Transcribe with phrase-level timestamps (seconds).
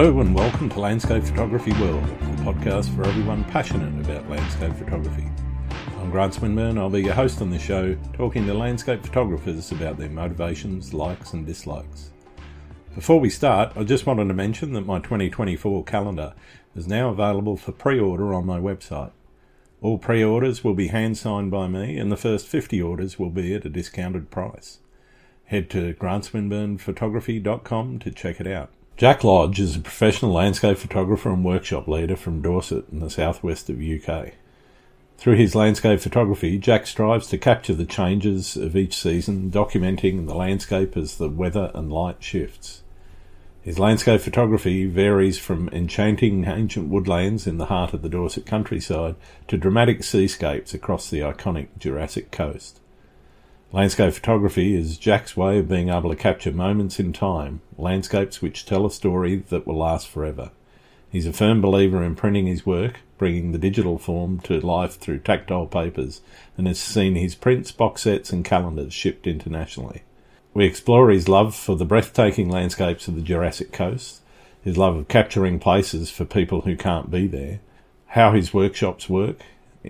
[0.00, 5.28] Hello and welcome to Landscape Photography World, the podcast for everyone passionate about landscape photography.
[5.98, 6.78] I'm Grant Swinbourne.
[6.78, 11.34] I'll be your host on this show, talking to landscape photographers about their motivations, likes,
[11.34, 12.12] and dislikes.
[12.94, 16.32] Before we start, I just wanted to mention that my 2024 calendar
[16.74, 19.12] is now available for pre order on my website.
[19.82, 23.28] All pre orders will be hand signed by me, and the first 50 orders will
[23.28, 24.78] be at a discounted price.
[25.44, 28.70] Head to grantswinbournephotography.com to check it out.
[28.96, 33.70] Jack Lodge is a professional landscape photographer and workshop leader from Dorset in the southwest
[33.70, 34.34] of UK.
[35.16, 40.34] Through his landscape photography, Jack strives to capture the changes of each season, documenting the
[40.34, 42.82] landscape as the weather and light shifts.
[43.62, 49.16] His landscape photography varies from enchanting ancient woodlands in the heart of the Dorset countryside
[49.48, 52.80] to dramatic seascapes across the iconic Jurassic coast.
[53.72, 58.66] Landscape photography is Jack's way of being able to capture moments in time, landscapes which
[58.66, 60.50] tell a story that will last forever.
[61.08, 65.20] He's a firm believer in printing his work, bringing the digital form to life through
[65.20, 66.20] tactile papers,
[66.58, 70.02] and has seen his prints, box sets, and calendars shipped internationally.
[70.52, 74.20] We explore his love for the breathtaking landscapes of the Jurassic coast,
[74.60, 77.60] his love of capturing places for people who can't be there,
[78.08, 79.42] how his workshops work,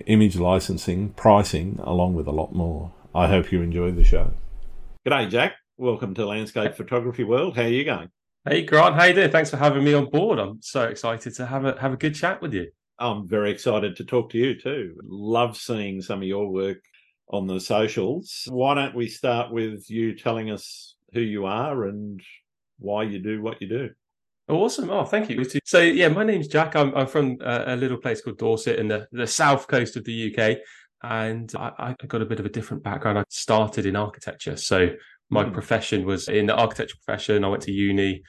[0.05, 2.93] image licensing, pricing, along with a lot more.
[3.15, 4.33] I hope you enjoy the show.
[5.05, 5.55] G'day, Jack.
[5.77, 7.57] Welcome to Landscape Photography World.
[7.57, 8.09] How are you going?
[8.49, 8.95] Hey, Grant.
[8.95, 9.33] How you doing?
[9.33, 10.39] Thanks for having me on board.
[10.39, 12.71] I'm so excited to have a have a good chat with you.
[13.01, 14.95] I'm very excited to talk to you too.
[15.03, 16.79] Love seeing some of your work
[17.29, 18.47] on the socials.
[18.49, 22.23] Why don't we start with you telling us who you are and
[22.79, 23.91] why you do what you do?
[24.49, 24.89] Awesome.
[24.91, 25.45] Oh, thank you.
[25.65, 26.75] So, yeah, my name's Jack.
[26.75, 30.05] I'm, I'm from a, a little place called Dorset in the, the south coast of
[30.05, 30.59] the UK
[31.03, 33.19] and I, I, got a bit of a different background.
[33.19, 34.89] I started in architecture, so
[35.31, 35.53] my mm.
[35.53, 37.45] profession was in the architecture profession.
[37.45, 38.23] I went to uni,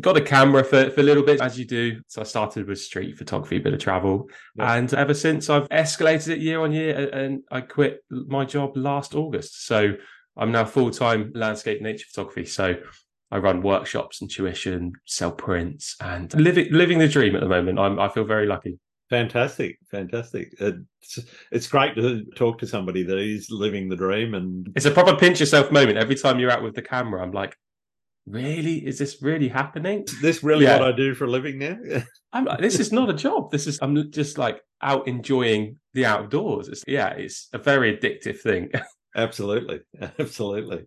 [0.00, 2.00] got a camera for, for a little bit, as you do.
[2.08, 4.28] So I started with street photography, a bit of travel,
[4.58, 7.08] and ever since I've escalated it year on year.
[7.10, 9.92] And I quit my job last August, so
[10.36, 12.46] I'm now full time landscape nature photography.
[12.46, 12.76] So
[13.30, 17.78] I run workshops and tuition, sell prints, and living living the dream at the moment.
[17.78, 18.78] I'm, I feel very lucky.
[19.10, 20.54] Fantastic, fantastic.
[20.60, 21.18] It's,
[21.50, 25.16] it's great to talk to somebody that is living the dream, and it's a proper
[25.16, 27.20] pinch yourself moment every time you're out with the camera.
[27.20, 27.56] I'm like,
[28.26, 28.86] really?
[28.86, 30.04] Is this really happening?
[30.04, 30.78] Is this really yeah.
[30.78, 31.76] what I do for a living now?
[32.32, 33.50] I'm like, this is not a job.
[33.50, 36.68] This is I'm just like out enjoying the outdoors.
[36.68, 38.70] It's, yeah, it's a very addictive thing.
[39.16, 39.80] absolutely,
[40.20, 40.86] absolutely.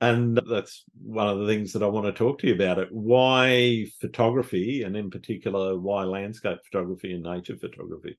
[0.00, 2.88] And that's one of the things that I want to talk to you about it.
[2.90, 8.18] Why photography, and in particular, why landscape photography and nature photography?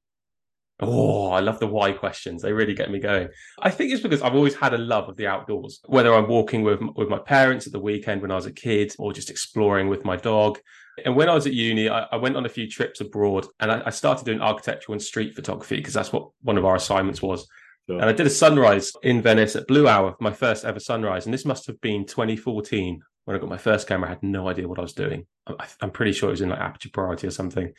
[0.79, 2.41] Oh, I love the why questions.
[2.41, 3.29] They really get me going.
[3.59, 6.61] I think it's because I've always had a love of the outdoors, whether I'm walking
[6.61, 9.87] with, with my parents at the weekend when I was a kid or just exploring
[9.87, 10.59] with my dog.
[11.03, 13.71] And when I was at uni, I, I went on a few trips abroad and
[13.71, 17.21] I, I started doing architectural and street photography because that's what one of our assignments
[17.21, 17.47] was.
[17.87, 17.99] Sure.
[17.99, 21.25] And I did a sunrise in Venice at Blue Hour, my first ever sunrise.
[21.25, 24.09] And this must have been 2014 when I got my first camera.
[24.09, 25.25] I had no idea what I was doing.
[25.47, 27.71] I, am pretty sure it was in like aperture priority or something.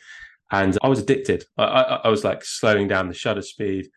[0.51, 1.45] And I was addicted.
[1.57, 3.87] I, I, I was like slowing down the shutter speed.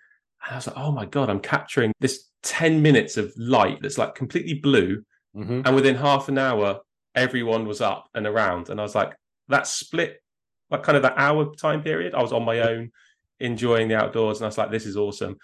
[0.45, 3.97] And I was like, oh my God, I'm capturing this 10 minutes of light that's
[3.97, 5.03] like completely blue.
[5.35, 5.63] Mm-hmm.
[5.65, 6.81] And within half an hour,
[7.15, 8.69] everyone was up and around.
[8.69, 9.15] And I was like,
[9.49, 10.23] that split,
[10.71, 12.91] like kind of that hour time period, I was on my own
[13.41, 14.39] enjoying the outdoors.
[14.39, 15.39] And I was like, this is awesome.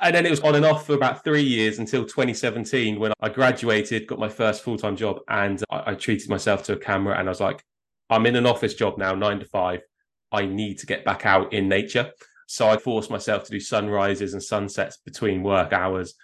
[0.00, 3.30] And then it was on and off for about three years until 2017 when I
[3.30, 7.18] graduated, got my first full time job, and I, I, treated myself to a camera.
[7.18, 7.64] And I was like,
[8.10, 9.80] I'm in an office job now, nine to five.
[10.30, 12.10] I need to get back out in nature.
[12.46, 16.14] So I forced myself to do sunrises and sunsets between work hours.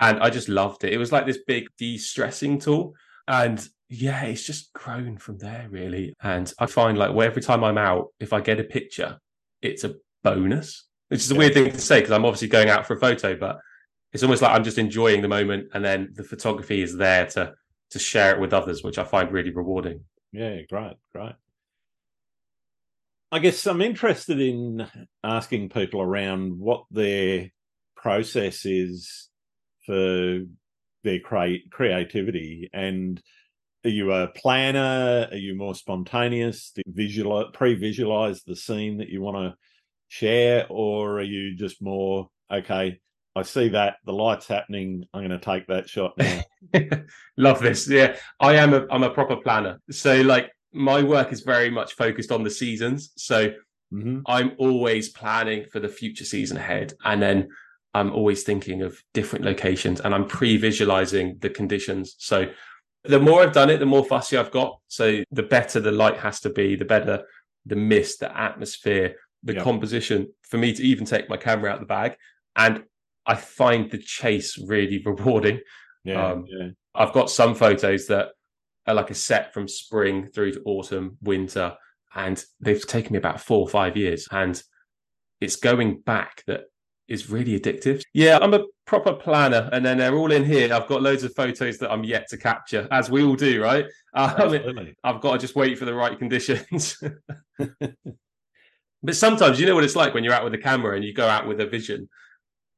[0.00, 0.92] And I just loved it.
[0.92, 2.94] It was like this big de stressing tool.
[3.26, 6.14] And yeah, it's just grown from there, really.
[6.22, 9.18] And I find like every time I'm out, if I get a picture,
[9.62, 12.86] it's a bonus which is a weird thing to say because I'm obviously going out
[12.86, 13.58] for a photo, but
[14.12, 17.54] it's almost like I'm just enjoying the moment, and then the photography is there to
[17.90, 20.04] to share it with others, which I find really rewarding.
[20.32, 21.32] Yeah, great, great.
[23.30, 24.86] I guess I'm interested in
[25.22, 27.50] asking people around what their
[27.96, 29.28] process is
[29.84, 30.40] for
[31.04, 33.20] their cre- creativity and
[33.84, 39.08] are you a planner are you more spontaneous do you visualize pre-visualize the scene that
[39.08, 39.54] you want to
[40.08, 43.00] share, or are you just more okay?
[43.36, 45.04] I see that the light's happening.
[45.14, 46.42] I'm going to take that shot now.
[47.36, 47.88] Love this.
[47.88, 48.74] Yeah, I am.
[48.74, 49.80] A, I'm a proper planner.
[49.90, 53.12] So like my work is very much focused on the seasons.
[53.16, 53.50] So
[53.92, 54.20] mm-hmm.
[54.26, 57.48] I'm always planning for the future season ahead, and then
[57.94, 62.16] I'm always thinking of different locations, and I'm pre-visualizing the conditions.
[62.18, 62.46] So
[63.04, 64.80] The more I've done it, the more fussy I've got.
[64.88, 67.24] So the better the light has to be, the better
[67.66, 69.62] the mist, the atmosphere, the yep.
[69.62, 72.16] composition for me to even take my camera out the bag.
[72.56, 72.84] And
[73.26, 75.60] I find the chase really rewarding.
[76.04, 76.68] Yeah, um, yeah.
[76.94, 78.28] I've got some photos that
[78.86, 81.76] are like a set from spring through to autumn, winter,
[82.14, 84.26] and they've taken me about four or five years.
[84.30, 84.60] And
[85.40, 86.62] it's going back that
[87.08, 88.02] is really addictive.
[88.12, 90.72] Yeah, I'm a proper planner, and then they're all in here.
[90.72, 93.86] I've got loads of photos that I'm yet to capture, as we all do, right?
[94.14, 97.00] Um, I've got to just wait for the right conditions.
[99.02, 101.12] but sometimes you know what it's like when you're out with a camera and you
[101.12, 102.08] go out with a vision,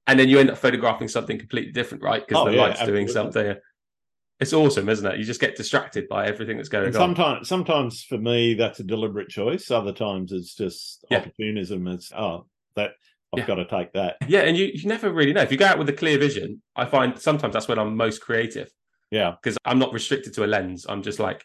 [0.06, 2.26] and then you end up photographing something completely different, right?
[2.26, 3.04] Because oh, the yeah, light's absolutely.
[3.04, 3.56] doing something.
[4.40, 5.18] It's awesome, isn't it?
[5.18, 7.00] You just get distracted by everything that's going and on.
[7.00, 9.70] Sometimes, sometimes for me, that's a deliberate choice.
[9.70, 11.18] Other times, it's just yeah.
[11.18, 11.86] opportunism.
[11.88, 12.92] It's oh, that
[13.32, 13.46] I've yeah.
[13.46, 14.16] got to take that.
[14.26, 15.42] Yeah, and you, you never really know.
[15.42, 18.20] If you go out with a clear vision, I find sometimes that's when I'm most
[18.20, 18.72] creative.
[19.10, 19.34] Yeah.
[19.42, 20.86] Because I'm not restricted to a lens.
[20.88, 21.44] I'm just like,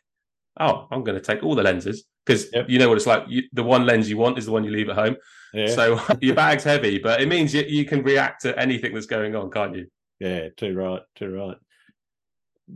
[0.59, 2.05] oh, I'm going to take all the lenses.
[2.25, 2.65] Because yep.
[2.69, 3.25] you know what it's like.
[3.27, 5.15] You, the one lens you want is the one you leave at home.
[5.53, 5.67] Yeah.
[5.67, 9.35] So your bag's heavy, but it means you, you can react to anything that's going
[9.35, 9.87] on, can't you?
[10.19, 11.57] Yeah, too right, too right.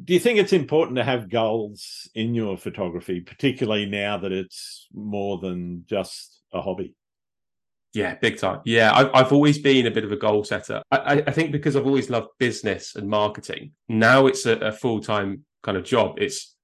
[0.04, 4.88] Do you think it's important to have goals in your photography, particularly now that it's
[4.94, 6.94] more than just a hobby?
[7.94, 8.62] Yeah, big time.
[8.66, 10.84] Yeah, I've, I've always been a bit of a goal setter.
[10.92, 13.72] I, I think because I've always loved business and marketing.
[13.88, 16.20] Now it's a, a full time kind of job.
[16.20, 16.56] It's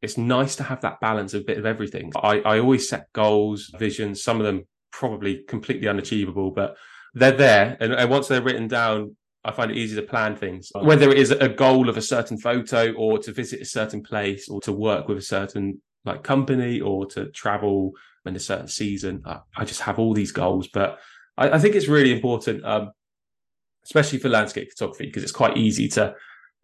[0.00, 2.12] it's nice to have that balance of a bit of everything.
[2.22, 4.22] I, I always set goals, visions.
[4.22, 6.76] Some of them probably completely unachievable, but
[7.14, 7.76] they're there.
[7.80, 10.70] And, and once they're written down, I find it easy to plan things.
[10.74, 14.48] Whether it is a goal of a certain photo, or to visit a certain place,
[14.48, 17.92] or to work with a certain like company, or to travel
[18.26, 19.22] in a certain season.
[19.24, 20.98] I, I just have all these goals, but
[21.36, 22.90] I, I think it's really important, um,
[23.84, 26.14] especially for landscape photography, because it's quite easy to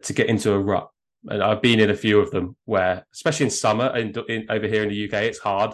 [0.03, 0.89] to get into a rut.
[1.29, 4.67] And I've been in a few of them where, especially in summer, in, in over
[4.67, 5.73] here in the UK, it's hard.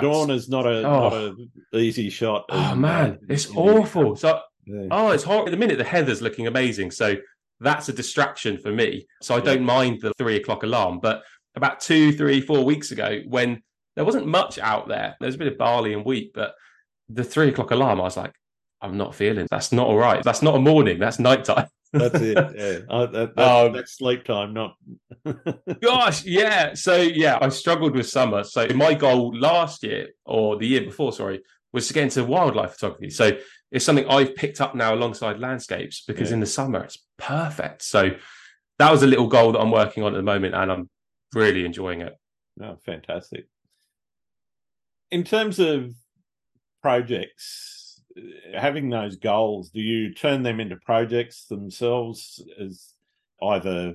[0.00, 1.00] Dawn is not a oh.
[1.00, 1.36] not a
[1.76, 2.44] easy shot.
[2.48, 4.14] Oh uh, man, it's awful.
[4.14, 4.86] So yeah.
[4.90, 5.48] oh, it's horrible.
[5.48, 7.16] At the minute, the heather's looking amazing, so
[7.58, 9.06] that's a distraction for me.
[9.20, 11.00] So I don't mind the three o'clock alarm.
[11.00, 11.22] But
[11.56, 13.62] about two, three, four weeks ago, when
[13.96, 15.16] there wasn't much out there.
[15.20, 16.54] There was a bit of barley and wheat, but
[17.08, 18.32] the three o'clock alarm, I was like,
[18.80, 19.46] I'm not feeling.
[19.50, 20.22] That's not all right.
[20.22, 20.98] That's not a morning.
[20.98, 21.66] That's nighttime.
[21.92, 22.36] that's it.
[22.56, 24.54] Yeah, that, that, um, that's sleep time.
[24.54, 24.76] Not.
[25.82, 26.74] gosh, yeah.
[26.74, 28.44] So yeah, I struggled with summer.
[28.44, 31.42] So my goal last year or the year before, sorry,
[31.72, 33.10] was to get into wildlife photography.
[33.10, 33.38] So
[33.70, 36.34] it's something I've picked up now alongside landscapes because yeah.
[36.34, 37.82] in the summer it's perfect.
[37.82, 38.10] So
[38.78, 40.90] that was a little goal that I'm working on at the moment, and I'm
[41.34, 42.16] really enjoying it.
[42.62, 43.46] Oh, fantastic
[45.10, 45.92] in terms of
[46.82, 47.79] projects,
[48.54, 52.94] having those goals, do you turn them into projects themselves as
[53.42, 53.94] either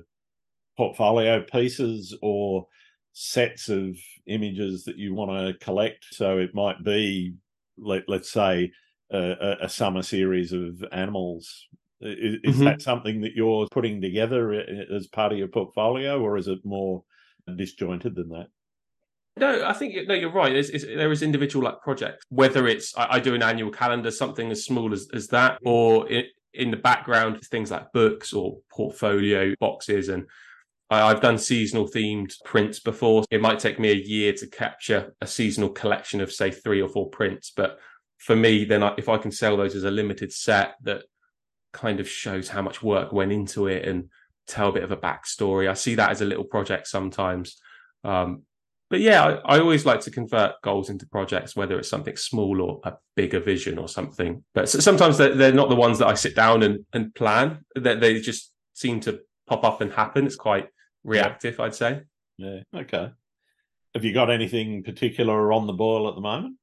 [0.76, 2.66] portfolio pieces or
[3.12, 3.96] sets of
[4.26, 6.06] images that you want to collect?
[6.12, 7.34] So it might be,
[7.78, 8.72] let, let's say,
[9.10, 11.68] a, a summer series of animals.
[12.00, 12.64] Is, is mm-hmm.
[12.64, 14.52] that something that you're putting together
[14.94, 17.04] as part of your portfolio, or is it more
[17.56, 18.48] disjointed than that?
[19.38, 20.54] No, I think no, you're right.
[20.54, 24.10] It's, it's, there is individual like projects, whether it's I, I, do an annual calendar,
[24.10, 28.58] something as small as, as that, or it, in the background things like books or
[28.70, 30.26] portfolio boxes, and
[30.88, 33.24] I, have done seasonal themed prints before.
[33.30, 36.88] It might take me a year to capture a seasonal collection of say three or
[36.88, 37.78] four prints, but
[38.16, 41.02] for me, then I, if I can sell those as a limited set that
[41.74, 44.08] kind of shows how much work went into it and
[44.46, 47.60] tell a bit of a backstory, I see that as a little project sometimes.
[48.02, 48.44] Um,
[48.88, 52.60] but yeah, I, I, always like to convert goals into projects, whether it's something small
[52.62, 54.44] or a bigger vision or something.
[54.54, 57.64] But sometimes they're, they're not the ones that I sit down and, and plan.
[57.74, 60.26] That they, they just seem to pop up and happen.
[60.26, 60.68] It's quite
[61.02, 62.02] reactive, I'd say.
[62.38, 62.60] Yeah.
[62.74, 63.10] Okay.
[63.94, 66.56] Have you got anything particular on the boil at the moment?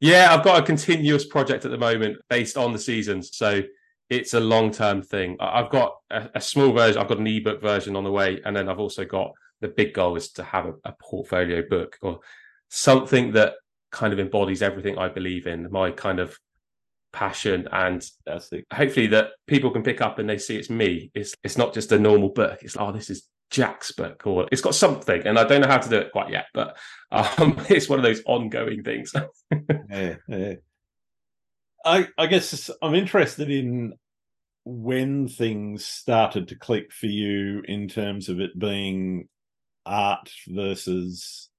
[0.00, 3.36] Yeah, I've got a continuous project at the moment based on the seasons.
[3.36, 3.62] So
[4.08, 5.36] it's a long term thing.
[5.40, 8.56] I've got a, a small version, I've got an ebook version on the way, and
[8.56, 12.20] then I've also got the big goal is to have a, a portfolio book or
[12.68, 13.54] something that
[13.90, 16.36] kind of embodies everything I believe in, my kind of
[17.12, 18.04] passion and
[18.72, 21.10] hopefully that people can pick up and they see it's me.
[21.14, 22.58] It's it's not just a normal book.
[22.62, 25.78] It's oh this is Jack's book or it's got something and I don't know how
[25.78, 26.76] to do it quite yet, but
[27.10, 29.12] um, it's one of those ongoing things.
[29.90, 30.54] yeah, yeah.
[31.84, 33.94] I I guess I'm interested in
[34.64, 39.28] when things started to click for you in terms of it being
[39.88, 41.50] art versus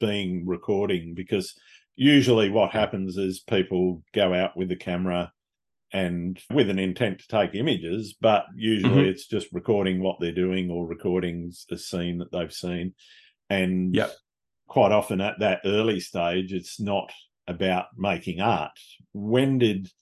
[0.00, 1.54] being recording because
[1.96, 5.32] usually what happens is people go out with the camera
[5.92, 9.10] and with an intent to take images, but usually Mhm.
[9.10, 12.94] it's just recording what they're doing or recording a scene that they've seen.
[13.48, 14.12] And Yep.
[14.66, 17.12] quite often at that early stage, it's not
[17.46, 18.78] about making art.
[19.12, 19.92] When did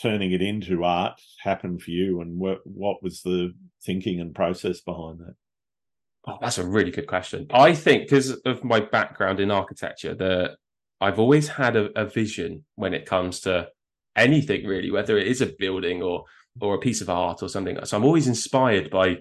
[0.00, 4.80] turning it into art happen for you, and what what was the thinking and process
[4.80, 5.34] behind that?
[6.26, 7.46] Oh, that's a really good question.
[7.50, 10.56] I think because of my background in architecture, that
[11.00, 13.68] I've always had a, a vision when it comes to
[14.16, 16.24] anything really, whether it is a building or
[16.60, 17.78] or a piece of art or something.
[17.84, 19.18] So I'm always inspired by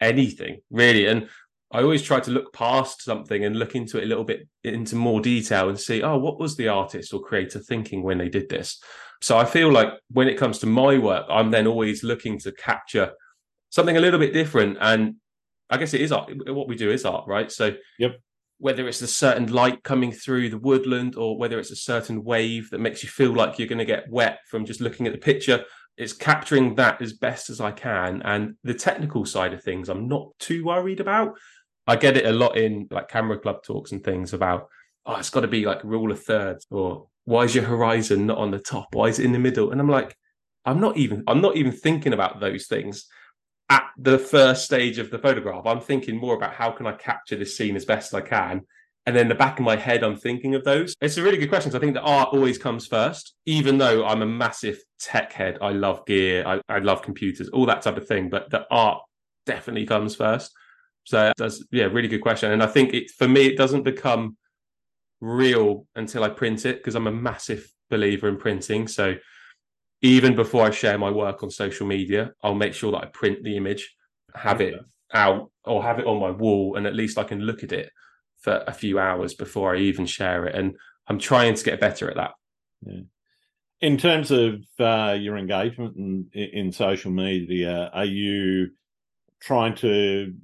[0.00, 1.28] anything really, and
[1.72, 4.94] I always try to look past something and look into it a little bit into
[4.94, 8.48] more detail and see, oh, what was the artist or creator thinking when they did
[8.48, 8.80] this?
[9.22, 12.52] So I feel like when it comes to my work, I'm then always looking to
[12.52, 13.12] capture
[13.70, 15.16] something a little bit different and
[15.70, 16.30] I guess it is art.
[16.46, 17.50] What we do is art, right?
[17.50, 18.20] So, Yep.
[18.58, 22.70] Whether it's a certain light coming through the woodland, or whether it's a certain wave
[22.70, 25.18] that makes you feel like you're going to get wet from just looking at the
[25.18, 25.62] picture,
[25.98, 28.22] it's capturing that as best as I can.
[28.22, 31.36] And the technical side of things, I'm not too worried about.
[31.86, 34.68] I get it a lot in like camera club talks and things about,
[35.04, 38.38] oh, it's got to be like rule of thirds, or why is your horizon not
[38.38, 38.88] on the top?
[38.94, 39.70] Why is it in the middle?
[39.70, 40.16] And I'm like,
[40.64, 43.06] I'm not even, I'm not even thinking about those things
[43.68, 45.66] at the first stage of the photograph.
[45.66, 48.62] I'm thinking more about how can I capture this scene as best I can.
[49.06, 50.94] And then the back of my head, I'm thinking of those.
[51.00, 51.74] It's a really good question.
[51.74, 55.58] I think the art always comes first, even though I'm a massive tech head.
[55.60, 58.30] I love gear, I, I love computers, all that type of thing.
[58.30, 59.02] But the art
[59.46, 60.52] definitely comes first.
[61.04, 62.50] So that's yeah, really good question.
[62.50, 64.36] And I think it for me, it doesn't become
[65.20, 68.88] real until I print it because I'm a massive believer in printing.
[68.88, 69.14] So
[70.06, 73.42] even before I share my work on social media, I'll make sure that I print
[73.42, 73.94] the image,
[74.34, 74.74] have it
[75.12, 77.90] out, or have it on my wall, and at least I can look at it
[78.38, 80.54] for a few hours before I even share it.
[80.54, 80.76] And
[81.08, 82.32] I'm trying to get better at that.
[83.80, 88.70] In terms of uh, your engagement in, in social media, are you
[89.40, 90.34] trying to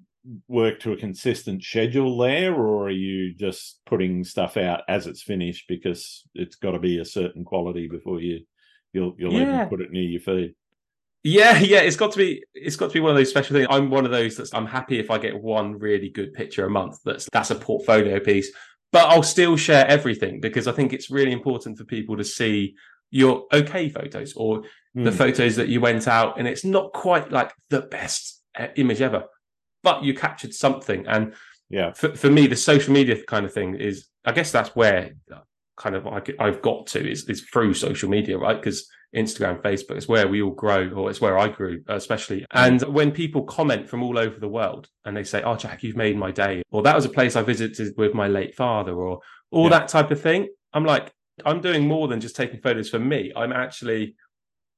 [0.48, 5.22] work to a consistent schedule there, or are you just putting stuff out as it's
[5.22, 8.40] finished because it's got to be a certain quality before you
[8.92, 9.42] you'll you'll Yeah.
[9.42, 10.54] even put it near your feed?
[11.24, 13.68] Yeah, yeah, it's got to be it's got to be one of those special things.
[13.70, 16.70] I'm one of those that's I'm happy if I get one really good picture a
[16.70, 16.98] month.
[17.04, 18.50] That's that's a portfolio piece.
[18.90, 22.74] But I'll still share everything because I think it's really important for people to see
[23.10, 24.62] your okay photos or
[24.94, 25.16] the Hmm.
[25.16, 29.24] photos that you went out and it's not quite like the best uh, image ever,
[29.82, 31.06] but you captured something.
[31.06, 31.34] And
[31.70, 35.12] Yeah, for, for me, the social media kind of thing is, I guess that's where
[35.76, 38.56] kind of I, I've got to is, is through social media, right?
[38.60, 42.40] Because Instagram, Facebook is where we all grow, or it's where I grew, uh, especially.
[42.40, 42.46] Mm.
[42.54, 45.96] And when people comment from all over the world and they say, Oh, Jack, you've
[45.96, 49.20] made my day, or that was a place I visited with my late father, or
[49.50, 49.78] all Yeah.
[49.80, 51.12] that type of thing, I'm like,
[51.44, 53.32] I'm doing more than just taking photos for me.
[53.36, 54.16] I'm actually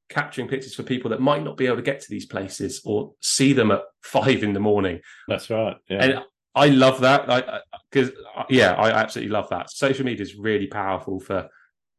[0.08, 3.12] capturing pictures for people that might not be able to get to these places or
[3.20, 5.00] see them at five in the morning.
[5.28, 5.76] that's right.
[5.88, 6.02] Yeah.
[6.04, 6.24] And
[6.54, 9.70] I love that because, uh, yeah, I absolutely love that.
[9.70, 11.48] Social media is really powerful for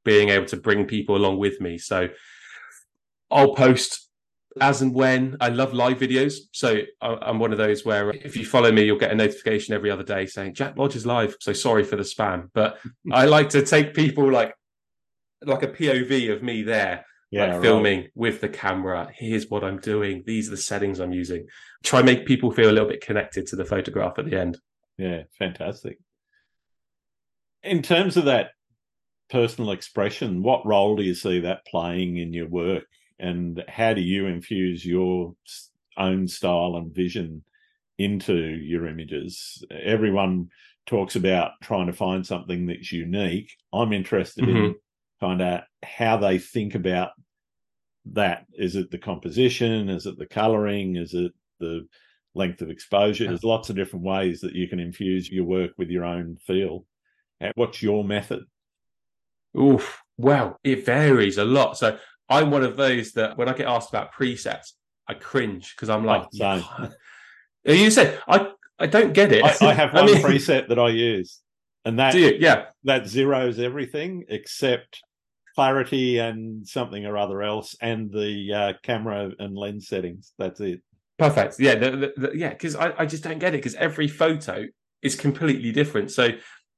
[0.05, 1.77] being able to bring people along with me.
[1.77, 2.09] So
[3.29, 4.09] I'll post
[4.62, 5.35] as and when.
[5.41, 6.35] I love live videos.
[6.53, 9.74] So I- I'm one of those where if you follow me, you'll get a notification
[9.74, 11.35] every other day saying Jack Lodge is live.
[11.41, 12.79] So sorry for the spam, but
[13.12, 14.53] I like to take people like
[15.43, 17.61] like a POV of me there yeah, like right.
[17.61, 19.09] filming with the camera.
[19.13, 20.23] Here's what I'm doing.
[20.25, 21.47] These are the settings I'm using.
[21.83, 24.57] Try and make people feel a little bit connected to the photograph at the end.
[24.97, 25.99] Yeah, fantastic.
[27.61, 28.51] In terms of that
[29.29, 32.85] personal expression, what role do you see that playing in your work?
[33.19, 35.35] And how do you infuse your
[35.97, 37.43] own style and vision
[37.97, 39.61] into your images?
[39.69, 40.51] Everyone
[40.85, 43.51] talks about trying to find something that's unique.
[43.73, 44.71] I'm interested in mm-hmm.
[45.19, 47.09] kind of how they think about
[48.13, 48.45] that.
[48.53, 49.89] Is it the composition?
[49.89, 50.95] Is it the coloring?
[50.95, 51.88] Is it the
[52.33, 53.27] length of exposure?
[53.27, 56.85] There's lots of different ways that you can infuse your work with your own feel.
[57.55, 58.43] What's your method?
[59.57, 60.01] Oof.
[60.17, 61.77] Well, it varies a lot.
[61.77, 61.97] So
[62.29, 64.74] I'm one of those that when I get asked about presets,
[65.07, 66.62] I cringe because I'm oh, like,
[67.67, 69.43] Oh, you said I I don't get it.
[69.43, 71.39] I, I have one mean, preset that I use,
[71.83, 72.15] and that?
[72.15, 72.65] Yeah.
[72.83, 75.01] that zeroes everything except
[75.55, 80.33] clarity and something or other else, and the uh, camera and lens settings.
[80.38, 80.81] That's it.
[81.17, 81.55] Perfect.
[81.59, 84.65] Yeah, the, the, the- yeah, because I, I just don't get it because every photo
[85.01, 86.12] is completely different.
[86.12, 86.29] So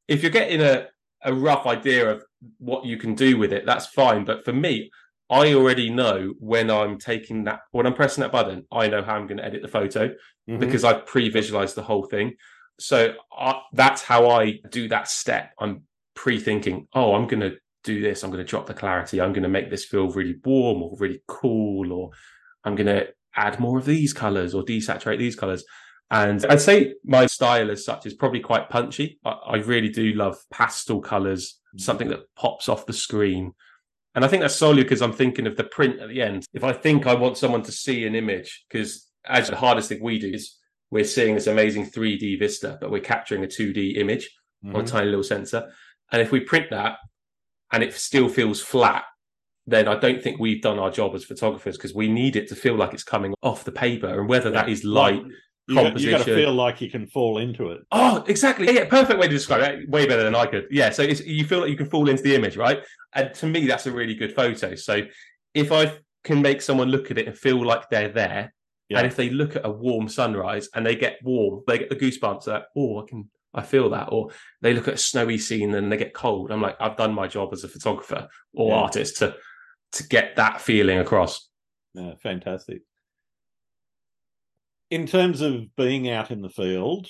[0.07, 0.87] if you're getting a,
[1.23, 2.23] a rough idea of
[2.59, 4.25] what you can do with it, that's fine.
[4.25, 4.91] But for me,
[5.29, 9.15] I already know when I'm taking that, when I'm pressing that button, I know how
[9.15, 10.13] I'm going to edit the photo
[10.49, 10.59] Mhm.
[10.59, 12.35] because I've pre-visualized the whole thing.
[12.79, 15.51] So I, that's how I do that step.
[15.59, 15.81] I'm
[16.15, 17.57] pre-thinking, oh, I'm going to
[17.87, 18.23] do this.
[18.23, 19.19] I'm going to drop the clarity.
[19.19, 22.11] I'm going to make this feel really warm or really cool, or
[22.63, 25.63] I'm going to add more of these colors or desaturate these colors.
[26.09, 29.19] And I'd say my style as such is probably quite punchy.
[29.25, 33.53] I, I really do love pastel colors, something that pops off the screen.
[34.15, 36.45] And I think that's solely because I'm thinking of the print at the end.
[36.53, 40.01] If I think I want someone to see an image, because as the hardest thing
[40.01, 40.57] we do is
[40.89, 44.29] we're seeing this amazing 3D vista, but we're capturing a 2D image
[44.65, 44.75] mm-hmm.
[44.75, 45.69] on a tiny little sensor.
[46.11, 46.97] And if we print that
[47.71, 49.03] and it still feels flat,
[49.65, 52.55] then I don't think we've done our job as photographers because we need it to
[52.55, 54.19] feel like it's coming off the paper.
[54.19, 54.61] And whether yeah.
[54.61, 55.21] that is light,
[55.67, 56.11] you composition.
[56.11, 57.81] you got to feel like you can fall into it.
[57.91, 58.73] Oh, exactly.
[58.73, 59.89] Yeah, perfect way to describe it.
[59.89, 60.67] Way better than I could.
[60.71, 60.89] Yeah.
[60.91, 62.81] So you feel like you can fall into the image, right?
[63.13, 64.75] And to me, that's a really good photo.
[64.75, 65.01] So
[65.53, 65.93] if I
[66.23, 68.53] can make someone look at it and feel like they're there,
[68.87, 68.99] yeah.
[68.99, 71.95] and if they look at a warm sunrise and they get warm, they get the
[71.95, 72.45] goosebumps.
[72.45, 74.09] That oh, I can, I feel that.
[74.11, 74.29] Or
[74.61, 76.51] they look at a snowy scene and they get cold.
[76.51, 78.75] I'm like, I've done my job as a photographer or yeah.
[78.75, 79.35] artist to
[79.93, 81.47] to get that feeling across.
[81.93, 82.81] Yeah, fantastic
[84.89, 87.07] in terms of being out in the field,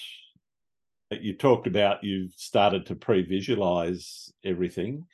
[1.11, 5.05] you talked about you've started to pre visualize everything.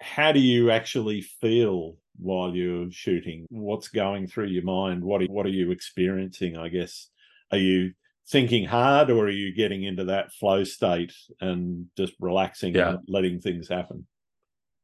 [0.00, 3.46] How do you actually feel while you're shooting?
[3.48, 5.04] What's going through your mind?
[5.04, 6.56] What are, what are you experiencing?
[6.56, 7.08] I guess
[7.52, 7.92] are you
[8.28, 12.90] thinking hard, or are you getting into that flow state and just relaxing yeah.
[12.90, 14.06] and letting things happen?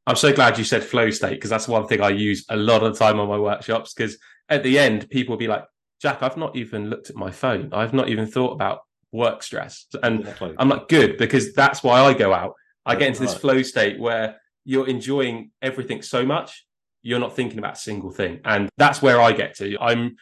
[0.07, 2.83] I'm so glad you said flow state because that's one thing I use a lot
[2.83, 3.93] of the time on my workshops.
[3.93, 4.17] Because
[4.49, 5.65] at the end, people will be like,
[6.01, 7.71] Jack, I've not even looked at my phone.
[7.73, 8.81] I've not even thought about
[9.13, 9.87] work stress.
[10.03, 10.55] And exactly.
[10.59, 12.55] I'm like, good, because that's why I go out.
[12.87, 13.29] I that's get into right.
[13.29, 16.65] this flow state where you're enjoying everything so much,
[17.03, 18.41] you're not thinking about a single thing.
[18.45, 19.77] And that's where I get to.
[19.79, 20.17] I'm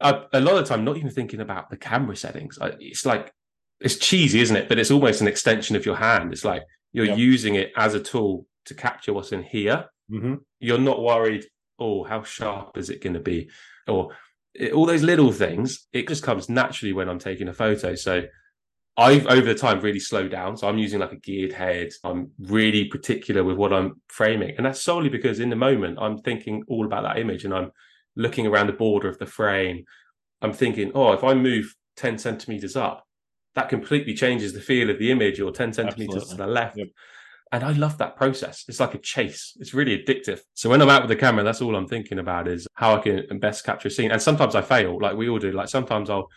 [0.00, 2.58] I, a lot of the time not even thinking about the camera settings.
[2.60, 3.32] I, it's like,
[3.80, 4.68] it's cheesy, isn't it?
[4.68, 6.32] But it's almost an extension of your hand.
[6.32, 7.18] It's like you're yep.
[7.18, 9.86] using it as a tool to capture what's in here.
[10.10, 10.34] Mm-hmm.
[10.58, 11.44] You're not worried,
[11.78, 13.50] oh, how sharp is it going to be?
[13.86, 14.10] Or
[14.54, 17.94] it, all those little things, it just comes naturally when I'm taking a photo.
[17.94, 18.24] So
[18.96, 20.56] I've over the time really slowed down.
[20.56, 21.90] So I'm using like a geared head.
[22.04, 24.54] I'm really particular with what I'm framing.
[24.56, 27.70] And that's solely because in the moment I'm thinking all about that image and I'm
[28.16, 29.84] looking around the border of the frame.
[30.42, 33.06] I'm thinking, oh, if I move 10 centimeters up,
[33.54, 36.36] that completely changes the feel of the image or 10 centimeters Absolutely.
[36.36, 36.76] to the left.
[36.76, 36.88] Yep.
[37.52, 38.64] And I love that process.
[38.68, 39.56] It's like a chase.
[39.58, 40.40] It's really addictive.
[40.54, 43.00] So when I'm out with the camera, that's all I'm thinking about is how I
[43.00, 44.12] can best capture a scene.
[44.12, 45.50] And sometimes I fail, like we all do.
[45.50, 46.28] Like sometimes I'll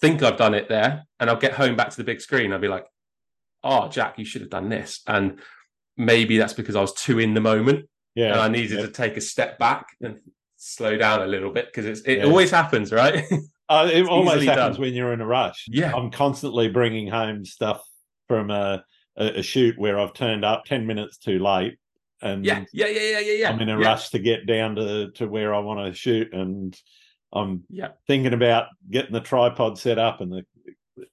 [0.00, 2.52] think I've done it there and I'll get home back to the big screen.
[2.52, 2.84] I'll be like,
[3.62, 5.00] oh, Jack, you should have done this.
[5.06, 5.40] And
[5.96, 7.88] maybe that's because I was too in the moment.
[8.14, 8.32] Yeah.
[8.32, 8.86] And I needed yeah.
[8.86, 10.20] to take a step back and
[10.64, 12.24] slow down a little bit because it yeah.
[12.24, 13.24] always happens, right?
[13.66, 14.80] Uh, it almost happens done.
[14.82, 15.64] when you're in a rush.
[15.70, 15.94] Yeah.
[15.94, 17.82] I'm constantly bringing home stuff
[18.28, 18.84] from a
[19.16, 21.78] a, a, shoot where I've turned up 10 minutes too late
[22.20, 23.50] and yeah, yeah, yeah, yeah, yeah.
[23.50, 23.86] I'm in a yeah.
[23.86, 26.78] rush to get down to, to where I want to shoot and
[27.32, 27.92] I'm yeah.
[28.06, 30.44] thinking about getting the tripod set up and the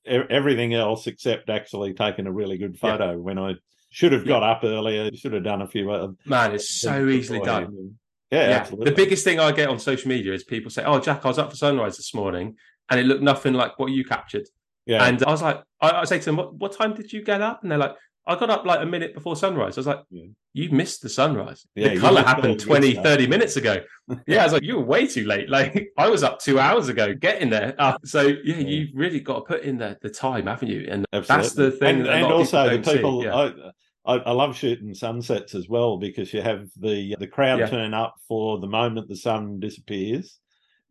[0.05, 3.15] everything else except actually taking a really good photo yeah.
[3.15, 3.55] when I
[3.89, 7.39] should have got up earlier, should have done a few other Man, it's so easily
[7.39, 7.95] done.
[8.31, 8.57] Yeah, yeah.
[8.57, 8.89] Absolutely.
[8.89, 11.37] The biggest thing I get on social media is people say, "Oh, Jack, I was
[11.37, 12.55] up for sunrise this morning,
[12.89, 14.47] and it looked nothing like what you captured."
[14.85, 15.05] Yeah.
[15.05, 17.41] And I was like, I, I say to them, what, what time did you get
[17.41, 17.61] up?
[17.61, 17.95] And they're like,
[18.27, 19.77] I got up like a minute before sunrise.
[19.77, 20.27] I was like, yeah.
[20.53, 21.65] you missed the sunrise.
[21.75, 23.81] Yeah, the color happened 20, 30 minutes ago.
[24.27, 25.49] yeah, I was like, you were way too late.
[25.49, 27.75] Like I was up two hours ago getting there.
[27.77, 30.87] Uh, so yeah, yeah, you've really got to put in the, the time, haven't you?
[30.89, 31.43] And Absolutely.
[31.43, 31.99] that's the thing.
[32.01, 33.71] And, and also people the people, yeah.
[34.05, 38.15] I, I, love shooting sunsets as well because you have the the crowd turn up
[38.27, 40.39] for the moment the sun disappears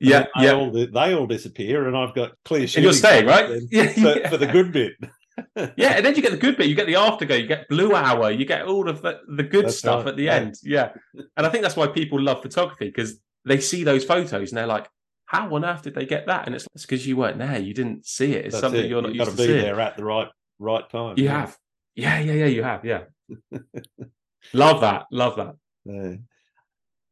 [0.01, 0.53] yeah, they yeah.
[0.53, 2.63] All, they all disappear, and I've got clear.
[2.63, 3.61] And you're staying, right?
[3.71, 4.31] Yeah, for, yeah.
[4.31, 4.95] for the good bit.
[5.77, 6.69] yeah, and then you get the good bit.
[6.69, 7.37] You get the afterglow.
[7.37, 8.31] You get blue hour.
[8.31, 10.13] You get all of the, the good that's stuff right.
[10.13, 10.35] at the yeah.
[10.35, 10.55] end.
[10.63, 10.93] Yeah,
[11.37, 14.67] and I think that's why people love photography because they see those photos and they're
[14.67, 14.89] like,
[15.27, 17.59] "How on earth did they get that?" And it's because you weren't there.
[17.59, 18.47] You didn't see it.
[18.47, 18.89] It's that's something it.
[18.89, 21.19] you're not You've used to, to be there at the right right time.
[21.19, 21.41] You yeah.
[21.41, 21.59] have.
[22.01, 22.47] Yeah, yeah, yeah.
[22.47, 22.85] You have.
[22.85, 23.03] Yeah.
[24.53, 25.07] love that.
[25.11, 25.55] Love that.
[25.85, 26.17] Yeah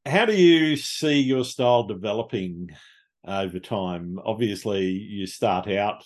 [0.09, 2.71] how do you see your style developing
[3.27, 4.19] over time?
[4.25, 6.05] Obviously, you start out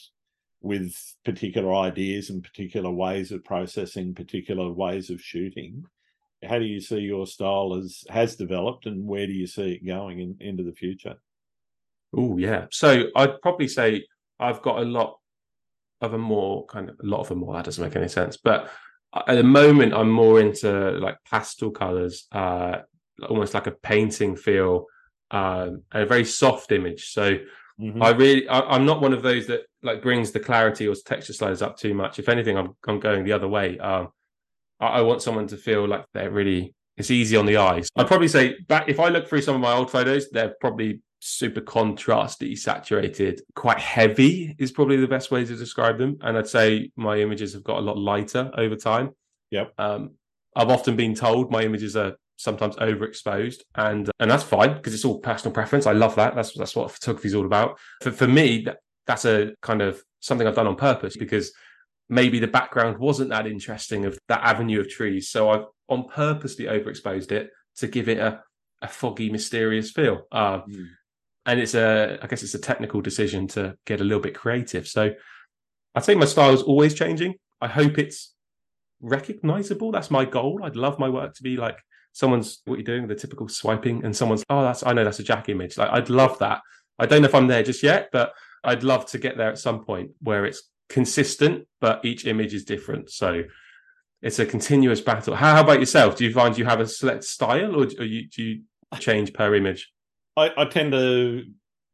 [0.61, 5.85] with particular ideas and particular ways of processing, particular ways of shooting.
[6.45, 9.87] How do you see your style as has developed, and where do you see it
[9.87, 11.17] going in, into the future?
[12.17, 14.05] Oh yeah, so I'd probably say
[14.41, 15.19] I've got a lot
[16.03, 18.37] of a more kind of a lot of a more that doesn't make any sense,
[18.37, 18.71] but
[19.15, 22.79] at the moment I'm more into like pastel colors, uh,
[23.29, 24.87] almost like a painting feel,
[25.31, 27.11] um, and a very soft image.
[27.11, 27.39] So
[27.81, 28.03] mm-hmm.
[28.03, 31.33] I really, I, am not one of those that like brings the clarity or texture
[31.33, 32.19] sliders up too much.
[32.19, 33.79] If anything, I'm I'm going the other way.
[33.79, 34.09] Um,
[34.81, 37.89] I, I want someone to feel like they're really it's easy on the eyes.
[37.97, 41.01] I'd probably say back if I look through some of my old photos, they're probably
[41.25, 46.19] super contrasty, saturated, quite heavy is probably the best way to describe them.
[46.21, 49.11] And I'd say my images have got a lot lighter over time.
[49.53, 49.73] Yep.
[49.79, 50.15] Um,
[50.57, 55.05] I've often been told my images are sometimes overexposed, and and that's fine because it's
[55.05, 55.87] all personal preference.
[55.87, 56.35] I love that.
[56.35, 57.79] That's that's what photography is all about.
[58.03, 61.53] For for me, that, that's a kind of something I've done on purpose because
[62.09, 65.31] maybe the background wasn't that interesting of that avenue of trees.
[65.31, 68.43] So I've on purposely overexposed it to give it a,
[68.83, 70.27] a foggy, mysterious feel.
[70.33, 70.89] Uh, mm.
[71.45, 74.87] And it's a, I guess it's a technical decision to get a little bit creative.
[74.87, 75.11] So
[75.95, 77.35] I'd say my style is always changing.
[77.61, 78.35] I hope it's
[79.01, 79.91] recognizable.
[79.93, 80.61] That's my goal.
[80.63, 81.79] I'd love my work to be like
[82.13, 85.25] someone's what you're doing, the typical swiping, and someone's, oh, that's I know that's a
[85.25, 85.77] Jack image.
[85.77, 86.61] Like I'd love that.
[86.99, 89.59] I don't know if I'm there just yet, but I'd love to get there at
[89.59, 93.11] some point where it's consistent, but each image is different.
[93.11, 93.43] So
[94.21, 95.35] it's a continuous battle.
[95.35, 96.17] How, how about yourself?
[96.17, 98.63] Do you find you have a select style, or, or you, do you
[99.01, 99.91] change per image?
[100.37, 101.45] I, I tend to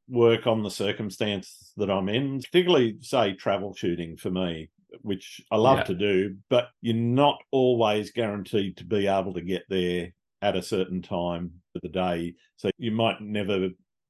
[0.08, 4.70] work on the circumstance that I'm in, particularly say travel shooting for me,
[5.02, 5.84] which I love yeah.
[5.84, 10.62] to do, but you're not always guaranteed to be able to get there at a
[10.62, 12.34] certain time of the day.
[12.56, 13.68] So you might never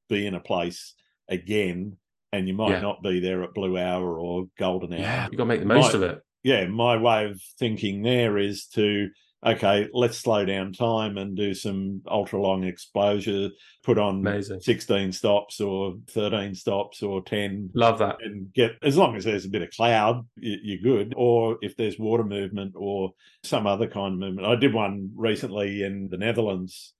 [0.08, 0.94] be in a place
[1.28, 1.96] again
[2.32, 2.80] and you might yeah.
[2.80, 5.00] not be there at blue hour or golden hour.
[5.00, 6.20] Yeah, you got to make the most of it.
[6.42, 9.08] Yeah, my way of thinking there is to
[9.46, 13.50] okay, let's slow down time and do some ultra long exposure,
[13.82, 14.60] put on Amazing.
[14.60, 17.70] 16 stops or 13 stops or 10.
[17.74, 18.16] Love that.
[18.22, 21.14] And get, as long as there's a bit of cloud, you're good.
[21.16, 23.12] Or if there's water movement or
[23.44, 24.46] some other kind of movement.
[24.46, 26.94] I did one recently in the Netherlands,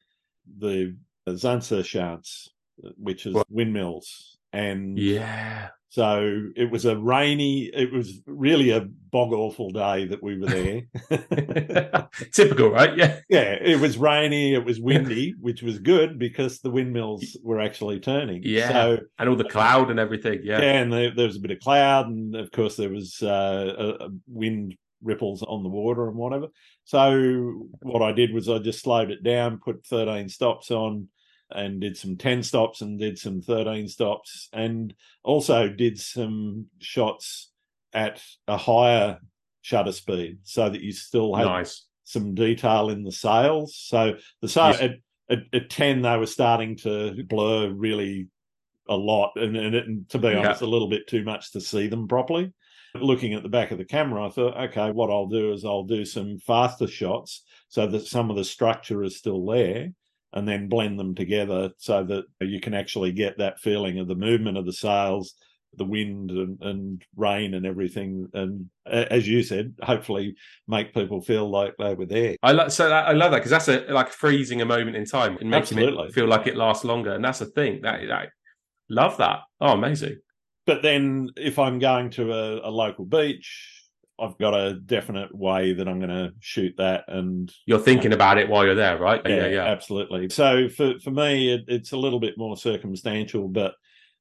[0.59, 0.97] the
[1.29, 2.49] Zaanse Schans,
[2.97, 3.47] which is what?
[3.51, 5.69] windmills and yeah.
[5.91, 10.47] so it was a rainy it was really a bog awful day that we were
[10.47, 12.09] there.
[12.33, 12.97] Typical right?
[12.97, 13.21] Yeah.
[13.29, 18.01] Yeah it was rainy it was windy which was good because the windmills were actually
[18.01, 18.43] turning.
[18.45, 18.71] Yeah.
[18.71, 20.61] So, and all the cloud and everything yeah.
[20.61, 23.75] Yeah and there, there was a bit of cloud and of course there was uh,
[23.79, 26.49] a, a wind ripples on the water and whatever.
[26.85, 31.09] So what i did was i just slowed it down put 13 stops on
[31.51, 37.51] and did some 10 stops and did some 13 stops and also did some shots
[37.93, 39.19] at a higher
[39.63, 41.87] shutter speed so that you still had nice.
[42.05, 43.77] some detail in the sails.
[43.77, 44.81] So the sail yes.
[44.81, 44.91] at,
[45.31, 48.29] at, at, 10, they were starting to blur really
[48.89, 50.39] a lot and, and, it, and to be yeah.
[50.39, 52.53] honest, a little bit too much to see them properly.
[52.95, 55.85] Looking at the back of the camera, I thought, okay, what I'll do is I'll
[55.85, 59.91] do some faster shots so that some of the structure is still there
[60.33, 64.15] and then blend them together so that you can actually get that feeling of the
[64.15, 65.35] movement of the sails
[65.77, 68.29] the wind and, and, rain and everything.
[68.33, 70.35] And as you said hopefully
[70.67, 72.37] make people feel like they were there.
[72.43, 75.37] I love so i love that because that's a like freezing a moment in time.
[75.41, 76.09] And making Absolutely.
[76.09, 78.27] it feel like it lasts longer and that's the thing that, i
[78.89, 79.41] love that.
[79.61, 80.19] Oh amazing.
[80.67, 83.78] But then if i'm going to a, a local beach
[84.21, 88.39] I've got a definite way that I'm going to shoot that, and you're thinking about
[88.39, 89.21] it while you're there, right?
[89.25, 89.65] Yeah, yeah, yeah.
[89.65, 90.29] absolutely.
[90.31, 93.75] So for for me, it, it's a little bit more circumstantial, but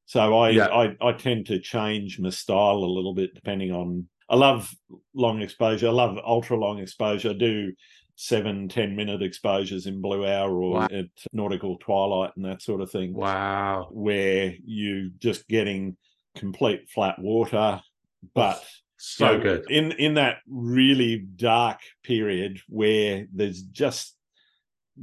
[0.05, 0.67] so I, yeah.
[0.67, 4.07] I I tend to change my style a little bit depending on.
[4.29, 4.73] I love
[5.13, 5.88] long exposure.
[5.88, 7.29] I love ultra long exposure.
[7.29, 7.71] I do
[8.17, 10.88] seven, ten minute exposures in blue hour or wow.
[10.91, 13.13] at nautical twilight and that sort of thing.
[13.13, 13.88] Wow.
[13.91, 15.95] Where you just getting
[16.36, 17.81] complete flat water,
[18.33, 18.63] but
[18.97, 19.69] so, good.
[19.69, 24.15] In in that really dark period where there's just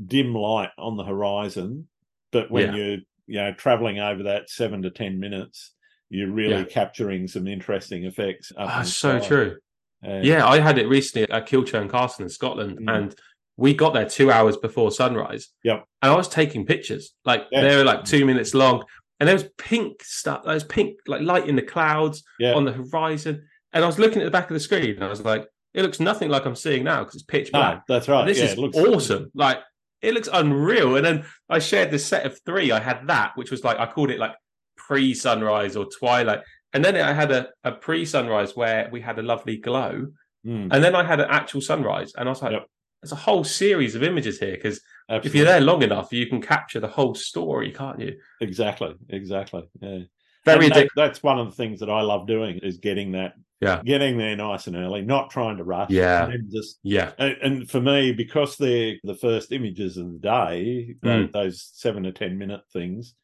[0.07, 1.88] dim light on the horizon,
[2.33, 2.76] but when yeah.
[2.76, 5.72] you're you know traveling over that seven to ten minutes,
[6.11, 6.64] you're really yeah.
[6.64, 8.52] capturing some interesting effects.
[8.57, 9.59] That's ah, so true.
[10.02, 12.96] yeah, I had it recently at Kilchurn Castle in Scotland, mm.
[12.96, 13.14] and
[13.57, 15.48] we got there two hours before sunrise.
[15.62, 15.85] Yep.
[16.02, 17.14] And I was taking pictures.
[17.24, 17.62] Like yeah.
[17.62, 18.85] they were like two minutes long.
[19.20, 20.42] And there was pink stuff.
[20.44, 23.46] There was pink, like light in the clouds on the horizon.
[23.75, 25.83] And I was looking at the back of the screen and I was like, it
[25.83, 27.85] looks nothing like I'm seeing now because it's pitch black.
[27.89, 28.21] that's right.
[28.21, 29.31] And this yeah, is looks awesome.
[29.35, 29.59] Like
[30.01, 30.97] it looks unreal.
[30.97, 32.71] And then I shared this set of three.
[32.71, 34.35] I had that, which was like I called it like
[34.77, 36.41] pre-sunrise or twilight.
[36.73, 40.09] And then I had a, a pre-sunrise where we had a lovely glow.
[40.47, 40.69] Mm.
[40.73, 42.13] And then I had an actual sunrise.
[42.17, 42.67] And I was like, yep.
[43.03, 46.41] there's a whole series of images here because if you're there long enough, you can
[46.41, 48.17] capture the whole story, can't you?
[48.41, 48.95] Exactly.
[49.09, 49.65] Exactly.
[49.81, 50.01] Yeah.
[50.45, 53.83] Very that, that's one of the things that I love doing is getting that yeah
[53.85, 57.70] getting there nice and early not trying to rush yeah and just yeah and, and,
[57.70, 61.33] for me because they're the first images of the day mm.
[61.33, 63.14] those seven to ten minute things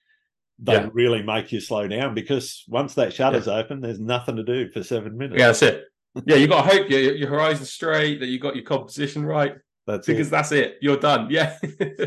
[0.58, 0.88] they yeah.
[0.92, 3.54] really make you slow down because once that shutter's yeah.
[3.54, 5.84] open there's nothing to do for seven minutes yeah that's it
[6.26, 9.54] yeah, you got to hope your your horizon straight, that you got your composition right.
[9.86, 10.30] That's because it.
[10.30, 10.76] that's it.
[10.80, 11.28] You're done.
[11.30, 11.56] Yeah.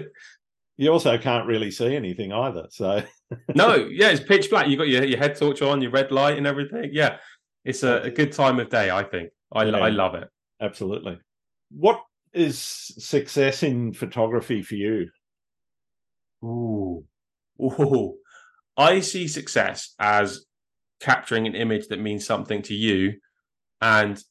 [0.76, 2.66] You also can't really see anything either.
[2.72, 3.04] So
[3.54, 4.68] no, yeah, it's pitch black.
[4.68, 6.90] You got your, your head torch on, your red light, and everything.
[6.92, 7.18] Yeah,
[7.66, 8.90] it's a, a good time of day.
[8.90, 9.30] I think.
[9.52, 9.78] I Yeah.
[9.78, 10.30] I love it.
[10.62, 11.20] absolutely.
[11.70, 12.02] What
[12.34, 15.10] is success in photography for you?
[16.44, 17.06] Ooh.
[17.62, 18.16] Ooh.
[18.76, 20.46] I see success as
[21.00, 23.14] capturing an image that means something to you
[23.82, 24.22] and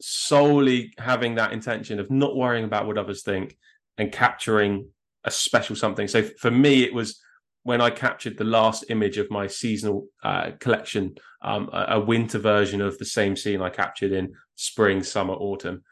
[0.00, 3.56] solely having that intention of not worrying about what others think
[3.98, 4.88] and capturing
[5.24, 6.08] a special something.
[6.08, 7.20] So for me, it was
[7.66, 12.38] when I captured the last image of my seasonal uh, collection, um, a, a winter
[12.38, 15.82] version of the same scene I captured in spring, summer, autumn.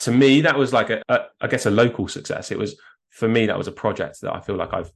[0.00, 2.50] To me, that was like a, a I guess, a local success.
[2.50, 4.90] It was for me that was a project that I feel like I've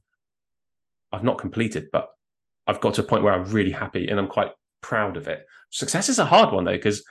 [1.11, 2.09] I've not completed, but
[2.65, 5.45] I've got to a point where I'm really happy and I'm quite proud of it.
[5.69, 7.03] Success is a hard one though, because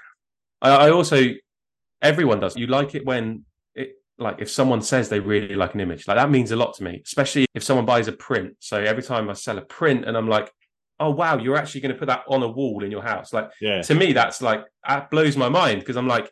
[0.60, 1.28] I, I also
[2.00, 2.56] everyone does.
[2.56, 3.44] You like it when
[4.22, 6.84] like if someone says they really like an image, like that means a lot to
[6.84, 8.54] me, especially if someone buys a print.
[8.60, 10.50] So every time I sell a print and I'm like,
[11.00, 13.32] oh wow, you're actually going to put that on a wall in your house.
[13.32, 16.30] Like Yeah, to me, that's like that blows my mind because I'm like,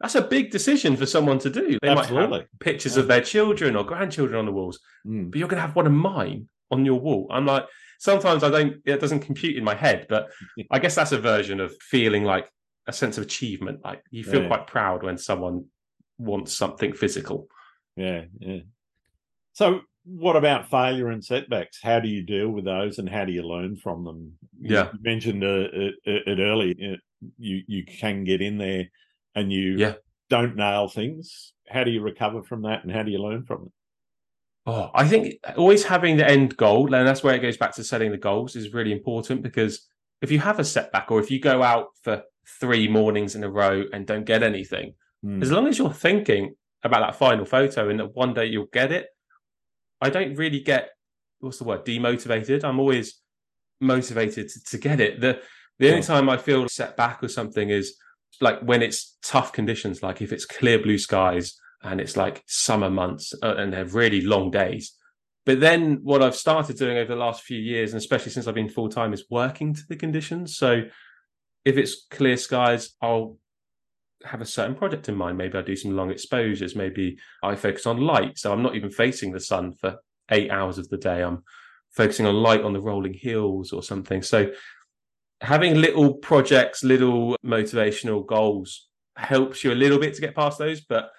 [0.00, 1.78] that's a big decision for someone to do.
[1.82, 2.40] They might Absolutely.
[2.40, 3.02] have pictures Yeah.
[3.02, 5.30] of their children or grandchildren on the walls Mm.
[5.30, 7.26] but you're going to have one of mine on your wall.
[7.30, 7.66] I'm like,
[7.98, 10.28] sometimes I don't, it doesn't compute in my head, but
[10.70, 12.48] I guess that's a version of feeling like
[12.86, 13.80] a sense of achievement.
[13.84, 14.48] Like you feel Yeah.
[14.48, 15.66] quite proud when someone
[16.18, 17.48] wants something physical.
[17.96, 18.60] yeah, yeah.
[19.52, 21.78] So, what about failure and setbacks?
[21.82, 24.38] How do you deal with those, and how do you learn from them?
[24.60, 24.90] You- Yeah.
[24.92, 26.74] you mentioned uh, it, it earlier.
[26.76, 26.98] you-
[27.38, 28.90] You you can get in there,
[29.34, 29.94] and you Yeah.
[30.28, 31.54] don't nail things.
[31.68, 33.72] How do you recover from that, and how do you learn from it?
[34.66, 37.84] Oh, I think always having the end goal, and that's where it goes back to
[37.84, 39.88] setting the goals, is really important because
[40.20, 42.22] if you have a setback or if you go out for
[42.60, 45.42] three mornings in a row and don't get anything, Mm.
[45.42, 48.92] as long as you're thinking about that final photo and that one day you'll get
[48.92, 49.06] it,
[50.00, 50.90] I don't really get
[51.40, 52.64] what's the word demotivated.
[52.64, 53.20] I'm always
[53.80, 55.20] motivated to, to get it.
[55.20, 55.40] The
[55.78, 56.06] the only Yeah.
[56.06, 57.96] time I feel set back or something is
[58.40, 62.90] like when it's tough conditions, like if it's clear blue skies and it's like summer
[62.90, 64.96] months uh, and they're really long days.
[65.46, 68.54] But then what I've started doing over the last few years, and especially since I've
[68.54, 70.56] been full time, is working to the conditions.
[70.56, 70.82] So
[71.64, 73.36] if it's clear skies, I'll
[74.24, 75.38] have a certain project in mind.
[75.38, 76.74] Maybe I do some long exposures.
[76.74, 78.38] Maybe I focus on light.
[78.38, 79.96] So I'm not even facing the sun for
[80.30, 81.22] eight hours of the day.
[81.22, 81.42] I'm
[81.90, 84.22] focusing on light on the rolling hills or something.
[84.22, 84.52] So
[85.40, 90.80] having little projects, little motivational goals helps you a little bit to get past those.
[90.80, 91.10] But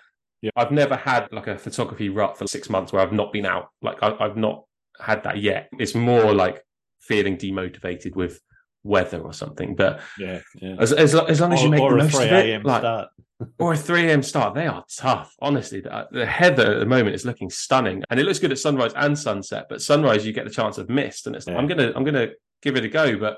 [0.42, 0.52] Yeah.
[0.56, 3.70] I've never had like a photography rut for six months where I've not been out.
[3.82, 4.66] Like I, I've not
[5.00, 5.70] had that yet.
[5.80, 6.62] It's more like
[7.00, 8.42] feeling demotivated with
[8.86, 9.76] weather or something.
[9.76, 10.76] But Yeah, yeah.
[10.80, 13.10] as as, as long as you make the most of it, like, start.
[13.60, 14.24] or a 3 a.m.
[14.24, 15.36] start, they are tough.
[15.42, 18.60] Honestly, the, the heather at the moment is looking stunning, and it looks good at
[18.60, 19.66] sunrise and sunset.
[19.68, 21.58] But sunrise, you get the chance of mist, and it's Yeah.
[21.58, 22.30] I'm gonna I'm gonna
[22.62, 23.18] give it a go.
[23.18, 23.38] But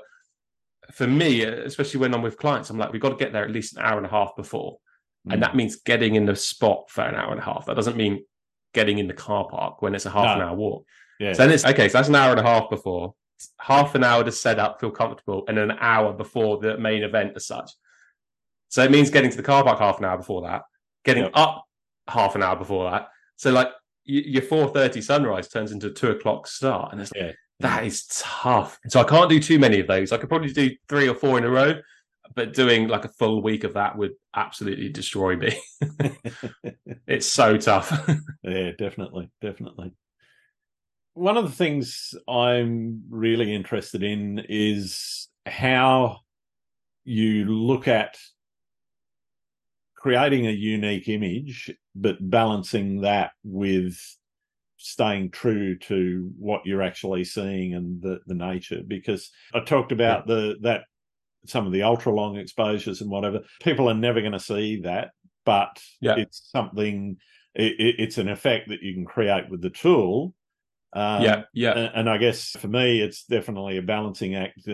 [0.92, 3.50] for me, especially when I'm with clients, I'm like, we've got to get there at
[3.50, 4.78] least an hour and a half before,
[5.26, 5.32] Mm.
[5.32, 7.66] and that means getting in the spot for an hour and a half.
[7.66, 8.24] That doesn't mean
[8.74, 10.32] getting in the car park when it's a half No.
[10.34, 10.86] an hour walk.
[11.18, 11.32] Yeah.
[11.32, 11.88] So then it's okay.
[11.88, 13.14] So that's an hour and a half before,
[13.58, 17.32] half an hour to set up, feel comfortable, and an hour before the main event
[17.36, 17.70] as such.
[18.68, 20.62] So it means getting to the car park half an hour before that,
[21.04, 21.32] getting Yep.
[21.34, 21.64] up
[22.08, 23.08] half an hour before that.
[23.36, 23.68] So like
[24.04, 27.32] your four thirty sunrise turns into a two o'clock start, and it's Yeah.
[27.60, 28.78] that is tough.
[28.88, 30.12] So I can't do too many of those.
[30.12, 31.74] I could probably do three or four in a row,
[32.34, 35.58] but doing like a full week of that would absolutely destroy me.
[37.06, 37.90] it's so tough.
[38.42, 39.92] Yeah, definitely, definitely.
[41.18, 46.18] One of the things I'm really interested in is how
[47.02, 48.16] you look at
[49.96, 53.98] creating a unique image, but balancing that with
[54.76, 58.82] staying true to what you're actually seeing and the, the nature.
[58.86, 60.82] Because I talked about the that
[61.46, 63.40] some of the ultra long exposures and whatever.
[63.60, 65.10] People are never going to see that,
[65.44, 66.14] but Yeah.
[66.16, 67.16] it's something
[67.54, 70.32] it, it, it's an effect that you can create with the tool.
[70.92, 74.64] Um, yeah, yeah, and, and I guess for me, it's definitely a balancing act.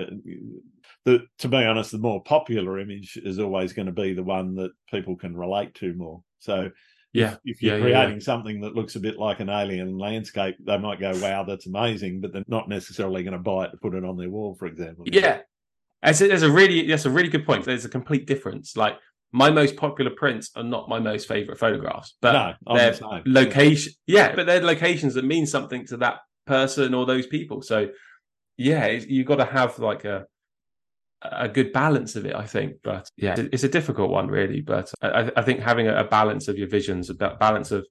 [1.04, 4.54] The, to be honest, the more popular image is always going to be the one
[4.54, 6.22] that people can relate to more.
[6.38, 6.70] So,
[7.12, 7.32] yeah.
[7.44, 8.02] if, if you're Yeah, yeah, yeah.
[8.04, 11.66] creating something that looks a bit like an alien landscape, they might go, "Wow, that's
[11.66, 14.54] amazing," but they're not necessarily going to buy it to put it on their wall,
[14.54, 15.04] for example.
[15.06, 15.40] Yeah,
[16.02, 17.64] a, there's a really that's a really good point.
[17.64, 18.76] There's a complete difference.
[18.76, 18.96] Like
[19.34, 23.92] my most popular prints are not my most favorite photographs, but no, they're the location.
[24.06, 27.60] Yeah, but they're locations that mean something to that person or those people.
[27.60, 27.88] So
[28.56, 30.26] yeah, you've got to have like a
[31.22, 32.76] a good balance of it, I think.
[32.84, 34.60] But yeah, it's a difficult one, really.
[34.60, 37.84] But I, I think having a balance of your visions, a balance of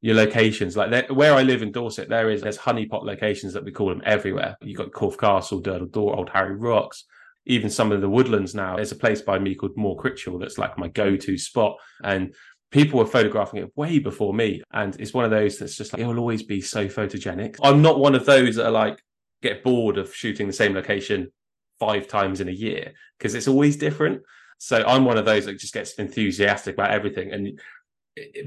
[0.00, 3.70] your locations, like where I live in Dorset, there is there's honeypot locations that we
[3.70, 4.56] call them everywhere.
[4.62, 7.04] You've got Corfe Castle, Durdle Door, Old Harry Rocks,
[7.48, 8.76] even some of the woodlands now.
[8.76, 11.76] There's a place by me called Moor Crichel that's like my go-to spot.
[12.04, 12.34] And
[12.70, 14.62] people were photographing it way before me.
[14.72, 17.56] And it's one of those that's just like, it'll always be so photogenic.
[17.62, 19.02] I'm not one of those that are like,
[19.42, 21.32] get bored of shooting the same location
[21.80, 24.20] five times in a year because it's always different.
[24.58, 27.32] So I'm one of those that just gets enthusiastic about everything.
[27.32, 27.60] And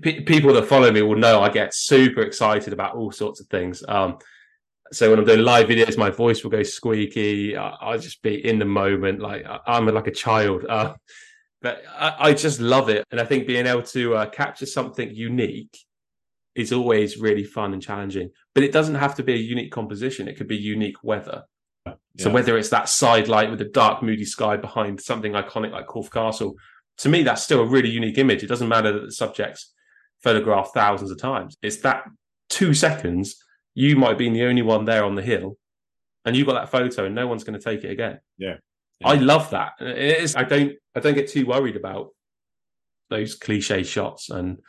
[0.04, 3.48] p- people that follow me will know I get super excited about all sorts of
[3.48, 3.84] things.
[3.88, 4.18] Um,
[4.94, 7.56] so when I'm doing live videos, my voice will go squeaky.
[7.56, 10.66] I, will just be in the moment, like I'm like a child.
[10.68, 10.94] Uh,
[11.62, 15.14] but I, I, just love it, and I think being able to uh, capture something
[15.14, 15.78] unique
[16.56, 18.32] is always really fun and challenging.
[18.54, 21.44] But it doesn't have to be a unique composition; it could be unique weather.
[21.86, 21.94] Yeah.
[22.20, 25.88] So whether it's that side light with a dark, moody sky behind something iconic like
[25.88, 26.56] Corfe Castle,
[26.98, 28.44] to me that's still a really unique image.
[28.44, 29.74] It doesn't matter that the subject's
[30.22, 31.56] photographed thousands of times.
[31.62, 32.04] It's that
[32.50, 33.42] two seconds
[33.74, 35.58] you might be the only one there on the hill,
[36.26, 38.20] and you got that photo, and no one's going to take it again.
[38.38, 38.56] Yeah.
[39.00, 39.08] yeah.
[39.08, 39.74] I love that.
[39.80, 40.36] It is.
[40.36, 40.74] I don't.
[40.96, 42.10] I don't get too worried about
[43.10, 44.60] those cliche shots, and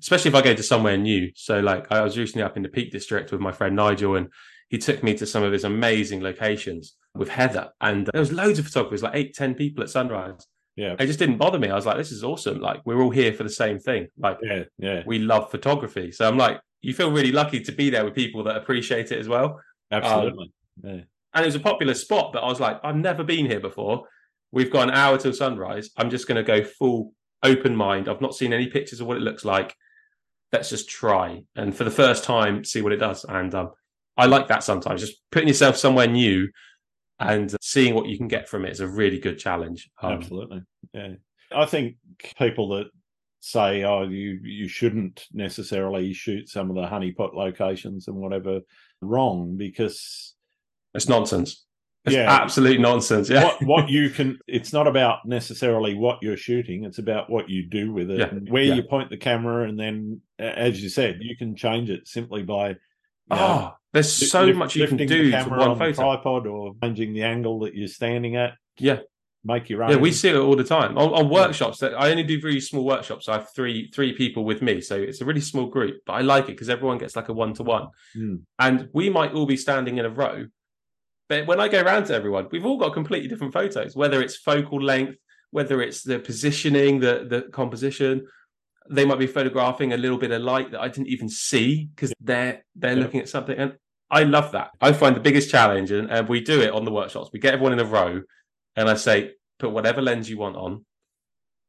[0.00, 1.30] especially if I go to somewhere new.
[1.34, 4.28] So, like, I was recently up in the Peak District with my friend Nigel, and
[4.68, 8.58] he took me to some of his amazing locations with Heather, and there was loads
[8.58, 10.46] of photographers, like eight, ten people at sunrise.
[10.78, 10.94] Yeah.
[10.96, 11.70] It just didn't bother me.
[11.70, 12.60] I was like, this is awesome.
[12.60, 14.06] Like, we're all here for the same thing.
[14.16, 15.02] Like, yeah, yeah.
[15.04, 16.12] We love photography.
[16.12, 19.18] So I'm like, you feel really lucky to be there with people that appreciate it
[19.18, 19.60] as well.
[19.90, 20.52] Absolutely.
[20.84, 21.00] Um, yeah.
[21.34, 24.04] And it was a popular spot, but I was like, I've never been here before.
[24.52, 25.90] We've got an hour till sunrise.
[25.96, 27.12] I'm just going to go full
[27.42, 28.08] open mind.
[28.08, 29.74] I've not seen any pictures of what it looks like.
[30.52, 31.42] Let's just try.
[31.56, 33.24] And for the first time, see what it does.
[33.24, 33.72] And um,
[34.16, 35.00] I like that sometimes.
[35.00, 36.48] Just putting yourself somewhere new
[37.20, 39.90] and seeing what you can get from it is a really good challenge.
[40.02, 40.62] Um, Absolutely.
[40.92, 41.14] Yeah.
[41.54, 41.96] I think
[42.38, 42.86] people that
[43.40, 48.60] say, oh, you you shouldn't necessarily shoot some of the honeypot locations and whatever
[49.00, 50.34] wrong because
[50.94, 51.64] it's nonsense.
[52.04, 53.28] It's yeah, absolute nonsense.
[53.28, 53.44] Yeah.
[53.44, 56.84] What, what you can, it's not about necessarily what you're shooting.
[56.84, 58.32] It's about what you do with it, yeah.
[58.50, 58.74] where yeah.
[58.74, 62.76] you point the camera, and then, as you said, you can change it simply by.
[63.30, 65.92] Oh, know, there's so lift, much you can do to one photo.
[65.92, 68.54] tripod or changing the angle that you're standing at.
[68.78, 68.98] Yeah,
[69.44, 69.90] make your own.
[69.90, 71.78] Yeah, we see it all the time on, on workshops.
[71.78, 73.28] That I only do really small workshops.
[73.28, 76.02] I have three three people with me, so it's a really small group.
[76.06, 77.88] But I like it because everyone gets like a one to one,
[78.58, 80.46] and we might all be standing in a row.
[81.28, 83.94] But when I go around to everyone, we've all got completely different photos.
[83.94, 85.18] Whether it's focal length,
[85.50, 88.26] whether it's the positioning, the the composition.
[88.90, 92.12] They might be photographing a little bit of light that I didn't even see because
[92.20, 93.02] they're they're yeah.
[93.02, 93.74] looking at something, and
[94.10, 94.70] I love that.
[94.80, 97.30] I find the biggest challenge, and, and we do it on the workshops.
[97.32, 98.22] We get everyone in a row,
[98.76, 100.84] and I say, put whatever lens you want on,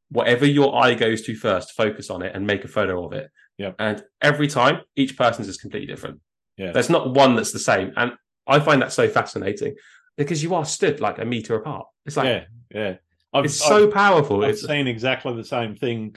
[0.09, 3.29] whatever your eye goes to first, focus on it and make a photo of it.
[3.57, 3.71] Yeah.
[3.77, 6.21] And every time, each person's is completely different.
[6.57, 6.71] Yeah.
[6.71, 7.91] There's not one that's the same.
[7.95, 8.13] And
[8.47, 9.75] I find that so fascinating
[10.17, 11.87] because you are stood like a meter apart.
[12.05, 12.95] It's like, yeah, yeah.
[13.33, 14.43] I've, it's so I've, powerful.
[14.43, 16.15] I've it's seen exactly the same thing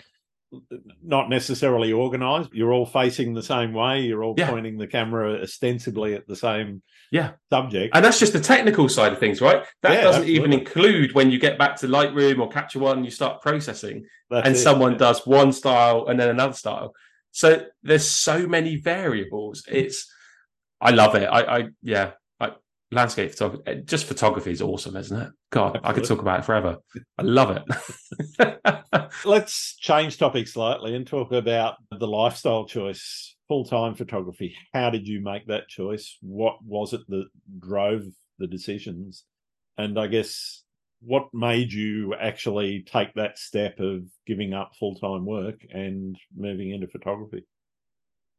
[1.02, 2.50] not necessarily organized.
[2.52, 4.00] You're all facing the same way.
[4.02, 4.50] You're all yeah.
[4.50, 7.94] pointing the camera ostensibly at the same yeah subject.
[7.94, 9.64] And that's just the technical side of things, right?
[9.82, 10.34] That yeah, doesn't absolutely.
[10.34, 14.46] even include when you get back to Lightroom or Capture One you start processing, that's
[14.46, 14.58] and it.
[14.58, 16.94] someone does one style and then another style.
[17.32, 19.64] So there's so many variables.
[19.68, 20.12] It's
[20.80, 21.26] I love it.
[21.26, 22.12] I, I yeah,
[22.92, 25.32] landscape photography, eh, just photography is awesome, isn't it?
[25.50, 25.90] God, Absolutely.
[25.90, 26.76] I could talk about it forever.
[27.18, 27.58] I love
[28.38, 29.10] it.
[29.24, 34.54] Let's change topic slightly and talk about the lifestyle choice, full time photography.
[34.72, 36.18] How did you make that choice?
[36.20, 37.26] What was it that
[37.58, 38.04] drove
[38.38, 39.24] the decisions?
[39.78, 40.62] And I guess
[41.00, 46.70] what made you actually take that step of giving up full time work and moving
[46.70, 47.44] into photography?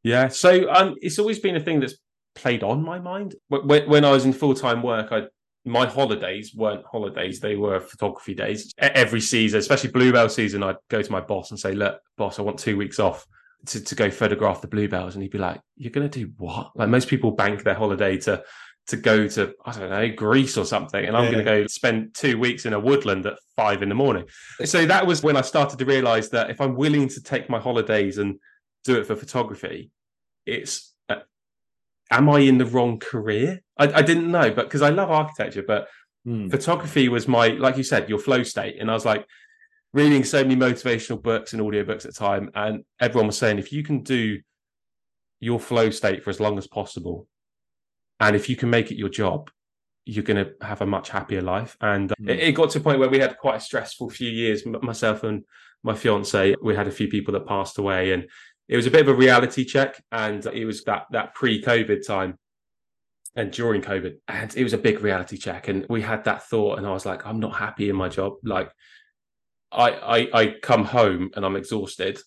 [0.04, 1.96] Yeah, so um, it's always been a thing that's
[2.36, 3.36] played on my mind.
[3.48, 5.24] When, when I was in full time work, I
[5.66, 8.74] my holidays weren't holidays; they were photography days.
[8.78, 12.42] Every season, especially bluebell season, I'd go to my boss and say, "Look, boss, I
[12.42, 13.26] want two weeks off."
[13.68, 16.72] To, to go photograph the bluebells, and he'd be like, "You're going to do what?"
[16.76, 18.44] Like most people bank their holiday to
[18.88, 21.32] to go to I don't know Greece or something, and I'm yeah.
[21.32, 24.26] going to go spend two weeks in a woodland at five in the morning.
[24.66, 27.60] So that was when I started to realize that if I'm willing to take my
[27.60, 28.40] holidays and
[28.84, 29.92] do it for photography,
[30.46, 30.93] it's
[32.12, 33.62] am I in the wrong career?
[33.78, 35.88] I, I didn't know, but because I love architecture, but
[36.26, 36.50] hmm.
[36.50, 38.78] photography was my, like you said, your flow state.
[38.80, 39.26] And I was like
[39.94, 42.52] reading so many motivational books and audiobooks at the time.
[42.56, 44.40] And everyone was saying, if you can do
[45.40, 47.28] your flow state for as long as possible,
[48.20, 49.50] and if you can make it your job,
[50.06, 51.78] you're going to have a much happier life.
[51.82, 52.30] And mm.
[52.30, 54.64] it, it, got to a point where we had quite a stressful few years.
[54.66, 55.44] Myself and
[55.84, 58.28] my fiance, we had a few people that passed away, and
[58.68, 60.04] it was a bit of a reality check.
[60.12, 62.38] And it was that that pre-COVID time
[63.36, 65.68] and during COVID, and it was a big reality check.
[65.68, 68.34] And we had that thought, and I was like, I'm not happy in my job.
[68.44, 68.72] Like,
[69.72, 72.20] I I, I come home and I'm exhausted.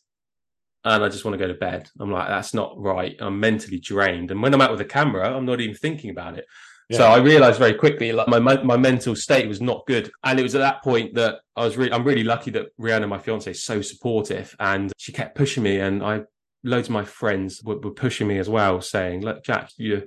[0.84, 1.88] And I just want to go to bed.
[1.98, 3.16] I'm like, that's not right.
[3.18, 4.30] I'm mentally drained.
[4.30, 6.46] And when I'm out with a camera, I'm not even thinking about it.
[6.88, 6.98] Yeah.
[6.98, 10.42] So I realized very quickly, like my my mental state was not good, and it
[10.44, 13.50] was at that point that I was really, I'm really lucky that Rihanna, my fiance,
[13.50, 16.22] is so supportive, and she kept pushing me, and I,
[16.62, 20.04] loads of my friends were, were pushing me as well, saying, "Look, Jack, you,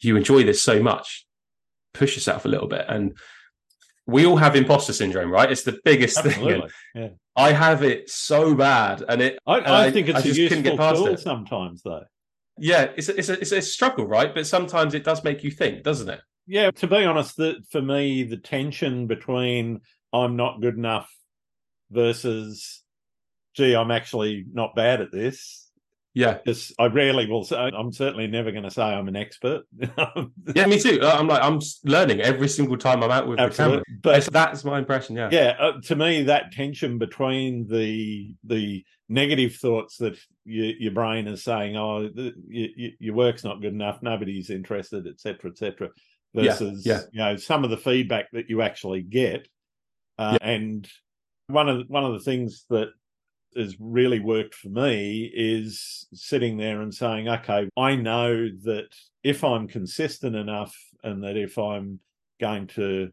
[0.00, 1.26] you enjoy this so much,
[1.92, 3.16] push yourself a little bit." And
[4.06, 5.50] we all have imposter syndrome, right?
[5.50, 6.60] It's the biggest Absolutely.
[6.60, 6.70] thing.
[6.94, 7.08] Yeah.
[7.34, 9.38] I have it so bad, and it.
[9.48, 11.18] I, I think it's I a useful tool it.
[11.18, 12.04] sometimes, though
[12.58, 14.34] yeah, it's a, it's a, it's a struggle, right?
[14.34, 16.20] But sometimes it does make you think, doesn't it?
[16.46, 19.80] Yeah, to be honest, that for me, the tension between
[20.12, 21.10] I'm not good enough
[21.90, 22.82] versus,
[23.54, 25.64] gee, I'm actually not bad at this.
[26.16, 27.56] Yeah, because I rarely will say.
[27.56, 29.64] I'm certainly never going to say I'm an expert.
[30.54, 31.00] yeah, me too.
[31.02, 33.78] I'm like I'm learning every single time I'm out with Absolutely.
[33.78, 34.20] the camera.
[34.22, 35.16] But that's my impression.
[35.16, 35.56] Yeah, yeah.
[35.58, 41.42] Uh, to me, that tension between the the negative thoughts that you, your brain is
[41.42, 44.02] saying, "Oh, the, you, your work's not good enough.
[44.02, 45.90] Nobody's interested," etc., etc.
[46.34, 47.02] versus yeah, yeah.
[47.12, 49.48] you know some of the feedback that you actually get.
[50.18, 50.48] Uh, yeah.
[50.48, 50.88] And
[51.48, 52.88] one of one of the things that
[53.56, 58.88] has really worked for me is sitting there and saying, "Okay, I know that
[59.22, 62.00] if I'm consistent enough, and that if I'm
[62.40, 63.10] going to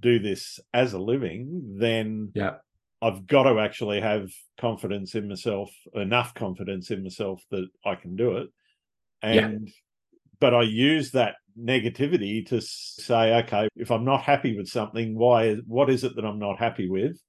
[0.00, 2.56] do this as a living, then yeah.
[3.00, 4.30] I've got to actually have
[4.60, 8.48] confidence in myself, enough confidence in myself that I can do it.
[9.22, 9.72] And, yeah.
[10.40, 15.54] but I use that negativity to say, okay, if I'm not happy with something, why,
[15.66, 17.20] what is it that I'm not happy with?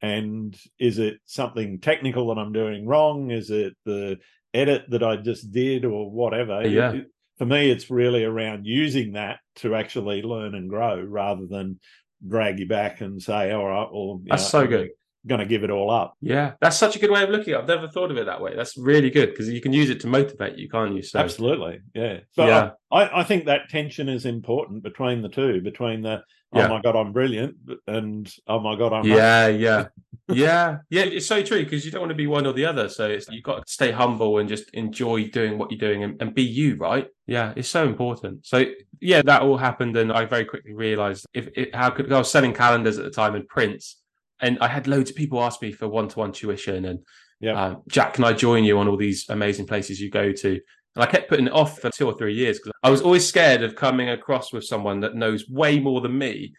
[0.00, 3.30] And is it something technical that I'm doing wrong?
[3.30, 4.18] Is it the
[4.54, 6.60] edit that I just did or whatever?
[6.62, 6.92] Oh, yeah.
[6.92, 7.06] It,
[7.38, 11.80] for me, it's really around using that to actually learn and grow rather than
[12.26, 14.88] drag you back and say, all right, well, that's know, so good
[15.26, 16.14] going to give it all up.
[16.20, 17.62] Yeah, that's such a good way of looking at it.
[17.62, 18.54] I've never thought of it that way.
[18.54, 21.02] That's really good because you can use it to motivate you, can't you?
[21.02, 21.80] So, Absolutely.
[21.94, 22.20] Yeah.
[22.36, 22.70] But yeah.
[22.90, 26.22] I, I think that tension is important between the two, between the,
[26.52, 26.68] oh yeah.
[26.68, 27.56] my God, I'm brilliant
[27.86, 29.04] and oh my God, I'm.
[29.04, 29.86] Yeah, yeah.
[30.28, 30.78] yeah.
[30.90, 31.02] Yeah.
[31.02, 32.88] It's so true because you don't want to be one or the other.
[32.88, 36.20] So it's, you've got to stay humble and just enjoy doing what you're doing and,
[36.20, 37.08] and be you, right?
[37.26, 37.52] Yeah.
[37.56, 38.46] It's so important.
[38.46, 38.64] So
[39.00, 39.96] yeah, that all happened.
[39.96, 43.10] And I very quickly realized if, if how could, I was selling calendars at the
[43.10, 43.96] time and prints
[44.40, 47.00] and I had loads of people ask me for one to one tuition and
[47.40, 50.48] yeah, um, Jack, can I join you on all these amazing places you go to?
[50.48, 53.28] And I kept putting it off for two or three years because I was always
[53.28, 56.54] scared of coming across with someone that knows way more than me.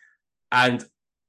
[0.51, 0.85] And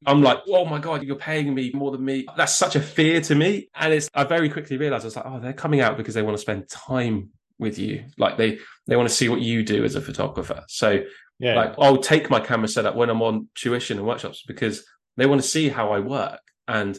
[0.07, 2.26] I'm like, oh my God, you're paying me more than me.
[2.36, 3.70] That's such a fear to me.
[3.74, 6.22] And it's, I very quickly realized I was like, oh, they're coming out because they
[6.22, 8.05] want to spend time with you.
[8.18, 10.64] Like they, they want to see what you do as a photographer.
[10.68, 11.01] So
[11.38, 11.55] yeah.
[11.55, 14.84] like, I'll take my camera setup when I'm on tuition and workshops because
[15.19, 16.41] they want to see how I work.
[16.66, 16.99] And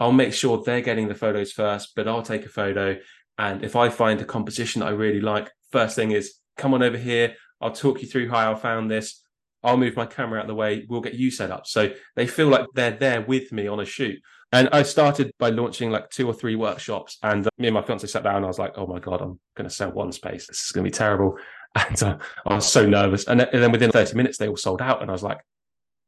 [0.00, 2.96] I'll make sure they're getting the photos first, but I'll take a photo.
[3.38, 6.82] And if I find a composition that I really like, first thing is come on
[6.82, 7.34] over here.
[7.60, 9.22] I'll talk you through how I found this.
[9.62, 10.86] I'll move my camera out of the way.
[10.88, 11.66] We'll get you set up.
[11.66, 14.18] So they feel like they're there with me on a shoot.
[14.52, 17.18] And I started by launching like two or three workshops.
[17.22, 18.42] And me and my fiance sat down.
[18.42, 20.46] I was like, oh my God, I'm going to sell one space.
[20.46, 21.36] This is going to be terrible.
[21.76, 23.28] And uh, I was so nervous.
[23.28, 25.02] And then within 30 minutes, they all sold out.
[25.02, 25.38] And I was like,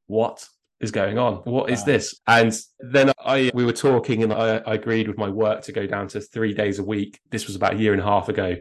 [0.08, 0.44] what?
[0.82, 1.36] Is going on?
[1.44, 2.20] What is this?
[2.26, 5.86] And then I we were talking and I, I, agreed with my work to go
[5.86, 7.20] down to three days a week.
[7.30, 8.56] This was about a year and a half ago.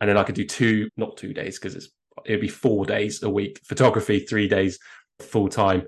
[0.00, 1.90] And then I could do two, not two days, because it's
[2.24, 4.78] it'd be four days a week, photography, three days
[5.20, 5.86] full time.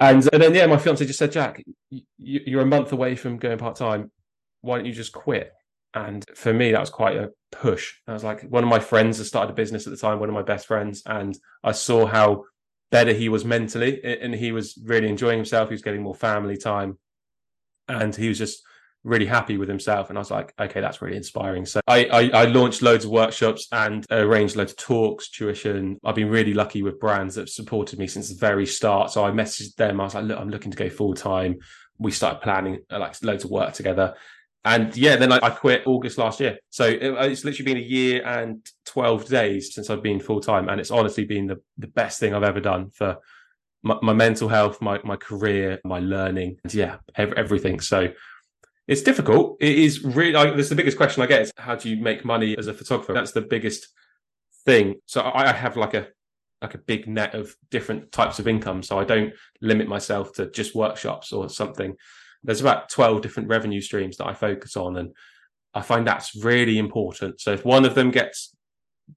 [0.00, 3.36] And, and then yeah, my fiance just said, Jack, you, you're a month away from
[3.36, 4.10] going part time.
[4.62, 5.52] Why don't you just quit?
[5.94, 7.94] And for me, that was quite a push.
[8.06, 10.28] I was like, one of my friends had started a business at the time, one
[10.28, 12.44] of my best friends, and I saw how
[12.90, 15.68] better he was mentally and he was really enjoying himself.
[15.68, 16.98] He was getting more family time
[17.88, 18.62] and he was just
[19.04, 20.08] really happy with himself.
[20.08, 21.66] And I was like, okay, that's really inspiring.
[21.66, 25.98] So I, I, I, launched loads of workshops and arranged loads of talks, tuition.
[26.04, 29.10] I've been really lucky with brands that have supported me since the very start.
[29.10, 30.00] So I messaged them.
[30.00, 31.58] I was like, look, I'm looking to go full time.
[31.98, 34.14] We started planning uh, like loads of work together
[34.64, 36.58] and yeah, then I, I, quit August last year.
[36.70, 40.40] So it, uh, it's literally been a year and 12 days since I've been full
[40.40, 40.68] time.
[40.68, 43.18] And it's honestly been the, the best thing I've ever done for
[43.82, 47.80] my, my mental health, my, my career, my learning, and yeah, ev- everything.
[47.80, 48.08] So
[48.88, 49.58] it's difficult.
[49.60, 52.24] It is really, like, that's the biggest question I get is how do you make
[52.24, 53.12] money as a photographer?
[53.12, 53.88] That's the biggest
[54.64, 54.96] thing.
[55.06, 56.08] So I, I have like a
[56.60, 58.82] like a big net of different types of income.
[58.82, 61.94] So I don't limit myself to just workshops or something.
[62.48, 64.96] There's about 12 different revenue streams that I focus on.
[64.96, 65.14] And
[65.74, 67.42] I find that's really important.
[67.42, 68.56] So if one of them gets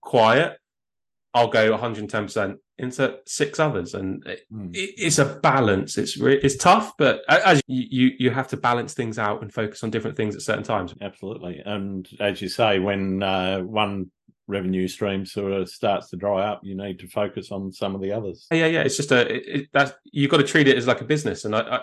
[0.01, 0.57] quiet,
[1.33, 4.69] I'll go 110% into six others, and it, mm.
[4.73, 5.97] it's a balance.
[5.97, 9.81] It's re- it's tough, but as you you have to balance things out and focus
[9.83, 10.93] on different things at certain times.
[10.99, 14.11] Absolutely, and as you say, when uh, one
[14.47, 18.01] revenue stream sort of starts to dry up, you need to focus on some of
[18.01, 18.47] the others.
[18.51, 18.81] Yeah, yeah.
[18.81, 21.45] It's just a it, it, that's you've got to treat it as like a business,
[21.45, 21.81] and I, I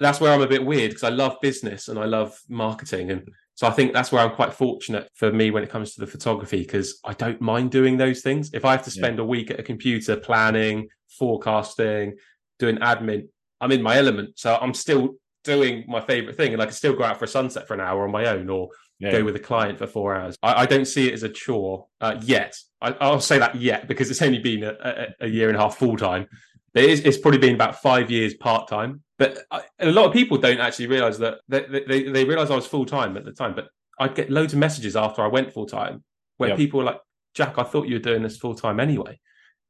[0.00, 3.28] that's where I'm a bit weird because I love business and I love marketing and
[3.56, 6.08] so I think that's where I'm quite fortunate for me when it comes to the
[6.08, 8.50] photography because I don't mind doing those things.
[8.52, 9.22] If I have to spend yeah.
[9.22, 12.16] a week at a computer planning, forecasting,
[12.58, 13.28] doing admin,
[13.60, 14.38] I'm in my element.
[14.38, 15.14] So I'm still
[15.44, 17.80] doing my favorite thing and I can still go out for a sunset for an
[17.80, 19.12] hour on my own or yeah.
[19.12, 20.36] go with a client for four hours.
[20.42, 22.58] I, I don't see it as a chore uh, yet.
[22.80, 25.60] I, will say that yet because it's only been a, a, a year and a
[25.60, 26.26] half full time.
[26.74, 29.03] It is, it's probably been about five years part time.
[29.18, 32.56] But I, a lot of people don't actually realize that they, they, they realize I
[32.56, 33.54] was full time at the time.
[33.54, 36.02] But I'd get loads of messages after I went full time
[36.36, 37.00] where people were like,
[37.34, 39.20] Jack, I thought you were doing this full time anyway.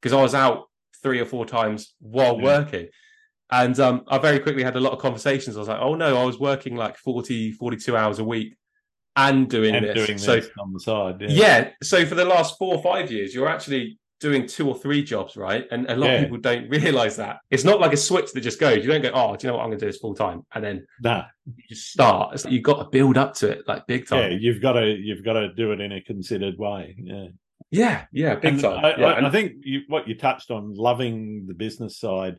[0.00, 0.64] Because I was out
[1.02, 2.44] three or four times while yeah.
[2.44, 2.88] working.
[3.50, 5.56] And um, I very quickly had a lot of conversations.
[5.56, 8.56] I was like, oh no, I was working like 40, 42 hours a week
[9.16, 10.06] and doing and this.
[10.06, 11.20] Doing so, this on the side.
[11.20, 11.28] Yeah.
[11.28, 11.70] yeah.
[11.82, 15.36] So for the last four or five years, you're actually doing two or three jobs,
[15.36, 15.66] right?
[15.70, 16.12] And a lot yeah.
[16.14, 17.38] of people don't realize that.
[17.50, 18.84] It's not like a switch that just goes.
[18.84, 20.44] You don't go, oh, do you know what I'm going to do this full time?
[20.54, 21.24] And then nah.
[21.44, 22.34] you just start.
[22.34, 24.32] It's like you've got to build up to it like big time.
[24.32, 26.96] Yeah, you've got to you've got to do it in a considered way.
[26.98, 27.26] Yeah.
[27.70, 28.84] Yeah, yeah, big and time.
[28.84, 29.06] I, yeah.
[29.06, 32.38] I, and I think you, what you touched on, loving the business side,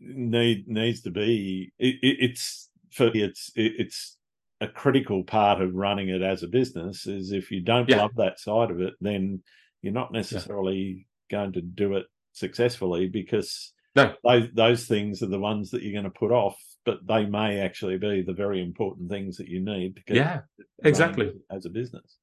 [0.00, 1.72] need needs to be.
[1.78, 4.16] It, it, it's for it's it, it's
[4.62, 7.06] a critical part of running it as a business.
[7.06, 7.98] Is if you don't yeah.
[7.98, 9.42] love that side of it, then
[9.82, 11.38] you're not necessarily yeah.
[11.38, 14.14] going to do it successfully because no.
[14.24, 17.60] those those things are the ones that you're going to put off, but they may
[17.60, 20.40] actually be the very important things that you need to get yeah
[20.84, 22.16] exactly as a business.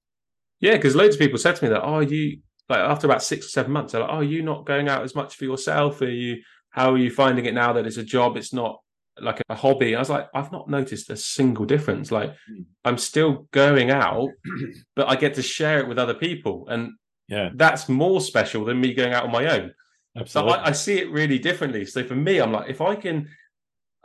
[0.59, 2.39] Yeah, because loads of people said to me that, oh, you
[2.69, 5.15] like after about six or seven months, they're like, oh, you not going out as
[5.15, 6.01] much for yourself?
[6.01, 6.41] Are you?
[6.71, 8.37] How are you finding it now that it's a job?
[8.37, 8.79] It's not
[9.19, 9.95] like a hobby.
[9.95, 12.11] I was like, I've not noticed a single difference.
[12.11, 12.65] Like, mm.
[12.85, 14.29] I'm still going out,
[14.95, 16.91] but I get to share it with other people, and
[17.27, 19.73] yeah, that's more special than me going out on my own.
[20.15, 20.53] Absolutely.
[20.53, 21.85] So I, I see it really differently.
[21.85, 23.29] So for me, I'm like, if I can,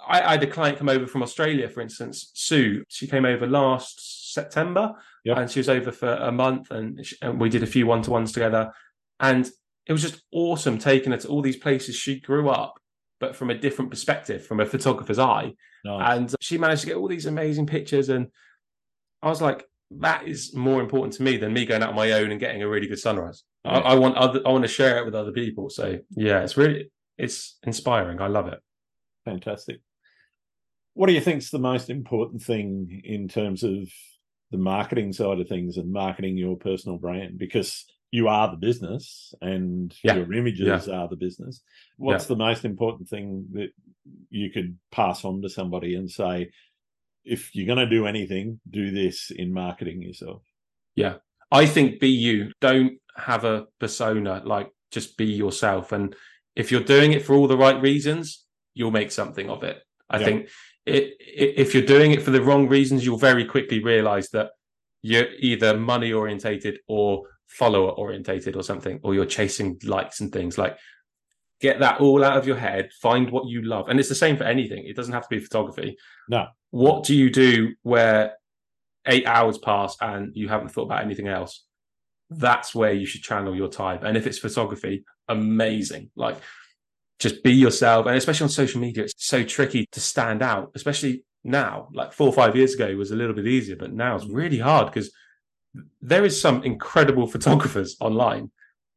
[0.06, 2.84] I, I, had a client come over from Australia, for instance, Sue.
[2.88, 4.94] She came over last September,
[5.24, 5.38] yep.
[5.38, 8.02] and she was over for a month, and, she, and we did a few one
[8.02, 8.72] to ones together,
[9.20, 9.48] and
[9.86, 12.74] it was just awesome taking her to all these places she grew up,
[13.20, 15.52] but from a different perspective, from a photographer's eye,
[15.84, 16.16] nice.
[16.16, 18.28] and she managed to get all these amazing pictures, and
[19.22, 19.64] I was like,
[20.00, 22.62] that is more important to me than me going out on my own and getting
[22.62, 23.42] a really good sunrise.
[23.64, 25.70] I, I, want other, I want to share it with other people.
[25.70, 28.20] So yeah, it's really it's inspiring.
[28.20, 28.58] I love it.
[29.24, 29.80] Fantastic.
[30.94, 33.88] What do you think is the most important thing in terms of
[34.50, 37.38] the marketing side of things and marketing your personal brand?
[37.38, 40.16] Because you are the business and yeah.
[40.16, 40.94] your images yeah.
[40.94, 41.62] are the business.
[41.96, 43.70] What's the most important thing that
[44.28, 46.50] you could pass on to somebody and say,
[47.24, 50.42] if you're going to do anything, do this in marketing yourself.
[50.94, 51.16] Yeah.
[51.50, 52.52] I think be you.
[52.60, 55.92] Don't have a persona, like just be yourself.
[55.92, 56.16] And
[56.56, 58.44] if you're doing it for all the right reasons,
[58.74, 59.82] you'll make something of it.
[60.08, 60.24] I yeah.
[60.24, 60.48] think
[60.86, 64.50] it, it, if you're doing it for the wrong reasons, you'll very quickly realize that
[65.02, 70.56] you're either money orientated or follower orientated or something, or you're chasing likes and things
[70.56, 70.78] like
[71.60, 73.88] get that all out of your head, find what you love.
[73.88, 74.84] And it's the same for anything.
[74.86, 75.96] It doesn't have to be photography.
[76.28, 76.46] No.
[76.72, 78.34] What do you do where
[79.06, 81.64] eight hours pass and you haven't thought about anything else?
[82.30, 84.04] That's where you should channel your time.
[84.04, 86.10] And if it's photography, amazing.
[86.16, 86.38] Like
[87.18, 88.06] just be yourself.
[88.06, 91.88] And especially on social media, it's so tricky to stand out, especially now.
[91.92, 94.58] Like four or five years ago was a little bit easier, but now it's really
[94.58, 95.12] hard because
[96.00, 98.50] there is some incredible photographers online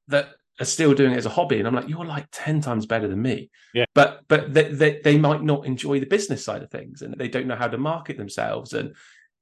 [0.08, 0.30] that
[0.60, 1.60] are still doing it as a hobby.
[1.60, 3.50] And i'm like you're like 10 times better than me.
[3.74, 3.86] Yeah.
[3.94, 7.28] But but they, they, they might not enjoy the business side of things and they
[7.28, 8.74] don't know how to market themselves.
[8.74, 8.96] And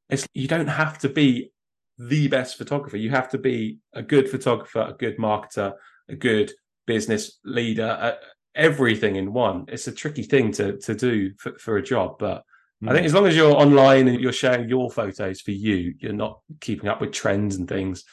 [0.10, 1.52] it's you don't have to be
[1.98, 2.98] the best photographer.
[2.98, 5.74] You have to be a good photographer a good marketer
[6.10, 6.52] a good
[6.86, 8.14] business leader uh,
[8.56, 9.66] everything in one.
[9.68, 12.18] It's a tricky thing to to do for, for a job.
[12.20, 12.44] But
[12.86, 13.06] I think hmm.
[13.06, 16.90] as long as you're online and you're sharing your photos for you, you're not keeping
[16.90, 18.04] up with trends and things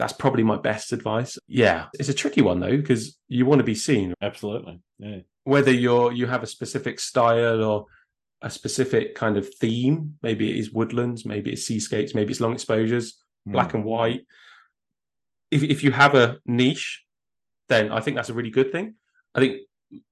[0.00, 1.38] that's probably my best advice.
[1.46, 4.14] Yeah, it's a tricky one though because you want to be seen.
[4.22, 4.80] Absolutely.
[4.98, 5.18] Yeah.
[5.44, 7.84] Whether you're you have a specific style or
[8.40, 12.54] a specific kind of theme, maybe it is woodlands, maybe it's seascapes, maybe it's long
[12.54, 13.52] exposures, mm.
[13.52, 14.22] black and white.
[15.50, 17.04] If if you have a niche,
[17.68, 18.94] then I think that's a really good thing.
[19.34, 19.58] I think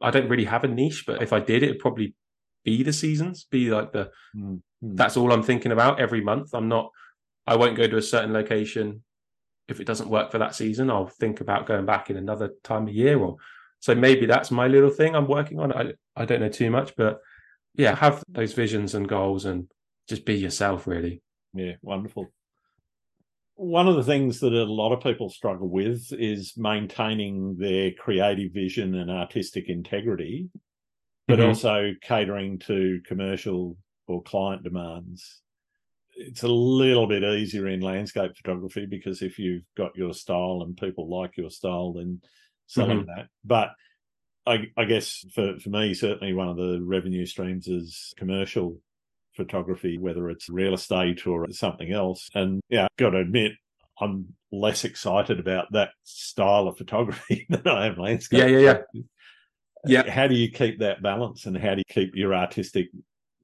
[0.02, 2.14] I don't really have a niche, but if I did, it'd probably
[2.62, 4.56] be the seasons, be like the mm-hmm.
[4.82, 6.50] that's all I'm thinking about every month.
[6.52, 6.90] I'm not
[7.46, 9.02] I won't go to a certain location
[9.68, 10.90] if it doesn't work for that season.
[10.90, 13.36] I'll think about going back in another time of year or
[13.80, 15.72] so maybe that's my little thing I'm working on.
[15.72, 17.20] I I don't know too much, but
[17.74, 19.68] yeah, have those visions and goals and
[20.08, 21.22] just be yourself really.
[21.54, 22.32] Yeah, wonderful.
[23.54, 28.52] One of the things that a lot of people struggle with is maintaining their creative
[28.52, 30.48] vision and artistic integrity,
[31.26, 31.48] but mm-hmm.
[31.48, 35.40] also catering to commercial or client demands.
[36.20, 40.76] It's a little bit easier in landscape photography because if you've got your style and
[40.76, 42.20] people like your style, then
[42.66, 43.10] selling mm-hmm.
[43.16, 43.28] that.
[43.44, 43.70] But
[44.46, 48.80] I, I guess for, for me, certainly one of the revenue streams is commercial
[49.36, 52.28] photography, whether it's real estate or something else.
[52.34, 53.52] And yeah, got to admit,
[54.00, 58.40] I'm less excited about that style of photography than I am landscape.
[58.40, 59.02] Yeah, yeah, yeah.
[59.86, 60.10] Yeah.
[60.10, 62.88] How do you keep that balance and how do you keep your artistic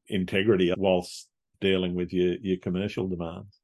[0.09, 1.29] integrity whilst
[1.65, 3.59] dealing with your, your commercial demands?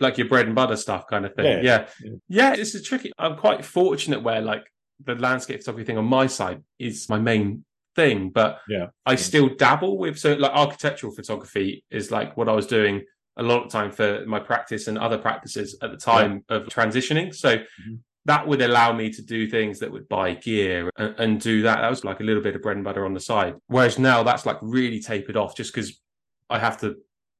[0.00, 1.46] Like your bread and butter stuff kind of thing.
[1.46, 1.62] Yeah.
[1.62, 1.86] Yeah.
[2.04, 2.16] yeah.
[2.28, 3.10] yeah this is tricky.
[3.18, 4.64] I'm quite fortunate where like
[5.04, 9.48] the landscape photography thing on my side is my main thing, but yeah, I still
[9.48, 13.04] dabble with so like architectural photography is like what I was doing
[13.38, 16.56] a lot of time for my practice and other practices at the time yeah.
[16.56, 17.34] of transitioning.
[17.34, 17.94] So mm-hmm.
[18.26, 21.82] that would allow me to do things that would buy gear and, and, do that.
[21.82, 23.56] That was like a little bit of bread and butter on the side.
[23.66, 26.00] Whereas now that's like really tapered off just because
[26.48, 26.96] I have to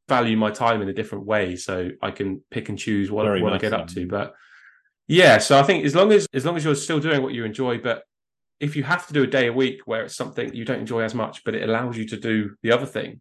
[0.09, 3.53] value my time in a different way so I can pick and choose what, what
[3.53, 4.07] I get up to.
[4.07, 4.35] But
[5.09, 7.45] yeah, so I think as long as as long as you're still doing what you
[7.45, 8.03] enjoy, but
[8.59, 11.03] if you have to do a day a week where it's something you don't enjoy
[11.03, 13.21] as much, but it allows you to do the other thing,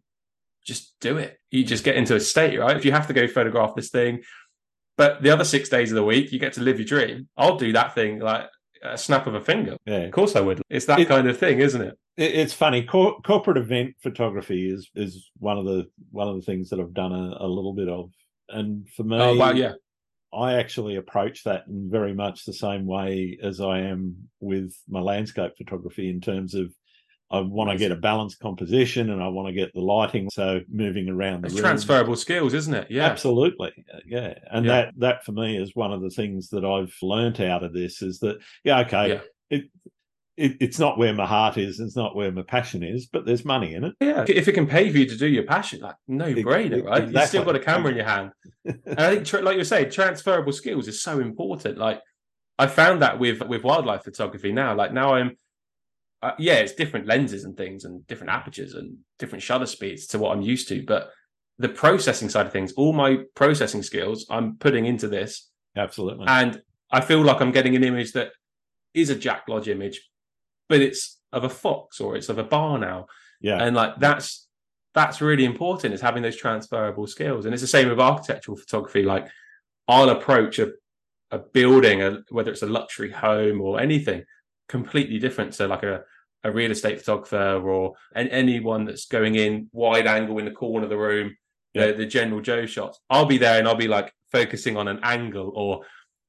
[0.64, 1.38] just do it.
[1.50, 2.76] You just get into a state, right?
[2.76, 4.22] If you have to go photograph this thing,
[4.96, 7.28] but the other six days of the week you get to live your dream.
[7.36, 8.48] I'll do that thing like
[8.92, 9.76] a snap of a finger.
[9.86, 10.62] Yeah, of course I would.
[10.68, 11.98] It's that it, kind of thing, isn't it?
[12.16, 12.82] It's funny.
[12.82, 16.94] Cor- corporate event photography is is one of the one of the things that I've
[16.94, 18.10] done a, a little bit of,
[18.48, 19.72] and for me, oh wow, yeah,
[20.32, 25.00] I actually approach that in very much the same way as I am with my
[25.00, 26.72] landscape photography in terms of
[27.30, 30.30] I want to get a balanced composition and I want to get the lighting.
[30.30, 31.62] So moving around the it's room.
[31.62, 32.86] transferable skills, isn't it?
[32.90, 33.72] Yeah, absolutely.
[33.92, 34.72] Uh, yeah, and yeah.
[34.72, 38.02] that that for me is one of the things that I've learnt out of this
[38.02, 39.20] is that yeah, okay, yeah.
[39.50, 39.64] it
[40.36, 43.44] it, it's not where my heart is, it's not where my passion is, but there's
[43.44, 43.94] money in it.
[44.00, 47.04] Yeah, if it can pay for you to do your passion, like no brainer, right?
[47.04, 47.12] Exactly.
[47.12, 48.32] You've still got a camera in your hand,
[48.64, 51.78] and I think, like you say, transferable skills is so important.
[51.78, 52.00] Like
[52.58, 54.74] I found that with with wildlife photography now.
[54.74, 55.36] Like now I'm,
[56.26, 60.18] uh, yeah, it's different lenses and things, and different apertures and different shutter speeds to
[60.18, 61.10] what I'm used to, but
[61.58, 65.50] the processing side of things, all my processing skills, I'm putting into this.
[65.76, 66.60] Absolutely, and
[66.90, 68.30] I feel like I'm getting an image that
[68.92, 70.00] is a Jack Lodge image,
[70.68, 73.08] but it's of a fox or it's of a barn owl.
[73.40, 73.62] Yeah.
[73.62, 74.48] And like that's
[74.94, 77.44] that's really important is having those transferable skills.
[77.44, 79.02] And it's the same with architectural photography.
[79.02, 79.28] Like
[79.86, 80.72] I'll approach a
[81.30, 84.24] a building, a, whether it's a luxury home or anything,
[84.68, 85.54] completely different.
[85.54, 86.04] So like a
[86.46, 90.84] a real estate photographer or and anyone that's going in wide angle in the corner
[90.84, 91.36] of the room,
[91.74, 91.88] yeah.
[91.88, 93.00] the, the general Joe shots.
[93.10, 95.82] I'll be there and I'll be like focusing on an angle or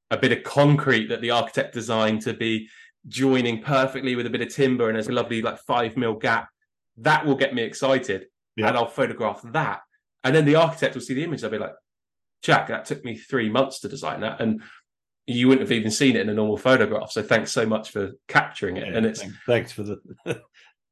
[0.10, 2.68] a bit of concrete that the architect designed to be
[3.08, 6.50] joining perfectly with a bit of timber and there's a lovely like five mil gap.
[6.98, 8.70] That will get me excited, yeah.
[8.70, 9.82] and I'll photograph that.
[10.24, 11.42] And then the architect will see the image.
[11.42, 11.76] They'll be like,
[12.42, 14.64] "Jack, that took me three months to design that, and
[15.28, 17.12] you wouldn't have even seen it in a normal photograph.
[17.12, 19.98] So thanks so much for capturing it." Yeah, and it's thanks for the.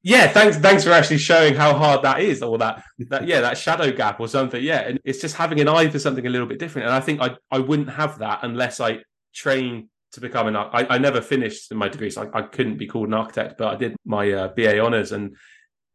[0.03, 0.57] yeah, thanks.
[0.57, 4.19] Thanks for actually showing how hard that is, or that that yeah, that shadow gap
[4.19, 4.61] or something.
[4.61, 6.88] Yeah, and it's just having an eye for something a little bit different.
[6.88, 8.99] And I think I I wouldn't have that unless I
[9.33, 12.88] trained to become an I, I never finished my degree, so I, I, couldn't be
[12.88, 15.36] called an architect, but I did my uh, BA honors, and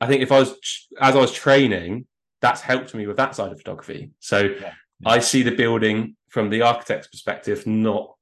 [0.00, 0.54] I think if I was
[1.00, 2.06] as I was training,
[2.40, 4.12] that's helped me with that side of photography.
[4.20, 4.40] So.
[4.40, 4.72] Yeah.
[5.04, 8.14] I see the building from the architect's perspective, not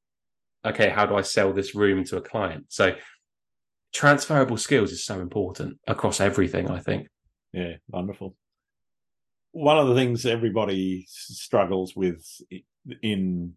[0.65, 2.67] okay, how do I sell this room to a client?
[2.69, 2.95] So
[3.93, 6.71] transferable skills is so important across everything.
[6.71, 7.09] I think.
[7.53, 8.37] Yeah, wonderful.
[9.53, 12.25] One of the things everybody struggles with
[13.03, 13.55] in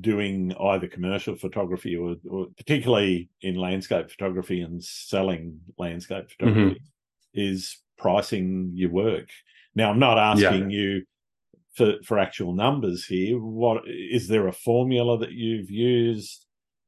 [0.00, 7.40] doing either commercial photography or, or, particularly in landscape photography and selling landscape photography mm-hmm.
[7.40, 9.28] is pricing your work.
[9.74, 10.78] Now, I'm not asking yeah.
[10.78, 11.02] you
[11.78, 13.38] for, for actual numbers here.
[13.38, 16.44] What is there a formula that you've used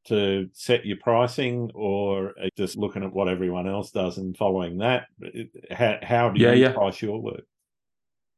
[0.07, 4.79] to set your pricing or uh, just looking at what everyone else does and following
[4.79, 5.05] that?
[5.71, 6.73] How, how do you yeah, yeah.
[6.73, 7.45] price your work?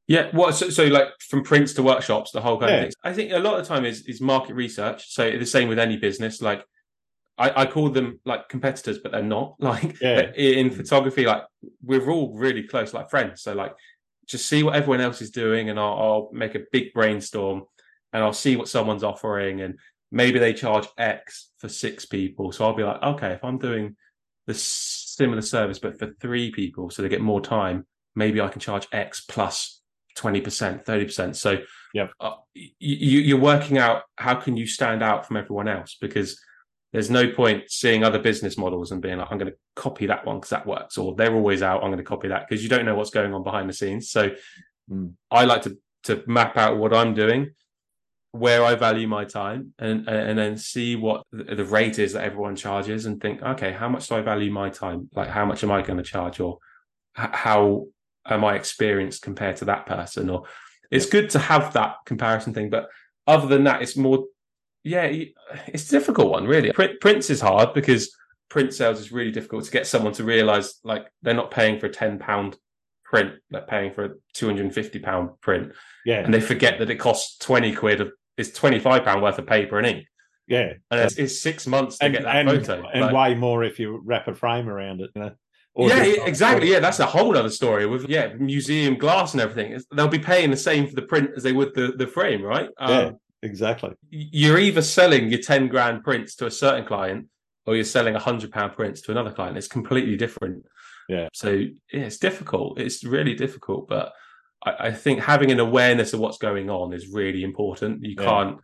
[0.09, 2.77] Yeah, what so, so, like from prints to workshops, the whole kind yeah.
[2.77, 2.93] of thing.
[3.03, 5.11] I think a lot of the time is is market research.
[5.11, 6.43] So the same with any business.
[6.43, 6.65] Like
[7.39, 9.55] I, I call them like competitors, but they're not.
[9.61, 10.33] Like Yeah.
[10.35, 10.77] in mm.
[10.77, 11.45] photography, like
[11.83, 13.43] we're all really close, like friends.
[13.43, 13.73] So like
[14.33, 17.63] just see what everyone else is doing, and I'll, I'll make a big brainstorm,
[18.13, 19.79] and I'll see what someone's offering, and
[20.11, 22.51] maybe they charge X for six people.
[22.51, 23.97] So I'll be like, okay, if I'm doing
[24.47, 28.61] the similar service but for three people, so they get more time, maybe I can
[28.61, 29.81] charge X plus plus
[30.17, 31.37] twenty percent, thirty percent.
[31.37, 31.59] So
[31.95, 32.11] Yep.
[32.21, 36.41] uh, you, you're working out how can you stand out from everyone else because
[36.93, 40.27] there's no point seeing other business models and being like, I'm going to copy that
[40.27, 41.83] one because that works, or they're always out.
[41.83, 44.11] I'm going to copy that because you don't know what's going on behind the scenes.
[44.11, 44.31] So
[44.91, 45.15] Mm.
[45.31, 47.53] I like to to map out what I'm doing,
[48.33, 52.57] where I value my time, and and then see what the rate is that everyone
[52.57, 55.09] charges, and think, okay, how much do I value my time?
[55.15, 56.59] Like, how much am I going to charge, or
[57.15, 57.87] how
[58.27, 60.31] am I experienced compared to that person?
[60.31, 60.45] Or
[60.91, 62.89] it's good to have that comparison thing, but
[63.27, 64.25] other than that, it's more
[64.85, 65.11] yeah,
[65.67, 66.73] it's a difficult one, really.
[66.73, 68.15] Print, prints is hard because
[68.49, 71.87] print sales is really difficult to get someone to realize like they're not paying for
[71.87, 72.57] a ten pound
[73.05, 75.73] print, they're paying for a two hundred and fifty pound print,
[76.05, 76.21] Yeah.
[76.21, 78.01] and they forget that it costs twenty quid.
[78.01, 80.07] Of, it's twenty five pound worth of paper and ink,
[80.49, 80.73] yeah.
[80.91, 82.87] and it's, it's six months to And, get that and, photo.
[82.93, 85.11] and Like- way more if you wrap a frame around it.
[85.15, 85.33] You know?
[85.77, 86.71] Yeah, just- exactly.
[86.71, 89.73] Yeah, that's a whole other story with yeah museum glass and everything.
[89.73, 92.43] It's- They'll be paying the same for the print as they would the the frame,
[92.43, 92.69] right?
[92.79, 93.11] Um, Yeah.
[93.43, 93.91] Exactly.
[94.11, 97.27] you're either selling your 10 grand prints to a certain client
[97.67, 99.57] or you're selling a hundred pound prints to another client.
[99.57, 100.65] It's completely different.
[101.09, 101.29] Yeah.
[101.33, 102.79] So yeah, it's difficult.
[102.81, 104.13] It's really difficult, but
[104.65, 108.03] I, I think having an awareness of what's going on is really important.
[108.05, 108.25] You Yeah.
[108.25, 108.59] can't,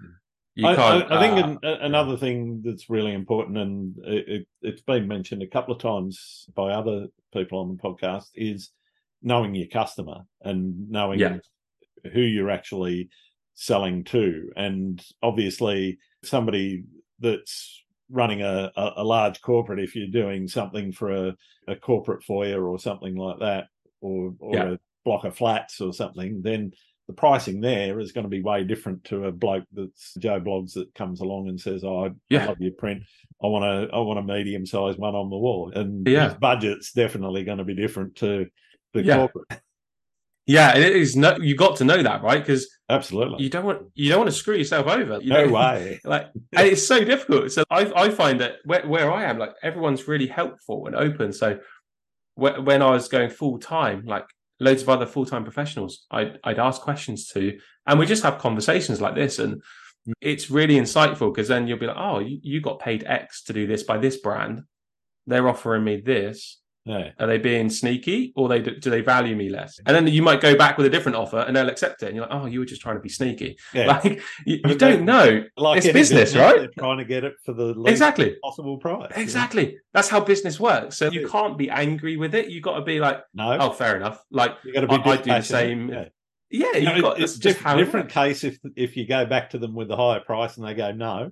[0.54, 1.12] you I, can't.
[1.12, 5.06] I, I think uh, an, another thing that's really important, and it, it, it's been
[5.06, 8.70] mentioned a couple of times by other people on the podcast, is
[9.22, 11.38] knowing your customer and knowing Yeah.
[12.12, 13.08] who you're actually
[13.58, 14.50] selling to.
[14.56, 16.84] And obviously, somebody
[17.18, 21.36] that's running a, a, large corporate, if you're doing something for a,
[21.66, 23.64] a corporate foyer or something like that,
[24.00, 24.72] or, or Yeah.
[24.74, 26.72] a block of flats or something, then
[27.08, 30.74] the pricing there is going to be way different to a bloke that's Joe Bloggs
[30.74, 32.44] that comes along and says, "Oh, I, Yeah.
[32.44, 33.02] I love your print.
[33.42, 36.28] I want a I want a medium sized one on the wall." And Yeah.
[36.28, 38.46] his budget's definitely going to be different to
[38.92, 39.16] the Yeah.
[39.16, 39.60] corporate.
[40.48, 42.40] Yeah, and it is no, you got to know that, right?
[42.40, 45.20] Because Absolutely, you don't want, you don't want to screw yourself over.
[45.20, 45.52] You no know?
[45.52, 46.00] way.
[46.04, 49.54] like and it's so difficult so i i find that where, where i am like
[49.62, 51.58] everyone's really helpful and open so
[52.34, 54.24] wh- when i was going full time like
[54.60, 59.00] loads of other full-time professionals i'd i'd ask questions to and we just have conversations
[59.00, 59.62] like this and
[60.20, 63.52] it's really insightful because then you'll be like oh you, you got paid x to
[63.52, 64.62] do this by this brand
[65.26, 66.58] they're offering me this
[66.88, 70.22] Yeah, are they being sneaky or they do they value me less and then you
[70.22, 72.46] might go back with a different offer and they'll accept it and you're like oh
[72.46, 73.86] you were just trying to be sneaky yeah.
[73.92, 76.56] like you, you don't know like it's business, right?
[76.58, 79.10] They're trying to get it for the least exactly possible price.
[79.10, 79.22] you know?
[79.22, 79.78] Exactly.
[79.92, 80.96] That's how business works.
[80.96, 82.48] So you can't be angry with it.
[82.48, 84.22] You got to be like, No, oh, fair enough.
[84.30, 84.94] Like, you got to be.
[84.94, 85.88] I- I do the same.
[85.88, 86.04] Yeah.
[86.50, 89.50] yeah, You know, got it's just diff- it different case if if you go back
[89.50, 91.30] to them with the higher price and they go no.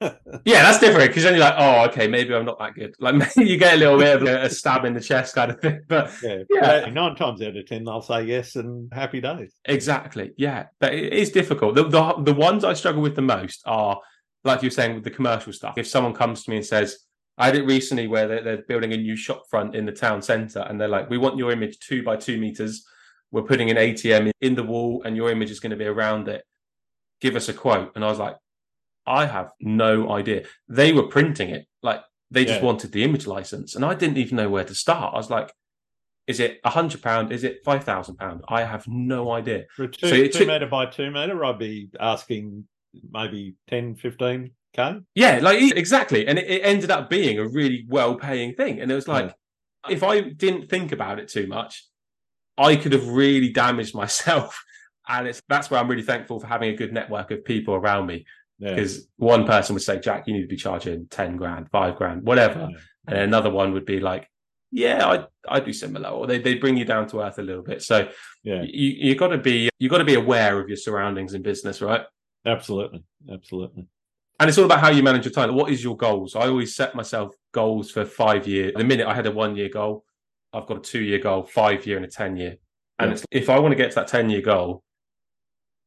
[0.44, 2.94] Yeah, that's different because then you're like, oh, okay, maybe I'm not that good.
[3.00, 5.50] Like maybe you get a little bit of a, a stab in the chest kind
[5.50, 5.80] of thing.
[5.88, 6.80] But Yeah, Yeah.
[6.84, 9.54] But nine times out of ten they'll say yes and happy days.
[9.64, 11.74] exactly, yeah, but it is difficult.
[11.74, 14.00] The, the the ones I struggle with the most are
[14.44, 15.76] like you're saying with the commercial stuff.
[15.76, 16.98] If someone comes to me and says,
[17.38, 20.22] I had it recently where they're, they're building a new shop front in the town
[20.22, 22.86] centre, and they're like, we want your image two by two meters.
[23.30, 26.28] We're putting an ATM in the wall, and your image is going to be around
[26.28, 26.44] it.
[27.20, 27.92] Give us a quote.
[27.94, 28.36] And I was like,
[29.06, 30.44] I have no idea.
[30.68, 32.00] They were printing it, like
[32.30, 32.66] they just Yeah.
[32.66, 35.14] wanted the image license, and I didn't even know where to start.
[35.14, 35.52] I was like,
[36.26, 37.32] is it a hundred pound?
[37.32, 38.42] Is it five thousand pound?
[38.48, 39.64] I have no idea.
[39.76, 42.66] For a two, So it two took- meter by two meter, I'd be asking
[43.12, 44.96] maybe 10, 15 k.
[45.14, 46.26] Yeah, like exactly.
[46.26, 48.80] And it, it ended up being a really well paying thing.
[48.80, 49.34] And it was like,
[49.88, 51.84] if I didn't think about it too much,
[52.58, 54.60] I could have really damaged myself.
[55.08, 58.06] And it's that's where I'm really thankful for having a good network of people around
[58.06, 58.24] me.
[58.58, 61.96] Yeah, Because one person would say, Jack, you need to be charging 10 grand, five
[61.96, 62.68] grand, whatever.
[62.70, 62.76] yeah.
[63.08, 64.28] And another one would be like,
[64.72, 65.26] yeah, I
[65.56, 67.82] I do similar, or they, they bring you down to earth a little bit.
[67.82, 68.08] So
[68.42, 71.42] yeah, you you got to be you got to be aware of your surroundings in
[71.42, 72.02] business, right?
[72.44, 73.86] absolutely, absolutely.
[74.40, 75.54] And it's all about how you manage your time.
[75.54, 76.34] What is your goals?
[76.34, 78.72] I always set myself goals for five years.
[78.76, 80.04] The minute I had a one year goal,
[80.52, 82.56] I've got a two year goal, five year, and a 10 year.
[82.98, 83.14] And Yeah.
[83.14, 84.82] it's, if I want to get to that 10 year goal,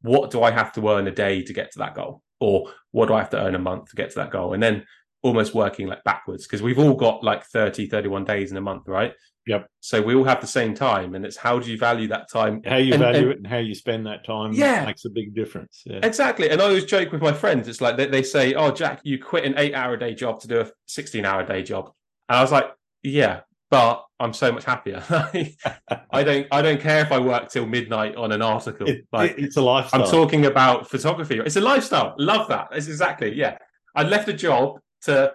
[0.02, 2.22] what do I have to earn a day to get to that goal?
[2.40, 4.54] Or what do I have to earn a month to get to that goal?
[4.54, 4.86] And then
[5.22, 8.84] almost working like backwards because we've all got like 30, 31 days in a month,
[8.88, 9.14] right?
[9.48, 9.68] Yep.
[9.80, 12.62] So we all have the same time, and it's how do you value that time?
[12.64, 14.86] How you And- value and- it and how you spend that time Yeah.
[14.86, 15.82] makes a big difference.
[15.86, 16.00] Yeah.
[16.04, 16.50] Exactly.
[16.50, 17.68] And I always joke with my friends.
[17.68, 20.40] It's like they, they say, Oh, Jack, you quit an eight hour a day job
[20.42, 21.92] to do a 16 hour day job.
[22.30, 22.72] And I was like,
[23.02, 25.04] Yeah, but I'm so much happier.
[26.12, 28.88] I don't I don't care if I work till midnight on an article.
[28.90, 30.04] It- like it- it's a lifestyle.
[30.04, 31.40] I'm talking about photography.
[31.40, 32.16] It's a lifestyle.
[32.18, 32.68] Love that.
[32.72, 33.58] It's exactly, yeah.
[33.96, 35.34] I left a job to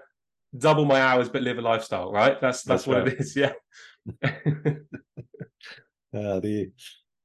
[0.56, 2.40] double my hours but live a lifestyle, right?
[2.40, 3.08] That's that's, That's what right.
[3.12, 3.36] it is.
[3.36, 3.52] Yeah.
[6.14, 6.70] Uh, the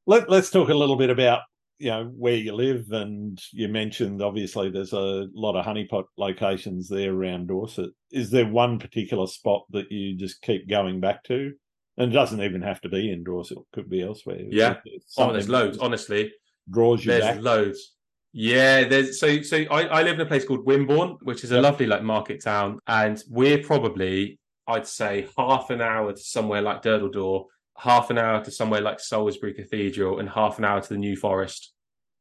[0.08, 1.42] let, let's talk a little bit about
[1.80, 6.88] you know where you live, and you mentioned obviously there's a lot of honeypot locations
[6.90, 7.90] there around Dorset.
[8.12, 11.54] Is there one particular spot that you just keep going back to?
[11.98, 14.42] And it doesn't even have to be in Dorset; it could be elsewhere.
[14.50, 14.78] Yeah.
[15.18, 16.32] Oh, there's loads, honestly.
[16.70, 17.42] Draws you There's back.
[17.42, 17.96] loads.
[18.32, 21.56] Yeah, there's so so I, I live in a place called Wimborne, which is a
[21.56, 21.64] Yep.
[21.64, 26.84] lovely like market town, and we're probably I'd say half an hour to somewhere like
[26.84, 27.48] Durdle Door,
[27.80, 31.16] half an hour to somewhere like Salisbury Cathedral, and half an hour to the New
[31.16, 31.74] Forest,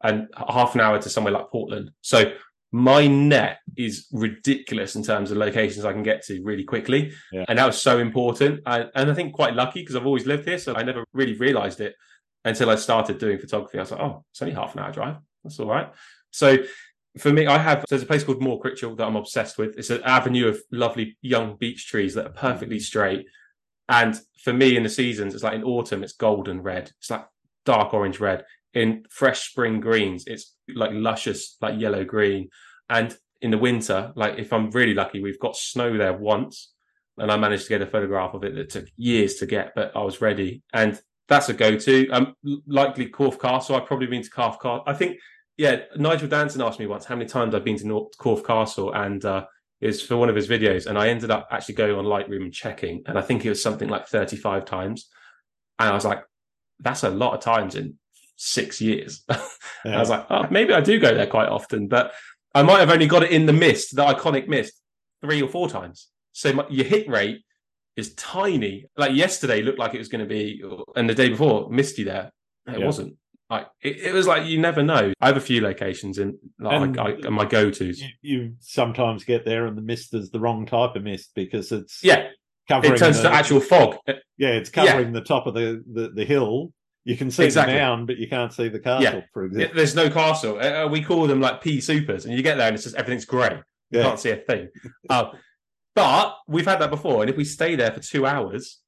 [0.02, 1.90] and half an hour to somewhere like Portland.
[2.00, 2.32] So
[2.70, 7.44] my net is ridiculous in terms of locations I can get to really quickly, Yeah.
[7.48, 8.60] and that was so important.
[8.66, 11.34] I, and I think quite lucky because I've always lived here, so I never really
[11.34, 11.94] realised it
[12.44, 13.78] until I started doing photography.
[13.78, 15.16] I was like, oh, it's only half an hour drive.
[15.42, 15.92] That's all right.
[16.30, 16.58] So
[17.18, 19.76] for me, I have there's a place called Moor Crichel that I'm obsessed with.
[19.78, 23.26] It's an avenue of lovely young beech trees that are perfectly straight.
[23.88, 26.90] And for me, in the seasons, it's like in autumn, it's golden red.
[26.98, 27.26] It's like
[27.64, 28.44] dark orange red.
[28.74, 32.50] In fresh spring greens, it's like luscious, like yellow green.
[32.90, 36.72] And in the winter, like if I'm really lucky, we've got snow there once,
[37.16, 39.92] and I managed to get a photograph of it that took years to get, but
[39.96, 40.62] I was ready.
[40.72, 42.08] And that's a go-to.
[42.10, 42.34] Um,
[42.66, 43.76] likely Corfe Castle.
[43.76, 44.82] I've probably been to Corfe Castle.
[44.86, 45.18] I think,
[45.56, 45.80] yeah.
[45.96, 49.24] Nigel Danson asked me once how many times I've been to North Corfe Castle, and
[49.24, 49.46] uh,
[49.80, 52.42] it was for one of his videos, and I ended up actually going on Lightroom
[52.42, 55.08] and checking, and I think it was something like thirty-five times,
[55.78, 56.22] and I was like,
[56.80, 57.94] that's a lot of times in
[58.36, 59.24] six years.
[59.84, 62.12] And I was like, oh, maybe I do go there quite often, but
[62.52, 64.72] I might have only got it in the mist, the iconic mist,
[65.22, 66.08] three or four times.
[66.32, 67.42] So my, your hit rate
[67.96, 68.86] is tiny.
[68.96, 70.60] Like yesterday looked like it was going to be,
[70.96, 72.32] and the day before misty there.
[72.66, 72.86] It Yeah.
[72.86, 73.14] wasn't.
[73.50, 75.12] Like it, it was like you never know.
[75.20, 77.98] I have a few locations in like I, I, my go tos.
[78.00, 81.72] you, you sometimes get there and the mist is the wrong type of mist because
[81.72, 82.28] it's Yeah,
[82.68, 83.96] covering it turns the, to actual fog.
[84.36, 84.86] yeah it's Yeah.
[84.86, 86.72] covering the top of the, the the hill.
[87.04, 87.72] You can see Exactly.
[87.72, 89.20] the mound, but you can't see the castle.
[89.20, 89.24] Yeah.
[89.32, 90.60] For It- example, there's no castle.
[90.60, 93.24] Uh, we call them like pea supers, and you get there and it's just everything's
[93.24, 93.62] grey.
[93.90, 94.68] You yeah, can't see a thing.
[95.08, 95.30] Uh,
[95.94, 98.80] but we've had that before, and if we stay there for two hours,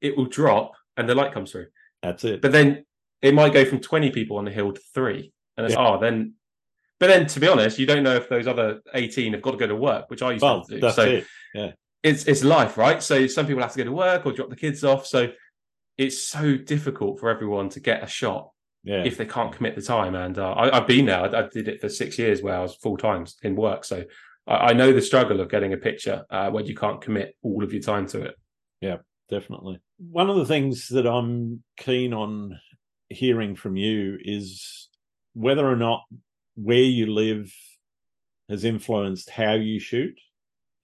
[0.00, 1.66] it will drop and the light comes through.
[2.02, 2.40] that's it.
[2.40, 2.85] But then
[3.22, 5.32] it might go from 20 people on the hill to three.
[5.56, 5.86] And it's, Yeah.
[5.88, 6.34] oh, then,
[7.00, 9.56] but then to be honest, you don't know if those other 18 have got to
[9.56, 10.80] go to work, which I used well, to do.
[10.80, 11.22] that's so
[11.54, 11.74] it.
[12.02, 13.02] it's, it's life, right?
[13.02, 15.06] So some people have to go to work or drop the kids off.
[15.06, 15.28] So
[15.98, 18.50] it's so difficult for everyone to get a shot
[18.84, 20.14] Yeah, if they can't commit the time.
[20.14, 21.20] And uh, I, I've been there.
[21.20, 23.84] I, I did it for six years where I was full time in work.
[23.84, 24.04] So
[24.46, 27.64] I, I know the struggle of getting a picture uh, when you can't commit all
[27.64, 28.34] of your time to it.
[28.82, 28.98] Yeah,
[29.30, 29.80] definitely.
[29.98, 32.58] One of the things that I'm keen on
[33.08, 34.88] hearing from you is
[35.34, 36.02] whether or not
[36.56, 37.52] where you live
[38.48, 40.18] has influenced how you shoot.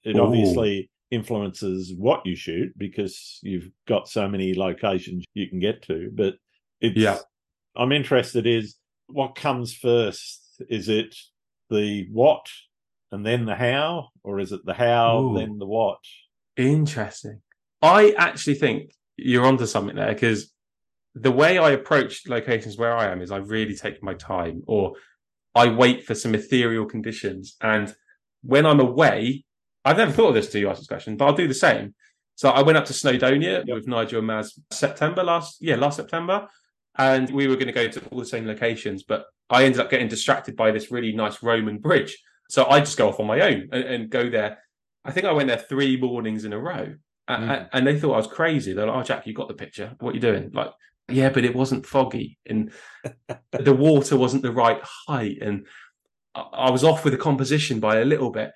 [0.05, 0.23] It Ooh.
[0.23, 6.11] obviously influences what you shoot because you've got so many locations you can get to.
[6.13, 6.35] But
[6.81, 7.19] it's, Yeah.
[7.77, 10.63] I'm interested is what comes first?
[10.69, 11.15] Is it
[11.71, 12.47] the what
[13.11, 15.39] and then the how, or is it the how Ooh.
[15.39, 15.99] then the what?
[16.57, 17.41] Interesting.
[17.81, 20.53] I actually think you're onto something there because
[21.15, 24.95] the way I approach locations where I am is I really take my time or
[25.55, 27.57] I wait for some ethereal conditions.
[27.61, 27.95] And
[28.43, 29.45] when I'm away,
[29.85, 31.95] I've never thought of this to you ask this question, but I'll do the same.
[32.35, 33.75] So I went up to Snowdonia Yep.
[33.75, 36.49] with Nigel and Maz September last, yeah, last September.
[36.97, 39.91] And we were going to go to all the same locations, but I ended up
[39.91, 42.19] getting distracted by this really nice Roman bridge.
[42.49, 44.59] So I just go off on my own and, and go there.
[45.05, 46.95] I think I went there three mornings in a row.
[47.29, 47.69] Mm.
[47.73, 48.73] And they thought I was crazy.
[48.73, 49.95] They're like, "Oh, Jack, you got the picture.
[50.01, 50.73] What are you doing?" Like,
[51.11, 52.73] yeah, but it wasn't foggy, and
[53.53, 55.67] the water wasn't the right height, and
[56.35, 58.53] I, I was off with the composition by a little bit.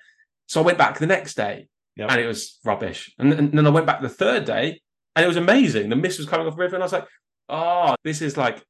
[0.47, 1.67] So I went back the next day,
[1.97, 2.11] Yep.
[2.11, 3.13] and it was rubbish.
[3.19, 4.81] And, and then I went back the third day,
[5.15, 5.89] and it was amazing.
[5.89, 7.07] The mist was coming off the river, and I was like,
[7.49, 8.63] "Oh, this is like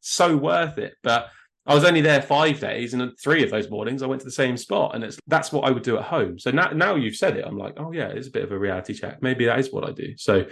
[0.00, 1.28] so worth it." But
[1.66, 4.30] I was only there five days, and three of those mornings I went to the
[4.30, 6.38] same spot, and it's that's what I would do at home.
[6.38, 8.58] So now, now you've said it, I'm like, oh yeah, it's a bit of a
[8.58, 9.22] reality check.
[9.22, 10.14] Maybe that is what I do.
[10.16, 10.44] So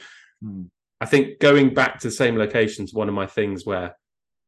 [0.42, 0.62] Hmm.
[1.02, 3.96] I think going back to the same locations, one of my things where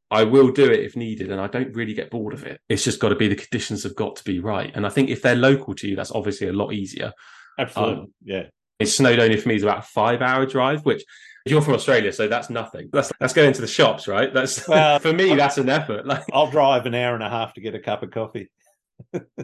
[0.08, 2.60] I will do it if needed, and I don't really get bored of it.
[2.68, 4.70] It's just got to be the conditions have got to be right.
[4.72, 7.12] And I think if they're local to you, that's obviously a lot easier.
[7.58, 8.02] Absolutely.
[8.02, 8.44] Um, yeah.
[8.78, 11.02] It's Snowdonia for me is about a five hour drive, which
[11.44, 12.88] you're from Australia, so that's nothing.
[12.92, 14.32] That's that's going to the shops, right?
[14.32, 16.06] That's well, for me, that's an effort.
[16.14, 18.48] Like I'll drive an hour and a half to get a cup of coffee.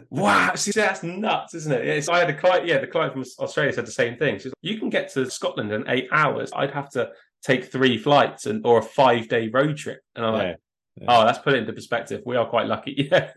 [0.09, 1.87] Wow, see, that's nuts, isn't it?
[1.87, 4.37] It's, I had a client, yeah, the client from Australia said the same thing.
[4.37, 6.51] She's like, you can get to Scotland in eight hours.
[6.55, 7.11] I'd have to
[7.43, 10.39] take three flights and or a five day road trip, and I'm yeah.
[10.39, 10.57] like,
[10.97, 11.05] yeah.
[11.07, 12.21] oh, that's put it into perspective.
[12.25, 13.31] We are quite lucky, yeah.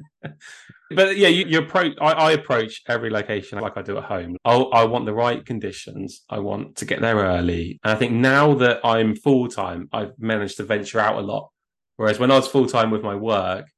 [0.91, 1.95] but yeah, you, you approach.
[2.01, 4.37] I, I, approach every location like I do at home.
[4.45, 6.23] i I want the right conditions.
[6.29, 10.13] I want to get there early, and I think now that I'm full time, I've
[10.19, 11.51] managed to venture out a lot.
[11.97, 13.69] Whereas when I was full time with my work,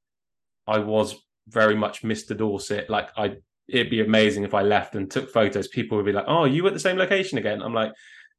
[0.65, 1.15] I was
[1.47, 2.35] very much Mr.
[2.35, 2.89] Dorset.
[2.89, 3.37] Like I,
[3.67, 5.67] it'd be amazing if I left and took photos.
[5.67, 7.91] People would be like, "Oh, you at the same location again?" I'm like,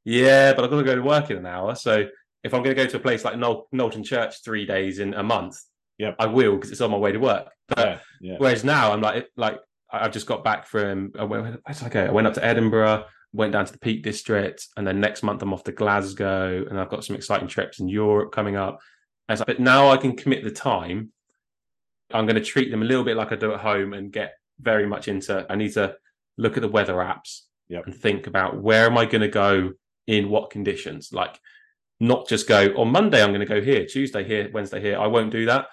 [0.03, 2.07] "Yeah, but I've got to go to work in an hour." So
[2.43, 5.13] if I'm going to go to a place like Nol- Knowlton Church three days in
[5.13, 5.59] a month,
[5.97, 7.49] yeah, I will because it's on my way to work.
[7.67, 8.35] But, yeah, yeah.
[8.37, 9.59] Whereas now I'm like, like
[9.91, 11.11] I've just got back from.
[11.17, 12.05] Uh, I went, where did I go?
[12.05, 15.41] I went up to Edinburgh, went down to the Peak District, and then next month
[15.41, 18.79] I'm off to Glasgow, and I've got some exciting trips in Europe coming up.
[19.27, 21.11] Like, but now I can commit the time
[22.11, 24.33] I'm going to treat them a little bit like I do at home and get
[24.59, 25.45] very much into.
[25.49, 25.95] I need to
[26.37, 27.85] look at the weather apps yep.
[27.85, 29.71] and think about where am I going to go
[30.07, 31.11] in what conditions.
[31.13, 31.39] Like,
[31.99, 33.21] not just go on Monday.
[33.21, 34.97] I'm going to go here, Tuesday here, Wednesday here.
[34.97, 35.67] I won't do that.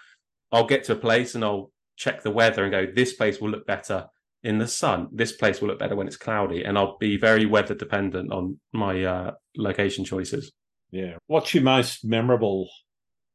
[0.53, 2.87] I'll get to a place and I'll check the weather and go.
[2.87, 4.07] This place will look better
[4.43, 5.09] in the sun.
[5.13, 8.61] This place will look better when it's cloudy, and I'll be very weather dependent on
[8.73, 10.53] my uh, location choices.
[10.91, 11.17] Yeah.
[11.27, 12.69] What's your most memorable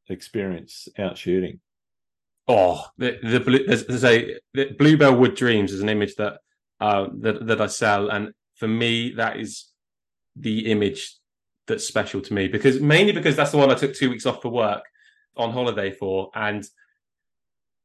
[0.08, 1.60] experience out shooting?
[2.48, 4.38] Oh, the the there's, there's a
[4.78, 6.38] Bluebell Wood Dreams is an image that
[6.80, 9.66] uh, that that I sell, and for me that is
[10.34, 11.16] the image
[11.66, 14.42] that's special to me because mainly because that's the one I took two weeks off
[14.42, 14.82] for work
[15.36, 16.66] on holiday for, and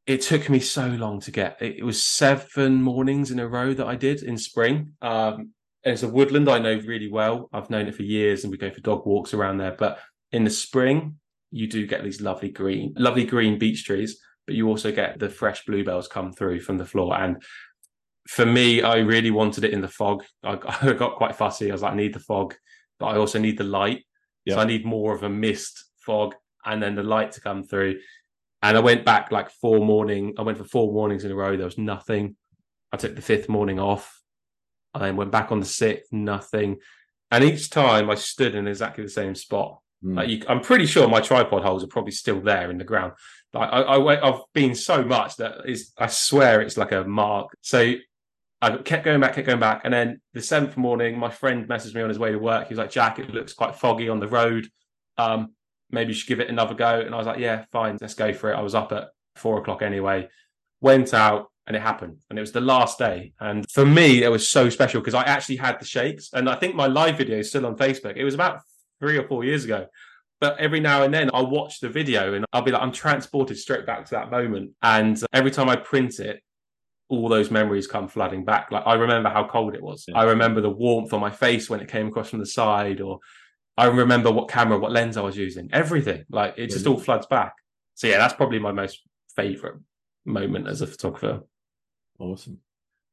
[0.07, 1.57] it took me so long to get.
[1.61, 4.93] It, it was seven mornings in a row that I did in spring.
[5.01, 5.51] Um,
[5.83, 7.49] it's a woodland I know really well.
[7.53, 9.75] I've known it for years, and we go for dog walks around there.
[9.77, 9.99] But
[10.31, 11.19] in the spring,
[11.51, 15.29] you do get these lovely green, lovely green beech trees but you also get the
[15.29, 17.15] fresh bluebells come through from the floor.
[17.19, 17.43] And
[18.27, 20.23] for me, I really wanted it in the fog.
[20.43, 21.69] I, I got quite fussy.
[21.69, 22.55] I was like, I need the fog,
[22.97, 24.05] but I also need the light.
[24.45, 24.55] Yep.
[24.55, 26.33] So I need more of a mist fog
[26.65, 27.99] and then the light to come through.
[28.63, 30.33] And I went back like four morning.
[30.39, 31.55] I went for four mornings in a row.
[31.55, 32.35] There was nothing.
[32.91, 34.21] I took the fifth morning off.
[34.93, 36.77] I then went back on the sixth, nothing.
[37.29, 39.79] And each time I stood in exactly the same spot.
[40.03, 40.15] Mm.
[40.15, 43.13] Like you, I'm pretty sure my tripod holes are probably still there in the ground.
[43.53, 47.55] Like I, I, I've been so much that is, I swear it's like a mark.
[47.61, 47.95] So
[48.61, 51.93] I kept going back, kept going back, and then the seventh morning, my friend messaged
[51.93, 52.67] me on his way to work.
[52.67, 54.67] He was like, "Jack, it looks quite foggy on the road.
[55.17, 55.53] Um,
[55.91, 58.33] maybe you should give it another go." And I was like, "Yeah, fine, let's go
[58.33, 60.27] for it." I was up at four o'clock anyway.
[60.81, 63.33] Went out, and it happened, and it was the last day.
[63.39, 66.55] And for me, it was so special because I actually had the shakes, and I
[66.55, 68.15] think my live video is still on Facebook.
[68.15, 68.61] It was about
[68.99, 69.87] three or four years ago,
[70.39, 73.57] but every now and then I'll watch the video and I'll be like, I'm transported
[73.57, 74.71] straight back to that moment.
[74.81, 76.41] And every time I print it,
[77.09, 78.69] all those memories come flooding back.
[78.71, 80.05] Like I remember how cold it was.
[80.07, 80.17] Yeah.
[80.17, 83.19] I remember the warmth on my face when it came across from the side, or
[83.77, 85.69] I remember what camera, what lens I was using.
[85.71, 86.25] Everything.
[86.29, 87.53] Like it just all floods back.
[87.95, 89.01] So yeah, that's probably my most
[89.35, 89.79] favorite
[90.25, 91.41] moment as a photographer.
[92.19, 92.59] Awesome.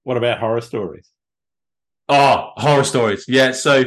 [0.02, 1.08] What about horror stories?
[2.08, 3.24] Oh, horror stories.
[3.28, 3.52] Yeah.
[3.52, 3.84] So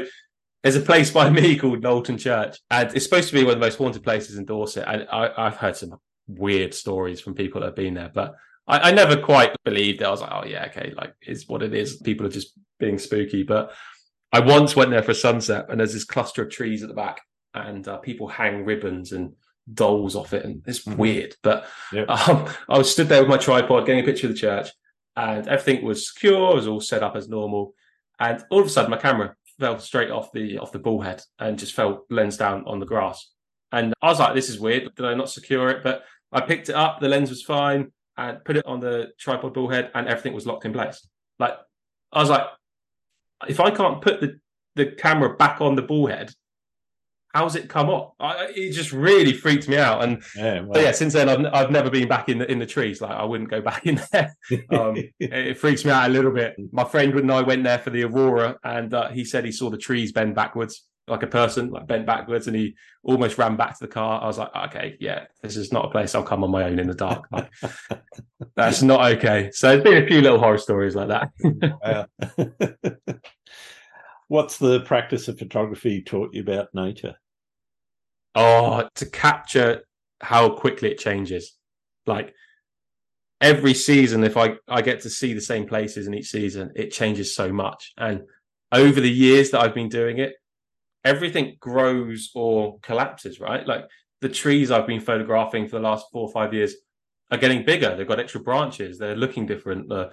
[0.64, 3.60] there's a place by me called Knowlton Church, and it's supposed to be one of
[3.60, 4.86] the most haunted places in Dorset.
[4.88, 8.36] And I, have heard some weird stories from people that have been there, but
[8.68, 10.06] I, I, never quite believed it.
[10.06, 11.98] I was like, oh yeah, okay, like it's what it is.
[11.98, 13.44] People are just being spooky.
[13.44, 13.72] But
[14.32, 16.96] I once went there for a sunset, and there's this cluster of trees at the
[16.96, 17.22] back,
[17.54, 19.34] and uh, people hang ribbons and
[19.74, 20.98] dolls off it, and it's mm-hmm.
[20.98, 21.36] weird.
[21.44, 22.10] But yep.
[22.28, 24.70] um, I was stood there with my tripod, getting a picture of the church,
[25.16, 26.52] and everything was secure.
[26.52, 27.74] It was all set up as normal.
[28.20, 31.22] And all of a sudden, my camera fell straight off the off the ball head
[31.40, 33.32] and just fell lens down on the grass.
[33.72, 34.96] And I was like, this is weird.
[34.96, 35.84] Did I not secure it?
[35.84, 39.54] But I picked it up, the lens was fine, and put it on the tripod
[39.54, 41.08] ball head, and everything was locked in place.
[41.40, 41.54] Like
[42.12, 42.48] I was like,
[43.48, 44.40] if I can't put the,
[44.76, 46.32] the camera back on the ball head,
[47.38, 48.16] how's it come up?
[48.20, 50.04] I, it just really freaked me out.
[50.04, 53.00] And yeah, yeah, since then I've, I've never been back in the in the trees.
[53.00, 54.36] Like I wouldn't go back in there.
[54.72, 56.56] Um, it freaks me out a little bit.
[56.72, 59.70] My friend and I went there for the aurora, and uh, he said he saw
[59.70, 63.78] the trees bend backwards like a person, like bent backwards, and he almost ran back
[63.78, 64.22] to the car.
[64.22, 66.80] I was like, okay, yeah, this is not a place I'll come on my own
[66.80, 67.26] in the dark.
[67.32, 67.50] Like,
[68.56, 69.52] that's not okay.
[69.54, 72.10] So there's been a few little horror stories like that.
[74.28, 77.16] What's the practice of photography taught you about nature?
[78.40, 79.82] Oh, to capture
[80.22, 81.56] how quickly it changes.
[82.06, 82.34] Like
[83.42, 86.92] every season, if I, I get to see the same places in each season, it
[86.92, 87.94] changes so much.
[87.98, 88.22] And
[88.72, 90.34] over the years that I've been doing it,
[91.04, 93.66] everything grows or collapses, right?
[93.66, 93.86] Like
[94.22, 96.76] the trees I've been photographing for the last four or five years
[97.32, 97.96] are getting bigger.
[97.96, 99.00] They've got extra branches.
[99.00, 99.90] They're looking different.
[99.90, 100.12] The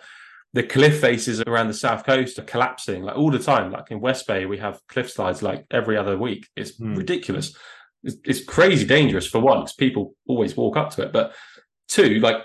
[0.54, 3.72] the cliff faces around the south coast are collapsing like all the time.
[3.72, 6.46] Like in West Bay, we have cliff slides like every other week.
[6.56, 6.94] It's Hmm.
[6.94, 7.56] ridiculous.
[8.04, 11.12] It's, it's crazy dangerous for one, 'cause people always walk up to it.
[11.12, 11.34] But
[11.88, 12.36] two, like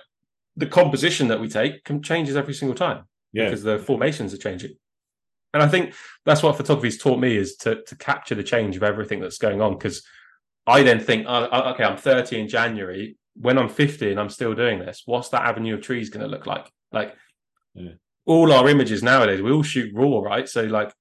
[0.55, 3.03] the composition that we take can changes every single time
[3.33, 3.45] Yeah.
[3.45, 4.75] because the formations are changing.
[5.53, 5.93] And I think
[6.25, 9.61] that's what photography's taught me is to to capture the change of everything that's going
[9.61, 9.73] on.
[9.77, 10.03] Because
[10.67, 13.17] I then think, oh, oh, okay, I'm 30 in January.
[13.35, 16.27] When I'm 50 and I'm still doing this, what's that avenue of trees going to
[16.27, 16.69] look like?
[16.91, 17.15] Like
[17.73, 17.93] Yeah.
[18.25, 20.47] all our images nowadays, we all shoot raw, right?
[20.47, 20.93] So like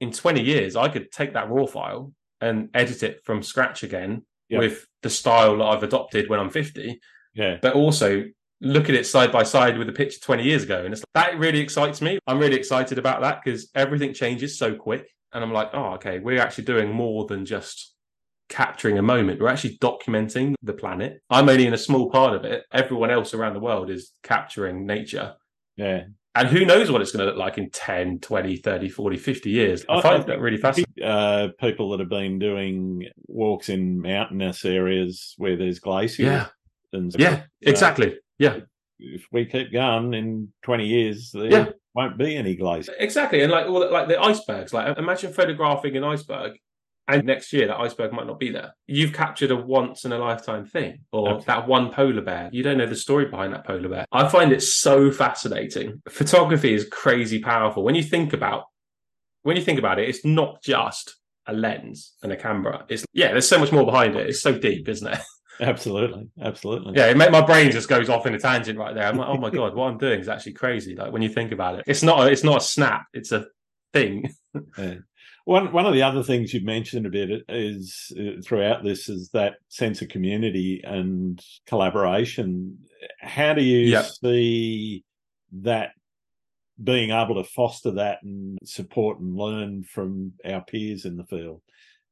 [0.00, 4.22] in 20 years, I could take that raw file and edit it from scratch again
[4.48, 4.58] Yeah.
[4.60, 7.00] with the style that I've adopted when I'm 50
[7.34, 7.58] Yeah.
[7.62, 8.24] but also
[8.60, 10.84] look at it side by side with a picture 20 years ago.
[10.84, 12.18] And it's, that really excites me.
[12.26, 15.08] I'm really excited about that because everything changes so quick.
[15.32, 17.94] And I'm like, oh, okay, we're actually doing more than just
[18.48, 19.40] capturing a moment.
[19.40, 21.20] We're actually documenting the planet.
[21.30, 22.64] I'm only in a small part of it.
[22.72, 25.34] Everyone else around the world is capturing nature.
[25.76, 26.04] Yeah.
[26.34, 29.50] And who knows what it's going to look like in 10, 20, 30, 40, 50
[29.50, 29.84] years.
[29.88, 30.87] I I- find that really fascinating.
[31.02, 36.26] Uh, people that have been doing walks in mountainous areas where there's glaciers.
[36.26, 36.46] Yeah.
[36.92, 38.16] And Yeah, exactly.
[38.38, 38.60] Yeah.
[38.98, 41.66] If we keep going in 20 years, there Yeah.
[41.94, 42.96] won't be any glaciers.
[42.98, 44.72] Exactly, and like all the, like the icebergs.
[44.72, 46.52] Like imagine photographing an iceberg,
[47.06, 48.72] and next year that iceberg might not be there.
[48.86, 51.44] You've captured a once in a lifetime thing, or Absolutely.
[51.46, 52.48] that one polar bear.
[52.52, 54.04] You don't know the story behind that polar bear.
[54.12, 56.02] I find it so fascinating.
[56.08, 58.64] Photography is crazy powerful when you think about
[59.48, 60.08] when you think about it.
[60.08, 62.84] It's not just a lens and a camera.
[62.88, 64.28] It's yeah, there's so much more behind it.
[64.28, 65.18] It's so deep, isn't it?
[65.60, 66.28] Absolutely.
[66.40, 66.92] Absolutely.
[66.96, 69.06] Yeah, it made my brain just goes off in a tangent right there.
[69.06, 70.94] I'm like, oh my god, what I'm doing is actually crazy.
[70.94, 73.06] Like when you think about it, it's not a, it's not a snap.
[73.12, 73.46] It's a
[73.92, 74.30] thing.
[74.76, 74.94] Yeah.
[75.44, 79.30] One one of the other things you've mentioned a bit is uh, throughout this is
[79.30, 82.78] that sense of community and collaboration.
[83.20, 84.02] How do you Yeah.
[84.02, 85.04] see
[85.62, 85.92] that
[86.82, 91.60] being able to foster that and support and learn from our peers in the field?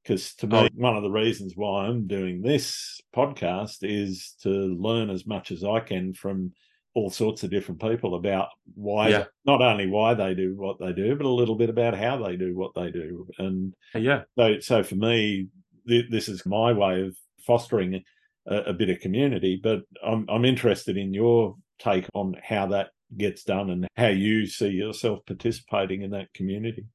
[0.03, 0.69] Because to me, Oh.
[0.75, 5.65] one of the reasons why I'm doing this podcast is to learn as much as
[5.65, 6.53] I can from
[6.95, 9.25] all sorts of different people about why Yeah.
[9.45, 12.37] not only why they do what they do, but a little bit about how they
[12.37, 13.29] do what they do.
[13.39, 14.23] And Yeah.
[14.39, 15.49] so, so for me,
[15.87, 18.03] th- this is my way of fostering
[18.47, 19.61] a, a bit of community.
[19.63, 24.47] But I'm I'm interested in your take on how that gets done and how you
[24.47, 26.87] see yourself participating in that community.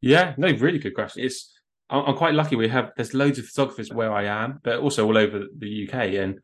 [0.00, 1.24] Yeah, no, really good question.
[1.24, 1.58] It's
[1.90, 2.56] I'm quite lucky.
[2.56, 5.94] We have there's loads of photographers where I am, but also all over the UK,
[6.14, 6.38] and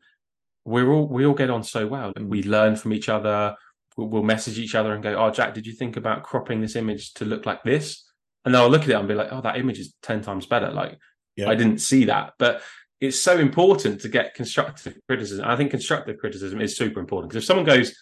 [0.65, 2.11] we're all we all get on so well.
[2.15, 3.55] And we learn from each other.
[3.95, 6.75] We'll, we'll message each other and go, "Oh, Jack, did you think about cropping this
[6.75, 8.03] image to look like this?"
[8.43, 10.47] And then I'll look at it and be like, "Oh, that image is ten times
[10.47, 10.97] better." Like
[11.35, 11.49] Yeah.
[11.49, 12.61] I didn't see that, but
[12.99, 15.45] it's so important to get constructive criticism.
[15.45, 17.95] I think constructive criticism is super important because if someone goes,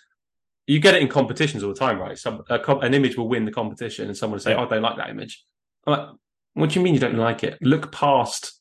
[0.67, 2.17] you get it in competitions all the time, right?
[2.17, 4.59] Some a, an image will win the competition, and someone will say, Yeah.
[4.61, 5.43] "Oh, I don't like that image."
[5.85, 6.09] I'm like,
[6.53, 7.57] "What do you mean you don't like it?
[7.61, 8.59] Look past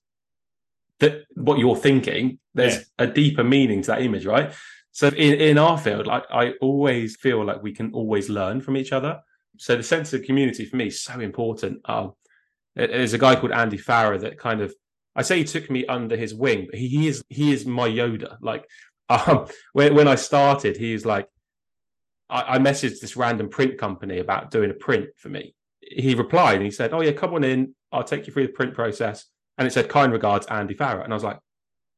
[0.98, 2.38] that what you're thinking.
[2.54, 2.82] There's Yeah.
[2.98, 4.52] a deeper meaning to that image, right?"
[4.90, 8.76] So in in our field, like I always feel like we can always learn from
[8.76, 9.20] each other.
[9.58, 11.80] So the sense of community for me is so important.
[11.84, 12.12] Um,
[12.74, 14.74] there's a guy called Andy Farrer that kind of
[15.14, 17.88] I say he took me under his wing, but he, he is he is my
[17.88, 18.38] Yoda.
[18.40, 18.66] Like
[19.08, 21.28] um, when when I started, he was like,
[22.32, 25.54] I, I messaged this random print company about doing a print for me.
[25.80, 27.74] He replied and he said, "Oh yeah, come on in.
[27.92, 29.26] I'll take you through the print process."
[29.58, 31.38] And it said, "Kind regards, Andy Farrer." And I was like,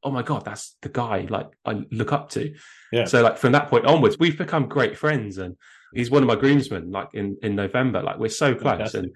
[0.03, 2.53] "Oh my god, that's the guy like I look up to."
[2.93, 3.05] Yeah.
[3.05, 5.57] So like from that point onwards, we've become great friends, and
[5.95, 6.91] he's one of my groomsmen.
[6.91, 9.03] Like in in November, like we're so close, Fantastic.
[9.05, 9.13] and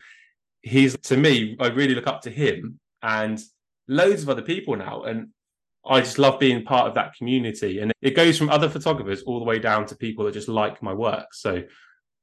[0.62, 3.40] he's to me, I really look up to him and
[3.88, 5.28] loads of other people now, and
[5.88, 7.80] I just love being part of that community.
[7.80, 10.82] And it goes from other photographers all the way down to people that just like
[10.82, 11.32] my work.
[11.32, 11.62] So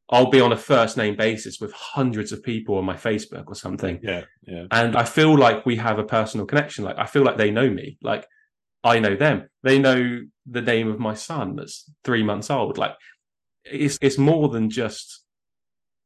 [0.09, 3.55] I'll be on a first name basis with hundreds of people on my Facebook or
[3.55, 3.99] something.
[4.03, 6.83] Yeah, yeah, And I feel like we have a personal connection.
[6.83, 7.97] Like I feel like they know me.
[8.01, 8.27] Like
[8.83, 9.49] I know them.
[9.63, 12.77] They know the name of my son that's three months old.
[12.77, 12.93] Like
[13.63, 15.23] it's it's more than just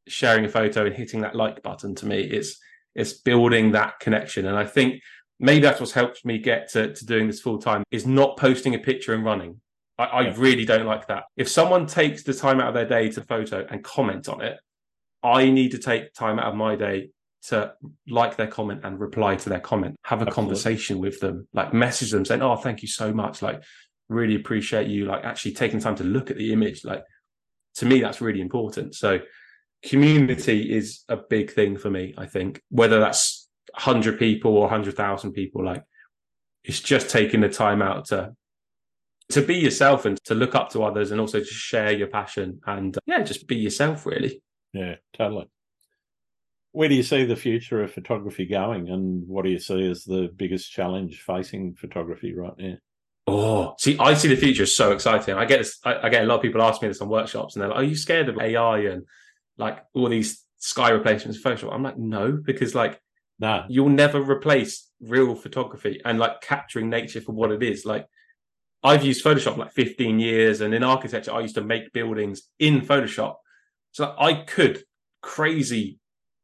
[0.08, 2.22] sharing a photo and hitting that like button to me.
[2.22, 2.58] It's
[2.96, 4.46] it's building that connection.
[4.46, 5.02] And I think
[5.40, 8.76] maybe that's what's helped me get to, to doing this full time is not posting
[8.76, 9.62] a picture and running.
[9.98, 10.34] I, I Yeah.
[10.38, 11.24] really don't like that.
[11.38, 14.58] If someone takes the time out of their day to photo and comment on it,
[15.24, 17.10] I need to take time out of my day
[17.48, 17.74] to
[18.08, 20.36] like their comment and reply to their comment, have a Absolutely.
[20.36, 23.42] conversation with them, like message them saying, Oh, thank you so much.
[23.42, 23.64] Like,
[24.10, 26.84] really appreciate you, like, actually taking time to look at the image.
[26.84, 27.04] Like,
[27.76, 28.96] to me, that's really important.
[28.96, 29.20] So,
[29.84, 32.14] community is a big thing for me.
[32.18, 33.39] I think whether that's
[33.80, 35.84] hundred people or hundred thousand people, like
[36.64, 38.34] it's just taking the time out to
[39.30, 42.60] to be yourself and to look up to others and also to share your passion
[42.66, 44.42] and uh, yeah, just be yourself really.
[44.74, 45.50] Yeah, totally.
[46.72, 50.04] Where do you see the future of photography going and what do you see as
[50.04, 52.76] the biggest challenge facing photography right now?
[53.28, 55.36] Oh, see, I see the future is so exciting.
[55.36, 57.56] I get this, I, I, get a lot of people ask me this on workshops
[57.56, 59.04] and they're like, Are you scared of AI and
[59.58, 61.74] like all these sky replacements Photoshop?
[61.74, 63.00] I'm like, no, because like
[63.40, 67.86] no, you'll never replace real photography and like capturing nature for what it is.
[67.86, 68.08] Like
[68.84, 72.82] I've used Photoshop like 15 years, and in architecture, I used to make buildings in
[72.82, 73.36] Photoshop.
[73.92, 74.84] So I could
[75.22, 76.00] crazy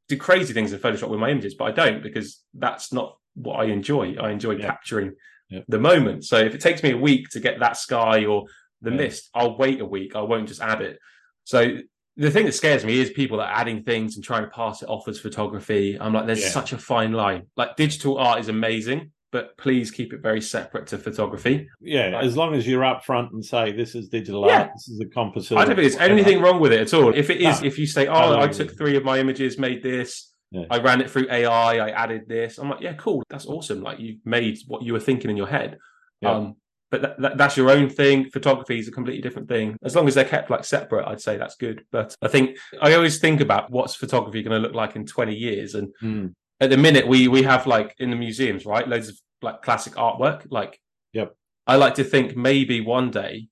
[0.08, 3.60] do crazy things in Photoshop with my images, but I don't because that's not what
[3.60, 4.16] I enjoy.
[4.20, 4.68] I enjoy yeah.
[4.68, 5.14] capturing
[5.50, 5.62] yeah.
[5.68, 6.26] the moment.
[6.26, 8.46] So if it takes me a week to get that sky or
[8.82, 8.98] the yeah.
[8.98, 10.16] mist, I'll wait a week.
[10.16, 11.00] I won't just add it.
[11.44, 11.78] So
[12.18, 14.82] the thing that scares me is people that are adding things and trying to pass
[14.82, 15.98] it off as photography.
[16.00, 17.48] I'm like, there's such a fine line.
[17.58, 21.68] Like digital art is amazing, but please keep it very separate to photography.
[21.82, 24.62] Yeah, like, as long as you're upfront and say this is digital yeah.
[24.62, 25.58] art, this is a composite.
[25.58, 27.14] I don't think there's anything wrong with it at all.
[27.14, 27.68] If it is, no.
[27.68, 30.64] if you say, "Oh, I took three of my images, made this, yeah.
[30.70, 34.00] I ran it through AI, I added this," I'm like, "Yeah, cool, that's awesome." Like
[34.00, 35.80] you made what you were thinking in your head.
[36.22, 36.32] Yeah.
[36.32, 36.56] Um,
[36.92, 38.30] but that, that, that's your own thing.
[38.30, 39.78] Photography is a completely different thing.
[39.84, 41.84] As long as they're kept like separate, I'd say that's good.
[41.92, 45.34] But I think I always think about what's photography going to look like in 20
[45.34, 46.34] years, and mm.
[46.60, 49.94] at the minute we we have like in the museums, right, loads of like classic
[49.94, 50.46] artwork.
[50.50, 50.80] Like,
[51.14, 51.36] yep.
[51.68, 53.48] I like to think maybe one day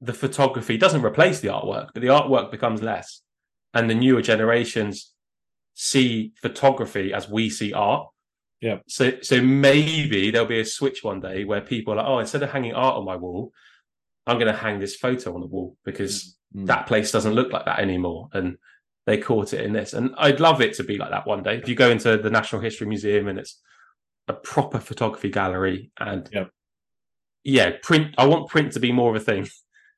[0.00, 3.22] the photography doesn't replace the artwork, but the artwork becomes less,
[3.74, 5.12] and the newer generations
[5.74, 8.08] see photography as we see art.
[8.66, 8.78] Yeah.
[8.88, 12.42] So so maybe there'll be a switch one day where people are like, oh, instead
[12.42, 13.52] of hanging art on my wall,
[14.26, 16.66] I'm going to hang this photo on the wall because mm.
[16.66, 18.56] that place doesn't look like that anymore, and
[19.06, 19.92] they caught it in this.
[19.92, 21.58] And I'd love it to be like that one day.
[21.58, 23.60] If you go into the National History Museum and it's
[24.26, 26.50] a proper photography gallery and yep.
[27.44, 28.16] yeah, print.
[28.18, 29.46] I want print to be more of a thing.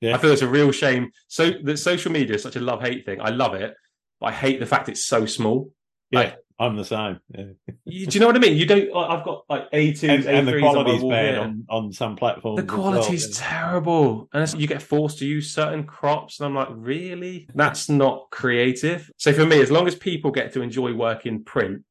[0.02, 0.14] Yeah.
[0.14, 1.10] I feel it's a real shame.
[1.28, 3.22] So that social media is such a love hate thing.
[3.22, 3.72] I love it,
[4.20, 5.70] but I hate the fact it's so small.
[6.10, 7.20] Yeah, like, I'm the same.
[7.28, 7.44] Yeah.
[7.84, 8.56] you, do you know what I mean?
[8.56, 8.94] You don't.
[8.96, 12.60] I've got like A two and, and the quality's on bad on, on some platforms.
[12.60, 13.48] The quality's well.
[13.48, 17.48] terrible, and you get forced to use certain crops, and I'm like, really?
[17.54, 19.08] That's not creative.
[19.18, 21.84] So for me, as long as people get to enjoy work in print,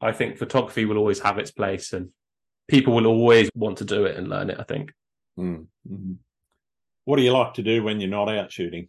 [0.00, 2.10] I think photography will always have its place and
[2.68, 4.92] people will always want to do it and learn it, I think.
[5.38, 6.12] Mm-hmm.
[7.04, 8.88] What do you like to do when you're not out shooting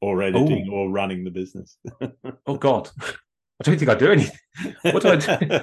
[0.00, 0.72] or editing Ooh.
[0.72, 1.76] or running the business?
[2.46, 2.90] oh, God.
[3.60, 4.36] I don't think I do anything.
[4.82, 5.60] What do I do?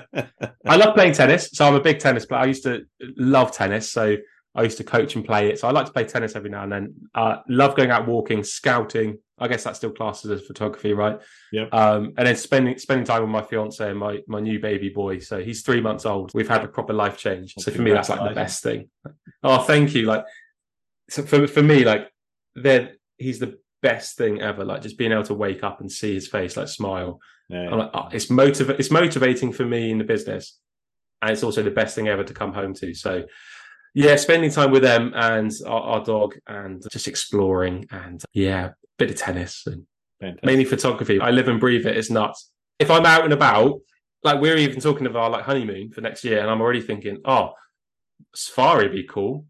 [0.65, 1.49] I love playing tennis.
[1.53, 2.41] So I'm a big tennis player.
[2.41, 3.91] I used to love tennis.
[3.91, 4.17] So
[4.55, 5.59] I used to coach and play it.
[5.59, 6.95] So I like to play tennis every now and then.
[7.13, 9.19] Uh, love going out walking, scouting.
[9.39, 11.19] I guess that's still classes as photography, right?
[11.51, 11.65] Yeah.
[11.71, 15.19] Um, and then spending spending time with my fiance and my my new baby boy.
[15.19, 16.31] So he's three months old.
[16.33, 17.53] We've had a proper life change.
[17.59, 18.89] so for me, that's like the best thing.
[19.43, 20.03] Oh, thank you.
[20.07, 20.25] Like,
[21.09, 22.09] so for for me, like,
[22.55, 24.65] then he's the best thing ever.
[24.65, 27.19] Like just being able to wake up and see his face, like smile.
[27.49, 27.69] Yeah.
[27.69, 30.59] I'm like, oh, it's motiv- It's motivating for me in the business,
[31.21, 32.93] and it's also the best thing ever to come home to.
[32.93, 33.23] So
[33.93, 38.71] yeah, spending time with them and our, our dog and just exploring and yeah, a
[38.99, 39.85] bit of tennis and
[40.19, 40.45] Fantastic.
[40.45, 41.19] mainly photography.
[41.19, 41.97] I live and breathe it.
[41.97, 42.51] It's nuts.
[42.79, 43.79] If I'm out and about,
[44.23, 47.21] like we're even talking of our like honeymoon for next year, and I'm already thinking,
[47.25, 47.53] oh,
[48.35, 49.45] safari be cool.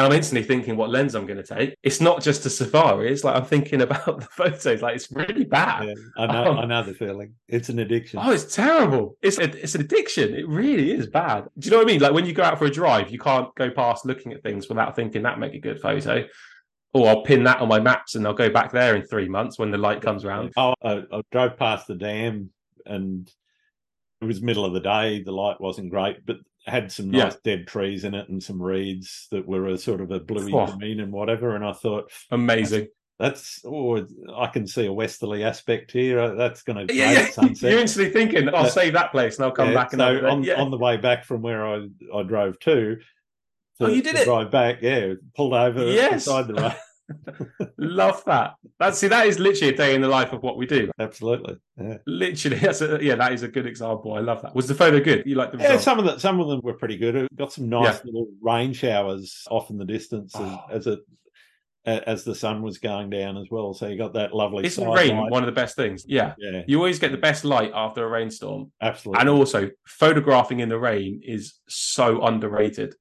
[0.00, 1.76] And I'm instantly thinking what lens I'm going to take.
[1.82, 3.12] It's not just a safari.
[3.12, 4.80] It's like I'm thinking about the photos.
[4.80, 5.88] Like it's really bad.
[5.88, 6.52] Yeah, I know.
[6.52, 7.34] Um, I know the feeling.
[7.48, 8.18] It's an addiction.
[8.22, 9.18] Oh, it's terrible.
[9.20, 10.34] It's a, it's an addiction.
[10.34, 11.48] It really is bad.
[11.58, 12.00] Do you know what I mean?
[12.00, 14.70] Like when you go out for a drive, you can't go past looking at things
[14.70, 16.24] without thinking that make a good photo.
[16.94, 19.58] Or I'll pin that on my maps and I'll go back there in three months
[19.58, 20.54] when the light comes around.
[20.56, 22.48] Oh, I, I drove past the dam
[22.86, 23.30] and
[24.22, 25.22] it was middle of the day.
[25.22, 26.36] The light wasn't great, but
[26.70, 27.56] had some nice yeah.
[27.56, 30.66] dead trees in it and some reeds that were a sort of a bluey oh.
[30.76, 31.54] green and whatever.
[31.54, 32.88] And I thought, amazing.
[33.18, 36.18] That's, oh, I can see a westerly aspect here.
[36.18, 37.30] Uh, that's going to yeah, yeah.
[37.30, 37.70] sunset.
[37.70, 39.92] You're instantly thinking, I'll uh, save that place and I'll come yeah, back.
[39.92, 40.54] And so on, yeah.
[40.54, 43.02] on the way back from where I, I drove to, to,
[43.80, 44.24] oh, you did it.
[44.24, 46.24] Drive back, yeah, pulled over yes.
[46.24, 46.76] beside the road.
[47.78, 48.54] Love that.
[48.78, 50.90] That see, that is literally a day in the life of what we do.
[50.98, 51.56] Absolutely.
[51.76, 51.98] Yeah.
[52.06, 54.14] Literally, that's a, yeah, that is a good example.
[54.14, 54.54] I love that.
[54.54, 55.24] Was the photo good?
[55.26, 57.16] You like the Yeah, some of the some of them were pretty good.
[57.16, 58.00] It got some nice yeah.
[58.04, 60.64] little rain showers off in the distance as, oh.
[60.70, 61.00] as, it
[61.84, 63.72] as the sun was going down as well.
[63.72, 64.66] So you got that lovely.
[64.66, 65.30] Isn't rain light.
[65.30, 66.04] one of the best things?
[66.06, 66.34] Yeah.
[66.38, 66.62] Yeah.
[66.66, 68.72] You always get the best light after a rainstorm.
[68.80, 69.20] Absolutely.
[69.20, 72.94] And also, photographing in the rain is so underrated.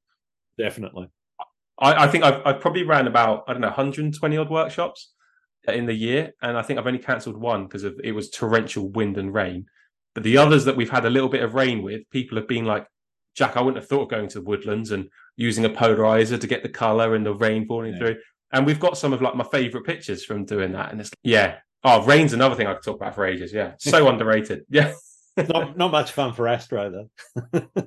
[0.57, 1.10] Definitely.
[1.80, 5.14] I, I think I've, I've, probably ran about I don't know 120 odd workshops,
[5.68, 8.30] uh, in the year, and I think I've only cancelled one because of it was
[8.30, 9.65] torrential wind and rain.
[10.15, 12.65] But the others that we've had a little bit of rain with, people have been
[12.65, 12.88] like,
[13.35, 16.47] Jack, I wouldn't have thought of going to the woodlands and using a polarizer to
[16.47, 17.99] get the color and the rain falling yeah.
[17.99, 18.15] through.
[18.51, 20.91] And we've got some of like my favorite pictures from doing that.
[20.91, 21.57] And it's yeah.
[21.84, 23.53] Oh, rain's another thing I could talk about for ages.
[23.53, 23.73] Yeah.
[23.80, 24.65] So underrated.
[24.69, 24.93] Yeah.
[25.48, 27.10] Not not much fun for astro though.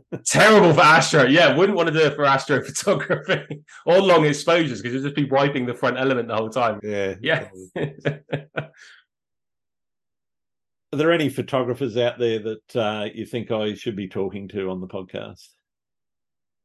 [0.27, 1.25] Terrible for astro.
[1.25, 5.25] Yeah, wouldn't want to do it for astrophotography or long exposures because you'll just be
[5.25, 6.81] wiping the front element the whole time.
[6.83, 7.49] Yeah, yeah.
[10.95, 14.71] Are there any photographers out there that uh, you think I should be talking to
[14.71, 15.49] on the podcast?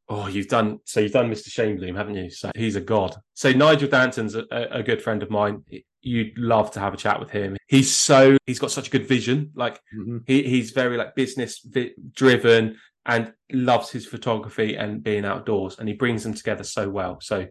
[0.09, 1.01] Oh, you've done so.
[1.01, 1.49] You've done Mr.
[1.49, 2.29] Shainbloom, haven't you?
[2.29, 3.15] So he's a god.
[3.33, 5.63] So Nigel Danson's a, a, good friend of mine.
[6.01, 7.57] You'd love to have a chat with him.
[7.67, 9.51] He's so he's got such a good vision.
[9.55, 10.19] Like mm-hmm.
[10.25, 15.87] he, he's very like business vi- driven and loves his photography and being outdoors, and
[15.87, 17.19] he brings them together so well.
[17.21, 17.47] So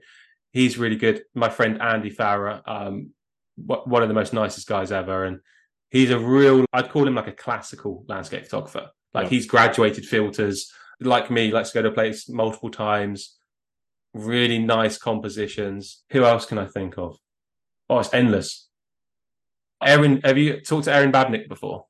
[0.52, 1.23] he's really good.
[1.35, 3.10] My friend Andy Farrer, um,
[3.56, 5.40] one of the most nicest guys ever, and
[5.90, 9.31] he's a real i'd call him like a classical landscape photographer like yeah.
[9.31, 13.36] he's graduated filters like me likes to go to a place multiple times
[14.14, 17.16] really nice compositions who else can i think of
[17.89, 18.69] oh it's endless.
[19.83, 21.87] Erin have you talked to erin babnik before?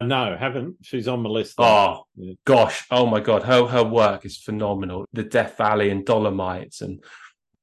[0.00, 0.76] No haven't.
[0.82, 1.54] She's on the list.
[1.58, 2.34] Oh yeah.
[2.44, 2.86] gosh.
[2.90, 3.42] Oh my god.
[3.42, 5.06] Her her work is phenomenal.
[5.12, 7.02] The death valley and dolomites and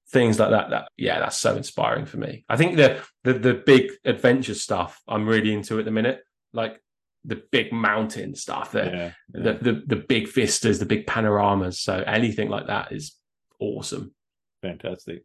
[0.09, 2.43] things like that that yeah that's so inspiring for me.
[2.49, 6.79] I think the the, the big adventure stuff i'm really into at the minute like
[7.25, 9.53] the big mountain stuff the, yeah, yeah.
[9.53, 11.79] the the the big vistas the big panoramas.
[11.79, 13.15] So anything like that is
[13.59, 14.13] awesome.
[14.61, 15.23] Fantastic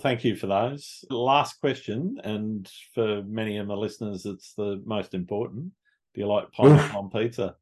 [0.00, 5.14] thank you for those last question and for many of my listeners it's the most
[5.14, 5.72] important
[6.14, 7.54] do you like pineapple on pizza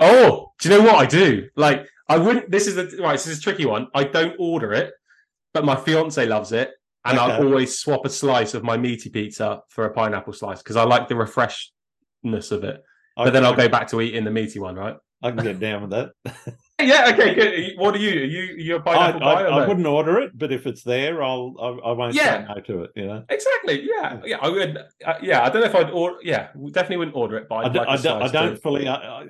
[0.00, 3.26] oh do you know what i do like i wouldn't this is the right this
[3.26, 4.92] is a tricky one i don't order it
[5.54, 6.72] but my fiance loves it,
[7.04, 7.32] and okay.
[7.32, 10.82] I'll always swap a slice of my meaty pizza for a pineapple slice because I
[10.82, 12.82] like the refreshness of it.
[13.16, 14.96] But then I'll go back to eating the meaty one, right?
[15.22, 16.10] I can get down with that.
[16.80, 17.10] yeah.
[17.12, 17.34] Okay.
[17.34, 17.78] Good.
[17.78, 18.20] What are you?
[18.20, 21.22] Are you you a pineapple I, I, I wouldn't order it, but if it's there,
[21.22, 22.46] I'll I, I won't yeah.
[22.46, 22.90] say no to it.
[22.96, 23.24] You know.
[23.28, 23.82] Exactly.
[23.84, 24.20] Yeah.
[24.24, 24.38] Yeah.
[24.40, 24.78] I would.
[25.04, 25.42] Uh, yeah.
[25.42, 26.18] I don't know if I'd order.
[26.22, 26.48] Yeah.
[26.72, 27.48] Definitely wouldn't order it.
[27.48, 28.88] But I'd I, like don't, I don't fully.
[28.88, 29.26] I,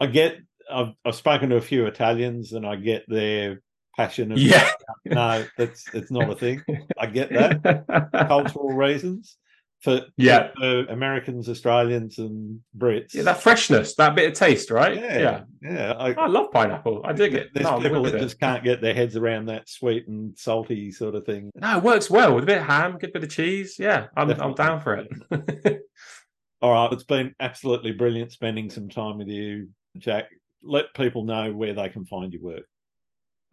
[0.00, 0.38] I get.
[0.70, 3.62] I've, I've spoken to a few Italians, and I get their
[3.96, 4.32] passion.
[4.32, 4.70] Of, yeah,
[5.04, 6.62] no, that's it's not a thing.
[6.98, 9.36] I get that cultural reasons
[9.80, 13.14] for yeah for Americans, Australians, and Brits.
[13.14, 14.96] Yeah, that freshness, that bit of taste, right?
[14.96, 15.42] Yeah, yeah.
[15.62, 15.92] yeah.
[15.92, 17.02] I, I, love pineapple.
[17.04, 17.50] I dig it.
[17.54, 21.14] There's no, people that just can't get their heads around that sweet and salty sort
[21.14, 21.50] of thing.
[21.54, 23.76] No, it works well with a bit of ham, good bit of cheese.
[23.78, 25.82] Yeah, I'm I'm down for it.
[26.62, 30.30] All right, it's been absolutely brilliant spending some time with you, Jack.
[30.62, 32.64] Let people know where they can find your work.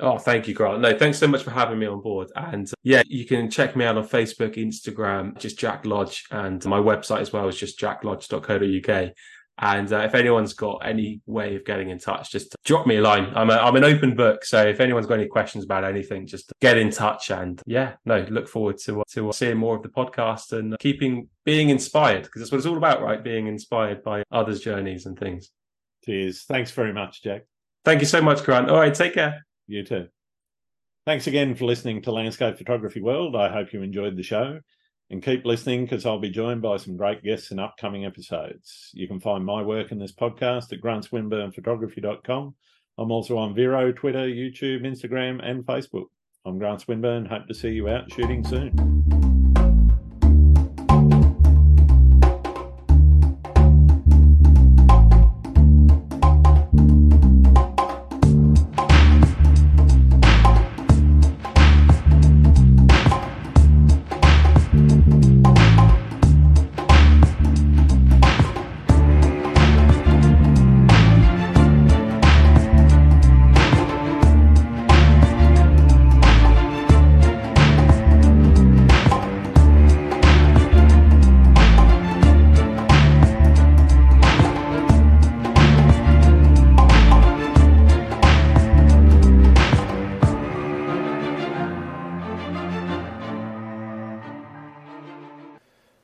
[0.03, 0.81] Oh, thank you, Grant.
[0.81, 2.29] No, thanks so much for having me on board.
[2.35, 6.63] And uh, yeah, you can check me out on Facebook, Instagram, just Jack Lodge, and
[6.65, 9.13] my website as well is just jacklodge.co.uk.
[9.59, 13.01] And uh, if anyone's got any way of getting in touch, just drop me a
[13.01, 13.31] line.
[13.33, 16.51] I'm a, I'm an open book, so if anyone's got any questions about anything, just
[16.59, 17.31] get in touch.
[17.31, 21.29] And yeah, no, look forward to uh, to seeing more of the podcast and keeping
[21.45, 23.23] being inspired because that's what it's all about, right?
[23.23, 25.51] Being inspired by others' journeys and things.
[26.03, 26.43] Cheers.
[26.43, 27.43] Thanks very much, Jack.
[27.85, 28.69] Thank you so much, Grant.
[28.69, 29.45] All right, take care.
[29.67, 30.07] You too.
[31.05, 33.35] Thanks again for listening to Landscape Photography World.
[33.35, 34.59] I hope you enjoyed the show.
[35.09, 38.89] And keep listening because I'll be joined by some great guests in upcoming episodes.
[38.93, 42.55] You can find my work in this podcast at grantswinbournephotography.com.
[42.97, 46.07] I'm also on Vero, Twitter, YouTube, Instagram, and Facebook.
[46.45, 47.25] I'm Grant Swinbourne.
[47.25, 49.22] Hope to see you out shooting soon.